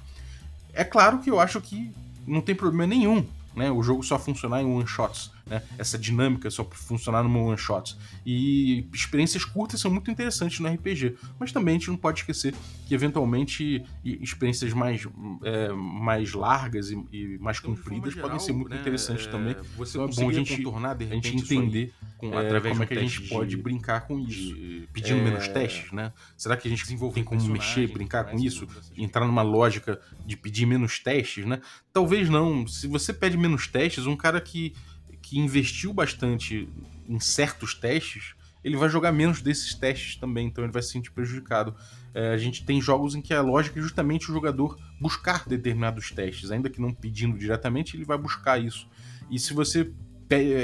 É 0.73 0.83
claro 0.83 1.19
que 1.19 1.29
eu 1.29 1.39
acho 1.39 1.59
que 1.61 1.91
não 2.27 2.41
tem 2.41 2.53
problema 2.53 2.85
nenhum 2.85 3.25
né? 3.55 3.71
O 3.71 3.81
jogo 3.81 4.03
só 4.03 4.19
funcionar 4.19 4.61
em 4.61 4.65
one 4.65 4.85
shots, 4.87 5.31
né? 5.45 5.61
Essa 5.77 5.97
dinâmica 5.97 6.49
só 6.49 6.63
funcionar 6.65 7.23
numa 7.23 7.39
one 7.39 7.57
shot. 7.57 7.95
E 8.25 8.87
experiências 8.93 9.45
curtas 9.45 9.79
são 9.79 9.91
muito 9.91 10.09
interessantes 10.11 10.59
no 10.59 10.67
RPG, 10.67 11.15
mas 11.39 11.51
também 11.51 11.75
a 11.75 11.79
gente 11.79 11.89
não 11.89 11.97
pode 11.97 12.19
esquecer 12.19 12.53
que 12.85 12.93
eventualmente 12.93 13.83
experiências 14.03 14.73
mais, 14.73 15.07
é, 15.43 15.69
mais 15.71 16.33
largas 16.33 16.89
e, 16.89 17.05
e 17.11 17.37
mais 17.39 17.59
então, 17.59 17.75
compridas 17.75 18.13
geral, 18.13 18.29
podem 18.29 18.45
ser 18.45 18.53
muito 18.53 18.69
né? 18.69 18.81
interessantes 18.81 19.27
é, 19.27 19.29
também. 19.29 19.55
Você 19.77 19.97
então 19.97 20.09
é 20.09 20.15
bom 20.15 20.29
a 20.29 20.33
gente, 20.33 20.57
contornar, 20.57 20.95
de 20.95 21.05
repente, 21.05 21.27
a 21.27 21.31
gente 21.31 21.43
entender 21.43 21.93
com, 22.29 22.39
é, 22.39 22.45
através 22.45 22.73
como 22.73 22.83
é 22.83 22.87
que 22.87 22.93
a 22.93 23.01
gente 23.01 23.21
pode 23.23 23.57
brincar 23.57 24.01
com 24.07 24.19
isso, 24.19 24.55
pedindo 24.91 25.21
menos 25.21 25.45
é. 25.45 25.47
testes, 25.49 25.91
né? 25.91 26.11
Será 26.37 26.57
que 26.57 26.67
a 26.67 26.71
gente 26.71 26.85
tem 26.85 26.97
como 26.97 27.47
mexer, 27.47 27.87
brincar 27.87 28.25
com 28.25 28.37
isso, 28.37 28.67
entrar 28.97 29.25
numa 29.25 29.41
lógica 29.41 29.99
de 30.25 30.35
pedir 30.35 30.65
menos 30.65 30.99
testes, 30.99 31.45
né? 31.45 31.61
Talvez 31.93 32.29
não. 32.29 32.67
Se 32.67 32.87
você 32.87 33.13
pede 33.13 33.37
menos 33.37 33.67
testes, 33.67 34.05
um 34.05 34.15
cara 34.15 34.39
que, 34.41 34.73
que 35.21 35.39
investiu 35.39 35.93
bastante 35.93 36.69
em 37.07 37.19
certos 37.19 37.73
testes, 37.73 38.35
ele 38.63 38.77
vai 38.77 38.89
jogar 38.89 39.11
menos 39.11 39.41
desses 39.41 39.75
testes 39.75 40.15
também, 40.15 40.47
então 40.47 40.63
ele 40.63 40.73
vai 40.73 40.81
se 40.81 40.89
sentir 40.89 41.11
prejudicado. 41.11 41.75
É, 42.15 42.29
a 42.29 42.37
gente 42.37 42.65
tem 42.65 42.81
jogos 42.81 43.13
em 43.13 43.21
que 43.21 43.31
a 43.31 43.41
lógica 43.41 43.79
é 43.79 43.81
justamente 43.81 44.31
o 44.31 44.33
jogador 44.33 44.75
buscar 44.99 45.47
determinados 45.47 46.09
testes, 46.09 46.49
ainda 46.49 46.67
que 46.67 46.81
não 46.81 46.91
pedindo 46.91 47.37
diretamente, 47.37 47.95
ele 47.95 48.05
vai 48.05 48.17
buscar 48.17 48.59
isso. 48.59 48.89
E 49.29 49.37
se 49.37 49.53
você 49.53 49.91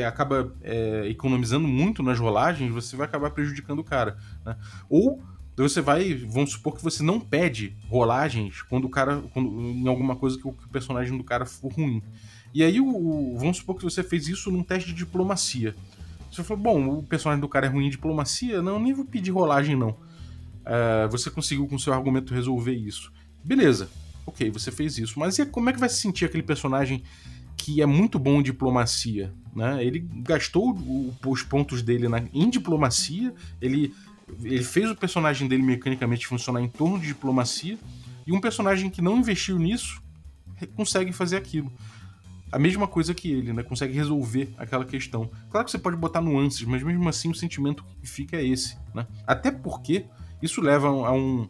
acaba 0.07 0.53
é, 0.61 1.07
economizando 1.07 1.67
muito 1.67 2.01
nas 2.01 2.19
rolagens, 2.19 2.71
você 2.71 2.95
vai 2.95 3.07
acabar 3.07 3.31
prejudicando 3.31 3.79
o 3.79 3.83
cara. 3.83 4.17
Né? 4.45 4.55
Ou 4.89 5.21
você 5.55 5.81
vai, 5.81 6.13
vamos 6.13 6.51
supor 6.51 6.75
que 6.75 6.83
você 6.83 7.03
não 7.03 7.19
pede 7.19 7.75
rolagens 7.87 8.61
quando 8.63 8.85
o 8.85 8.89
cara, 8.89 9.21
quando, 9.33 9.49
em 9.49 9.87
alguma 9.87 10.15
coisa 10.15 10.37
que 10.37 10.47
o, 10.47 10.53
que 10.53 10.65
o 10.65 10.69
personagem 10.69 11.17
do 11.17 11.23
cara 11.23 11.45
for 11.45 11.71
ruim. 11.71 12.01
E 12.53 12.63
aí, 12.63 12.79
o, 12.79 12.87
o, 12.87 13.37
vamos 13.37 13.57
supor 13.57 13.77
que 13.77 13.83
você 13.83 14.03
fez 14.03 14.27
isso 14.27 14.51
num 14.51 14.63
teste 14.63 14.89
de 14.89 14.95
diplomacia. 14.95 15.75
Você 16.31 16.43
falou, 16.43 16.63
bom, 16.63 16.99
o 16.99 17.03
personagem 17.03 17.41
do 17.41 17.47
cara 17.47 17.65
é 17.65 17.69
ruim 17.69 17.87
em 17.87 17.89
diplomacia, 17.89 18.61
não, 18.61 18.79
nem 18.79 18.93
vou 18.93 19.05
pedir 19.05 19.31
rolagem 19.31 19.75
não. 19.75 19.89
Uh, 20.61 21.09
você 21.09 21.29
conseguiu 21.29 21.67
com 21.67 21.77
seu 21.77 21.93
argumento 21.93 22.33
resolver 22.33 22.73
isso. 22.73 23.11
Beleza, 23.43 23.89
ok, 24.25 24.49
você 24.49 24.71
fez 24.71 24.97
isso. 24.97 25.19
Mas 25.19 25.37
e 25.39 25.45
como 25.45 25.69
é 25.69 25.73
que 25.73 25.79
vai 25.79 25.89
se 25.89 25.97
sentir 25.97 26.25
aquele 26.25 26.43
personagem 26.43 27.03
que 27.61 27.81
é 27.81 27.85
muito 27.85 28.17
bom 28.17 28.39
em 28.39 28.43
diplomacia? 28.43 29.31
Né? 29.55 29.85
Ele 29.85 29.99
gastou 30.23 30.71
o, 30.71 31.13
os 31.27 31.43
pontos 31.43 31.83
dele 31.83 32.09
na, 32.09 32.23
em 32.33 32.49
diplomacia, 32.49 33.33
ele, 33.61 33.93
ele 34.43 34.63
fez 34.63 34.89
o 34.89 34.95
personagem 34.95 35.47
dele 35.47 35.61
mecanicamente 35.61 36.25
funcionar 36.25 36.61
em 36.61 36.67
torno 36.67 36.99
de 36.99 37.07
diplomacia, 37.07 37.77
e 38.25 38.31
um 38.31 38.41
personagem 38.41 38.89
que 38.89 39.01
não 39.01 39.17
investiu 39.17 39.59
nisso 39.59 40.01
consegue 40.75 41.11
fazer 41.11 41.37
aquilo 41.37 41.71
a 42.51 42.59
mesma 42.59 42.85
coisa 42.85 43.13
que 43.13 43.31
ele, 43.31 43.53
né? 43.53 43.63
Consegue 43.63 43.93
resolver 43.93 44.53
aquela 44.57 44.83
questão. 44.83 45.31
Claro 45.49 45.63
que 45.63 45.71
você 45.71 45.79
pode 45.79 45.95
botar 45.95 46.19
nuances, 46.19 46.63
mas 46.63 46.83
mesmo 46.83 47.07
assim 47.07 47.29
o 47.29 47.33
sentimento 47.33 47.81
que 48.01 48.05
fica 48.05 48.35
é 48.35 48.45
esse, 48.45 48.77
né? 48.93 49.07
Até 49.25 49.49
porque 49.51 50.05
isso 50.41 50.59
leva 50.59 50.89
a 50.89 51.13
um, 51.13 51.47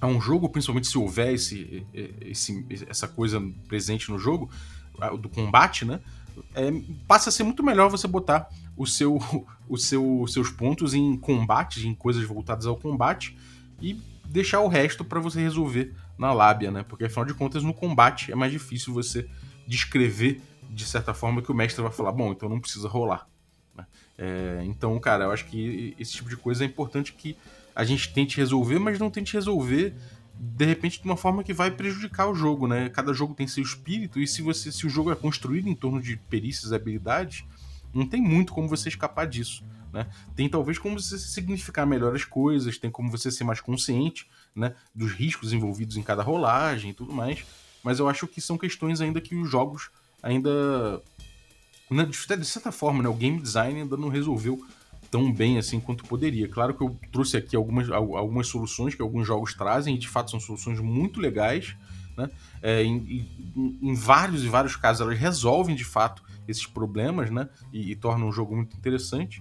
a 0.00 0.06
um 0.06 0.18
jogo, 0.20 0.48
principalmente 0.48 0.88
se 0.88 0.96
houver 0.96 1.34
esse, 1.34 1.86
esse, 2.22 2.66
essa 2.88 3.06
coisa 3.06 3.38
presente 3.68 4.10
no 4.10 4.18
jogo, 4.18 4.48
do 5.20 5.28
combate, 5.28 5.84
né? 5.84 6.00
É, 6.54 6.70
passa 7.06 7.28
a 7.28 7.32
ser 7.32 7.44
muito 7.44 7.62
melhor 7.62 7.88
você 7.88 8.08
botar 8.08 8.48
o 8.76 8.86
seu, 8.86 9.18
o 9.68 9.76
seu, 9.76 10.26
seus 10.28 10.50
pontos 10.50 10.94
em 10.94 11.16
combates, 11.16 11.84
em 11.84 11.94
coisas 11.94 12.24
voltadas 12.24 12.66
ao 12.66 12.76
combate, 12.76 13.36
e 13.80 14.00
deixar 14.26 14.60
o 14.60 14.68
resto 14.68 15.04
para 15.04 15.20
você 15.20 15.40
resolver 15.40 15.94
na 16.18 16.32
lábia, 16.32 16.70
né? 16.70 16.82
Porque 16.82 17.04
afinal 17.04 17.24
de 17.24 17.34
contas, 17.34 17.62
no 17.62 17.74
combate 17.74 18.32
é 18.32 18.34
mais 18.34 18.52
difícil 18.52 18.92
você 18.92 19.28
descrever 19.66 20.40
de 20.70 20.84
certa 20.84 21.14
forma 21.14 21.40
que 21.40 21.52
o 21.52 21.54
mestre 21.54 21.82
vai 21.82 21.92
falar, 21.92 22.12
bom, 22.12 22.32
então 22.32 22.48
não 22.48 22.60
precisa 22.60 22.88
rolar. 22.88 23.28
Né? 23.76 23.86
É, 24.18 24.62
então, 24.64 24.98
cara, 24.98 25.24
eu 25.24 25.30
acho 25.30 25.44
que 25.46 25.94
esse 25.98 26.12
tipo 26.12 26.28
de 26.28 26.36
coisa 26.36 26.64
é 26.64 26.66
importante 26.66 27.12
que 27.12 27.36
a 27.74 27.84
gente 27.84 28.12
tente 28.12 28.36
resolver, 28.36 28.78
mas 28.78 28.98
não 28.98 29.10
tente 29.10 29.34
resolver 29.34 29.94
de 30.38 30.64
repente 30.64 31.00
de 31.00 31.04
uma 31.04 31.16
forma 31.16 31.44
que 31.44 31.52
vai 31.52 31.70
prejudicar 31.70 32.28
o 32.28 32.34
jogo, 32.34 32.66
né? 32.66 32.88
Cada 32.88 33.12
jogo 33.12 33.34
tem 33.34 33.46
seu 33.46 33.62
espírito 33.62 34.20
e 34.20 34.26
se 34.26 34.42
você 34.42 34.70
se 34.72 34.86
o 34.86 34.90
jogo 34.90 35.10
é 35.10 35.16
construído 35.16 35.68
em 35.68 35.74
torno 35.74 36.00
de 36.00 36.16
perícias 36.16 36.72
e 36.72 36.74
habilidades, 36.74 37.44
não 37.92 38.06
tem 38.06 38.20
muito 38.20 38.52
como 38.52 38.68
você 38.68 38.88
escapar 38.88 39.26
disso. 39.26 39.64
Né? 39.92 40.08
Tem 40.34 40.48
talvez 40.48 40.76
como 40.76 40.98
você 40.98 41.16
significar 41.16 41.86
melhor 41.86 42.16
as 42.16 42.24
coisas, 42.24 42.76
tem 42.76 42.90
como 42.90 43.08
você 43.08 43.30
ser 43.30 43.44
mais 43.44 43.60
consciente 43.60 44.28
né, 44.54 44.74
dos 44.92 45.12
riscos 45.12 45.52
envolvidos 45.52 45.96
em 45.96 46.02
cada 46.02 46.20
rolagem 46.20 46.90
e 46.90 46.94
tudo 46.94 47.12
mais. 47.12 47.44
Mas 47.82 48.00
eu 48.00 48.08
acho 48.08 48.26
que 48.26 48.40
são 48.40 48.58
questões 48.58 49.00
ainda 49.00 49.20
que 49.20 49.36
os 49.36 49.48
jogos 49.48 49.90
ainda. 50.20 51.00
Né, 51.88 52.04
de 52.06 52.44
certa 52.44 52.72
forma, 52.72 53.02
né, 53.02 53.08
o 53.08 53.14
game 53.14 53.40
design 53.40 53.82
ainda 53.82 53.96
não 53.96 54.08
resolveu 54.08 54.66
tão 55.14 55.32
bem 55.32 55.58
assim 55.58 55.78
quanto 55.78 56.04
poderia. 56.04 56.48
Claro 56.48 56.74
que 56.74 56.82
eu 56.82 56.98
trouxe 57.12 57.36
aqui 57.36 57.54
algumas, 57.54 57.88
algumas 57.88 58.48
soluções 58.48 58.96
que 58.96 59.00
alguns 59.00 59.24
jogos 59.24 59.54
trazem, 59.54 59.94
e 59.94 59.98
de 59.98 60.08
fato 60.08 60.32
são 60.32 60.40
soluções 60.40 60.80
muito 60.80 61.20
legais. 61.20 61.76
Né? 62.16 62.28
É, 62.60 62.82
em, 62.82 63.24
em, 63.56 63.94
vários 63.94 64.42
e 64.42 64.48
vários 64.48 64.74
casos 64.74 65.02
elas 65.02 65.16
resolvem 65.16 65.76
de 65.76 65.84
fato 65.84 66.20
esses 66.48 66.66
problemas 66.66 67.30
né? 67.30 67.48
e, 67.72 67.92
e 67.92 67.96
tornam 67.96 68.28
o 68.28 68.32
jogo 68.32 68.56
muito 68.56 68.76
interessante 68.76 69.40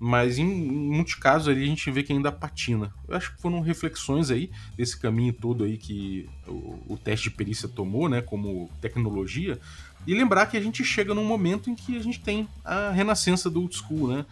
mas 0.00 0.38
em, 0.38 0.44
em, 0.44 0.90
muitos 0.90 1.14
casos 1.14 1.48
ali 1.48 1.64
a 1.64 1.66
gente 1.66 1.90
vê 1.90 2.04
que 2.04 2.12
ainda 2.12 2.30
patina. 2.30 2.92
Eu 3.08 3.16
acho 3.16 3.34
que 3.34 3.42
foram 3.42 3.60
reflexões 3.60 4.30
aí 4.30 4.48
desse 4.76 4.96
caminho 4.96 5.32
todo 5.32 5.64
aí 5.64 5.76
que 5.76 6.28
o, 6.46 6.94
o, 6.94 6.96
teste 6.96 7.30
de 7.30 7.34
perícia 7.34 7.68
tomou, 7.68 8.08
né, 8.08 8.20
como 8.20 8.70
tecnologia, 8.80 9.58
e 10.06 10.14
lembrar 10.14 10.46
que 10.46 10.56
a 10.56 10.60
gente 10.60 10.84
chega 10.84 11.12
num 11.14 11.24
momento 11.24 11.68
em 11.68 11.74
que 11.74 11.96
a 11.96 12.00
gente 12.00 12.20
tem 12.20 12.48
a 12.64 12.90
renascença 12.90 13.50
do 13.50 13.60
old 13.60 13.76
school, 13.76 14.06
né? 14.06 14.24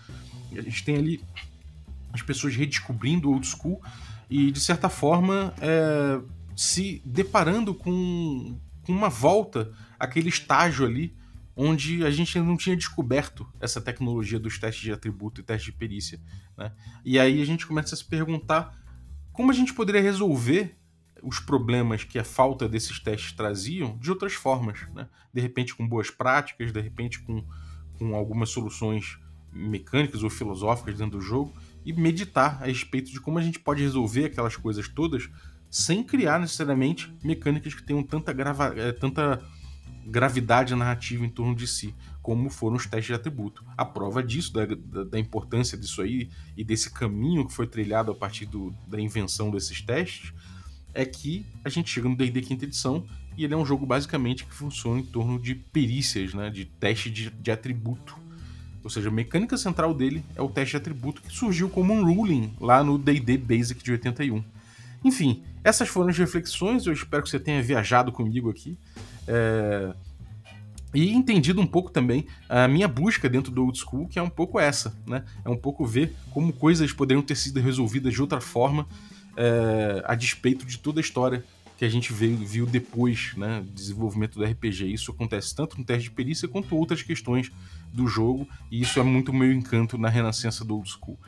A 0.58 0.62
gente 0.62 0.84
tem 0.84 0.96
ali 0.96 1.20
as 2.12 2.22
pessoas 2.22 2.54
redescobrindo 2.54 3.28
o 3.28 3.32
old 3.32 3.46
school 3.46 3.80
e 4.28 4.50
de 4.50 4.60
certa 4.60 4.88
forma 4.88 5.54
é, 5.60 6.20
se 6.56 7.02
deparando 7.04 7.74
com, 7.74 8.58
com 8.82 8.92
uma 8.92 9.08
volta 9.08 9.72
àquele 9.98 10.28
estágio 10.28 10.86
ali 10.86 11.14
onde 11.54 12.04
a 12.04 12.10
gente 12.10 12.38
não 12.38 12.56
tinha 12.56 12.76
descoberto 12.76 13.46
essa 13.58 13.80
tecnologia 13.80 14.38
dos 14.38 14.58
testes 14.58 14.82
de 14.82 14.92
atributo 14.92 15.40
e 15.40 15.44
testes 15.44 15.72
de 15.72 15.78
perícia. 15.78 16.20
Né? 16.56 16.70
E 17.02 17.18
aí 17.18 17.40
a 17.40 17.46
gente 17.46 17.66
começa 17.66 17.94
a 17.94 17.98
se 17.98 18.04
perguntar 18.04 18.78
como 19.32 19.50
a 19.50 19.54
gente 19.54 19.72
poderia 19.72 20.02
resolver 20.02 20.76
os 21.22 21.40
problemas 21.40 22.04
que 22.04 22.18
a 22.18 22.24
falta 22.24 22.68
desses 22.68 23.00
testes 23.00 23.32
traziam 23.32 23.96
de 23.98 24.10
outras 24.10 24.34
formas. 24.34 24.86
Né? 24.94 25.08
De 25.32 25.40
repente 25.40 25.74
com 25.74 25.88
boas 25.88 26.10
práticas, 26.10 26.72
de 26.72 26.80
repente 26.80 27.20
com, 27.20 27.42
com 27.98 28.14
algumas 28.14 28.50
soluções 28.50 29.18
mecânicas 29.56 30.22
ou 30.22 30.30
filosóficas 30.30 30.98
dentro 30.98 31.18
do 31.18 31.20
jogo 31.20 31.52
e 31.84 31.92
meditar 31.92 32.62
a 32.62 32.66
respeito 32.66 33.10
de 33.10 33.20
como 33.20 33.38
a 33.38 33.42
gente 33.42 33.58
pode 33.58 33.82
resolver 33.82 34.26
aquelas 34.26 34.56
coisas 34.56 34.88
todas 34.88 35.28
sem 35.70 36.02
criar 36.02 36.38
necessariamente 36.38 37.12
mecânicas 37.22 37.74
que 37.74 37.82
tenham 37.82 38.02
tanta, 38.02 38.32
grava, 38.32 38.74
é, 38.76 38.92
tanta 38.92 39.42
gravidade 40.06 40.74
narrativa 40.74 41.24
em 41.24 41.28
torno 41.28 41.54
de 41.54 41.66
si, 41.66 41.94
como 42.22 42.48
foram 42.48 42.76
os 42.76 42.86
testes 42.86 43.06
de 43.06 43.14
atributo. 43.14 43.64
A 43.76 43.84
prova 43.84 44.22
disso, 44.22 44.52
da, 44.52 44.64
da, 44.64 45.04
da 45.04 45.18
importância 45.18 45.76
disso 45.76 46.00
aí 46.00 46.30
e 46.56 46.64
desse 46.64 46.90
caminho 46.90 47.46
que 47.46 47.52
foi 47.52 47.66
trilhado 47.66 48.12
a 48.12 48.14
partir 48.14 48.46
do, 48.46 48.72
da 48.86 49.00
invenção 49.00 49.50
desses 49.50 49.80
testes, 49.82 50.32
é 50.94 51.04
que 51.04 51.44
a 51.64 51.68
gente 51.68 51.90
chega 51.90 52.08
no 52.08 52.16
D&D 52.16 52.40
quinta 52.40 52.64
edição 52.64 53.06
e 53.36 53.44
ele 53.44 53.52
é 53.52 53.56
um 53.56 53.66
jogo 53.66 53.84
basicamente 53.84 54.46
que 54.46 54.54
funciona 54.54 55.00
em 55.00 55.04
torno 55.04 55.38
de 55.38 55.54
perícias, 55.54 56.32
né, 56.32 56.48
de 56.48 56.64
teste 56.64 57.10
de, 57.10 57.30
de 57.30 57.50
atributo. 57.50 58.16
Ou 58.86 58.90
seja, 58.90 59.08
a 59.08 59.12
mecânica 59.12 59.56
central 59.56 59.92
dele 59.92 60.24
é 60.36 60.40
o 60.40 60.48
teste 60.48 60.70
de 60.70 60.76
atributo 60.76 61.20
que 61.20 61.34
surgiu 61.34 61.68
como 61.68 61.92
um 61.92 62.04
ruling 62.04 62.54
lá 62.60 62.84
no 62.84 62.96
D&D 62.96 63.36
Basic 63.36 63.82
de 63.82 63.90
81. 63.90 64.44
Enfim, 65.04 65.42
essas 65.64 65.88
foram 65.88 66.08
as 66.08 66.16
reflexões, 66.16 66.86
eu 66.86 66.92
espero 66.92 67.24
que 67.24 67.28
você 67.28 67.40
tenha 67.40 67.60
viajado 67.60 68.12
comigo 68.12 68.48
aqui. 68.48 68.78
É... 69.26 69.92
E 70.94 71.12
entendido 71.12 71.60
um 71.60 71.66
pouco 71.66 71.90
também 71.90 72.28
a 72.48 72.68
minha 72.68 72.86
busca 72.86 73.28
dentro 73.28 73.50
do 73.50 73.64
old 73.64 73.76
school, 73.76 74.06
que 74.06 74.20
é 74.20 74.22
um 74.22 74.30
pouco 74.30 74.60
essa, 74.60 74.96
né? 75.04 75.24
É 75.44 75.50
um 75.50 75.56
pouco 75.56 75.84
ver 75.84 76.14
como 76.30 76.52
coisas 76.52 76.92
poderiam 76.92 77.22
ter 77.22 77.34
sido 77.34 77.58
resolvidas 77.58 78.14
de 78.14 78.22
outra 78.22 78.40
forma, 78.40 78.86
é... 79.36 80.00
a 80.04 80.14
despeito 80.14 80.64
de 80.64 80.78
toda 80.78 81.00
a 81.00 81.02
história 81.02 81.42
que 81.76 81.84
a 81.84 81.88
gente 81.88 82.12
veio, 82.12 82.36
viu 82.38 82.64
depois, 82.64 83.32
né, 83.36 83.62
desenvolvimento 83.74 84.38
do 84.38 84.44
RPG. 84.44 84.92
Isso 84.92 85.10
acontece 85.10 85.54
tanto 85.54 85.76
no 85.76 85.84
teste 85.84 86.04
de 86.04 86.10
perícia 86.10 86.48
quanto 86.48 86.74
outras 86.74 87.02
questões 87.02 87.52
do 87.96 88.06
jogo, 88.06 88.46
e 88.70 88.80
isso 88.80 89.00
é 89.00 89.02
muito 89.02 89.32
meu 89.32 89.52
encanto 89.52 89.98
na 89.98 90.08
renascença 90.08 90.64
do 90.64 90.76
old 90.76 90.88
school. 90.88 91.18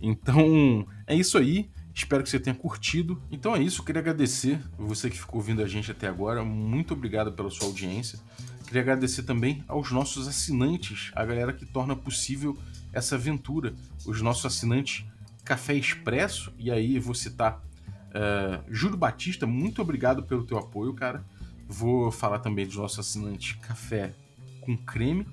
Então, 0.00 0.86
é 1.06 1.14
isso 1.14 1.38
aí. 1.38 1.70
Espero 1.94 2.22
que 2.22 2.28
você 2.28 2.38
tenha 2.38 2.54
curtido. 2.54 3.22
Então 3.30 3.56
é 3.56 3.62
isso, 3.62 3.82
queria 3.82 4.02
agradecer 4.02 4.60
você 4.76 5.08
que 5.08 5.18
ficou 5.18 5.40
ouvindo 5.40 5.62
a 5.62 5.66
gente 5.66 5.90
até 5.90 6.06
agora. 6.06 6.44
Muito 6.44 6.92
obrigado 6.92 7.32
pela 7.32 7.48
sua 7.48 7.68
audiência. 7.68 8.18
Queria 8.66 8.82
agradecer 8.82 9.22
também 9.22 9.64
aos 9.66 9.90
nossos 9.90 10.28
assinantes, 10.28 11.10
a 11.14 11.24
galera 11.24 11.54
que 11.54 11.64
torna 11.64 11.96
possível 11.96 12.58
essa 12.92 13.14
aventura. 13.14 13.72
Os 14.04 14.20
nossos 14.20 14.44
assinantes 14.44 15.06
Café 15.42 15.74
Expresso, 15.74 16.52
e 16.58 16.70
aí 16.70 16.98
vou 16.98 17.14
citar 17.14 17.62
uh, 18.10 18.62
Júlio 18.68 18.96
Batista, 18.96 19.46
muito 19.46 19.80
obrigado 19.80 20.22
pelo 20.24 20.44
teu 20.44 20.58
apoio, 20.58 20.92
cara. 20.92 21.24
Vou 21.68 22.10
falar 22.10 22.40
também 22.40 22.66
dos 22.66 22.76
nossos 22.76 22.98
assinantes 22.98 23.56
Café 23.62 24.12
com 24.60 24.76
Creme, 24.76 25.26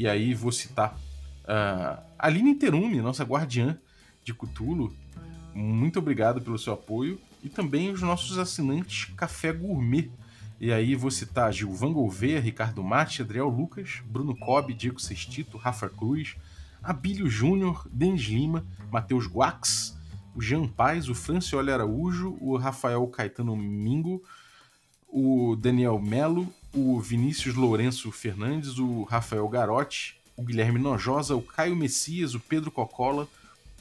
e 0.00 0.08
aí 0.08 0.32
vou 0.32 0.50
citar 0.50 0.98
uh, 1.44 2.02
Aline 2.18 2.54
Terume, 2.54 3.02
nossa 3.02 3.22
guardiã 3.22 3.78
de 4.24 4.32
Cutulo, 4.32 4.96
muito 5.54 5.98
obrigado 5.98 6.40
pelo 6.40 6.58
seu 6.58 6.72
apoio. 6.72 7.20
E 7.44 7.50
também 7.50 7.90
os 7.90 8.00
nossos 8.00 8.38
assinantes 8.38 9.12
Café 9.14 9.52
Gourmet. 9.52 10.10
E 10.58 10.72
aí 10.72 10.94
vou 10.94 11.10
citar 11.10 11.52
Gilvan 11.52 11.92
Gouveia, 11.92 12.40
Ricardo 12.40 12.82
Mate, 12.82 13.20
Adriel 13.20 13.48
Lucas, 13.50 14.00
Bruno 14.06 14.34
Cobb, 14.34 14.72
Diego 14.72 14.98
Sextito, 14.98 15.58
Rafa 15.58 15.90
Cruz, 15.90 16.34
Abílio 16.82 17.28
Júnior, 17.28 17.86
Denis 17.92 18.22
Lima, 18.22 18.64
Matheus 18.90 19.26
Guax, 19.26 19.98
o 20.34 20.40
Jean 20.40 20.66
Paz, 20.66 21.10
o 21.10 21.14
Francioli 21.14 21.70
Araújo, 21.70 22.38
o 22.40 22.56
Rafael 22.56 23.06
Caetano 23.08 23.54
Mingo, 23.54 24.22
o 25.06 25.56
Daniel 25.56 26.00
Melo, 26.00 26.50
o 26.72 27.00
Vinícius 27.00 27.54
Lourenço 27.54 28.12
Fernandes, 28.12 28.78
o 28.78 29.02
Rafael 29.04 29.48
Garotti, 29.48 30.16
o 30.36 30.42
Guilherme 30.42 30.78
Nojosa, 30.78 31.34
o 31.34 31.42
Caio 31.42 31.76
Messias, 31.76 32.34
o 32.34 32.40
Pedro 32.40 32.70
Cocola, 32.70 33.28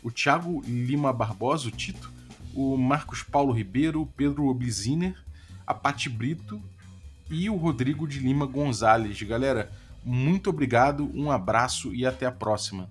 o 0.04 0.12
Thiago 0.12 0.62
Lima 0.66 1.14
Barbosa, 1.14 1.68
o 1.68 1.72
Tito, 1.72 2.12
o 2.54 2.78
Marcos 2.78 3.24
Paulo 3.24 3.54
Ribeiro, 3.54 4.02
o 4.02 4.06
Pedro 4.06 4.48
Obliziner, 4.48 5.16
a 5.66 5.74
Pati 5.74 6.10
Brito 6.10 6.62
e 7.30 7.50
o 7.50 7.56
Rodrigo 7.56 8.08
de 8.08 8.20
Lima 8.20 8.46
Gonzalez. 8.46 9.22
Galera, 9.22 9.72
muito 10.04 10.50
obrigado, 10.50 11.10
um 11.14 11.32
abraço 11.32 11.94
e 11.94 12.06
até 12.06 12.26
a 12.26 12.32
próxima. 12.32 12.90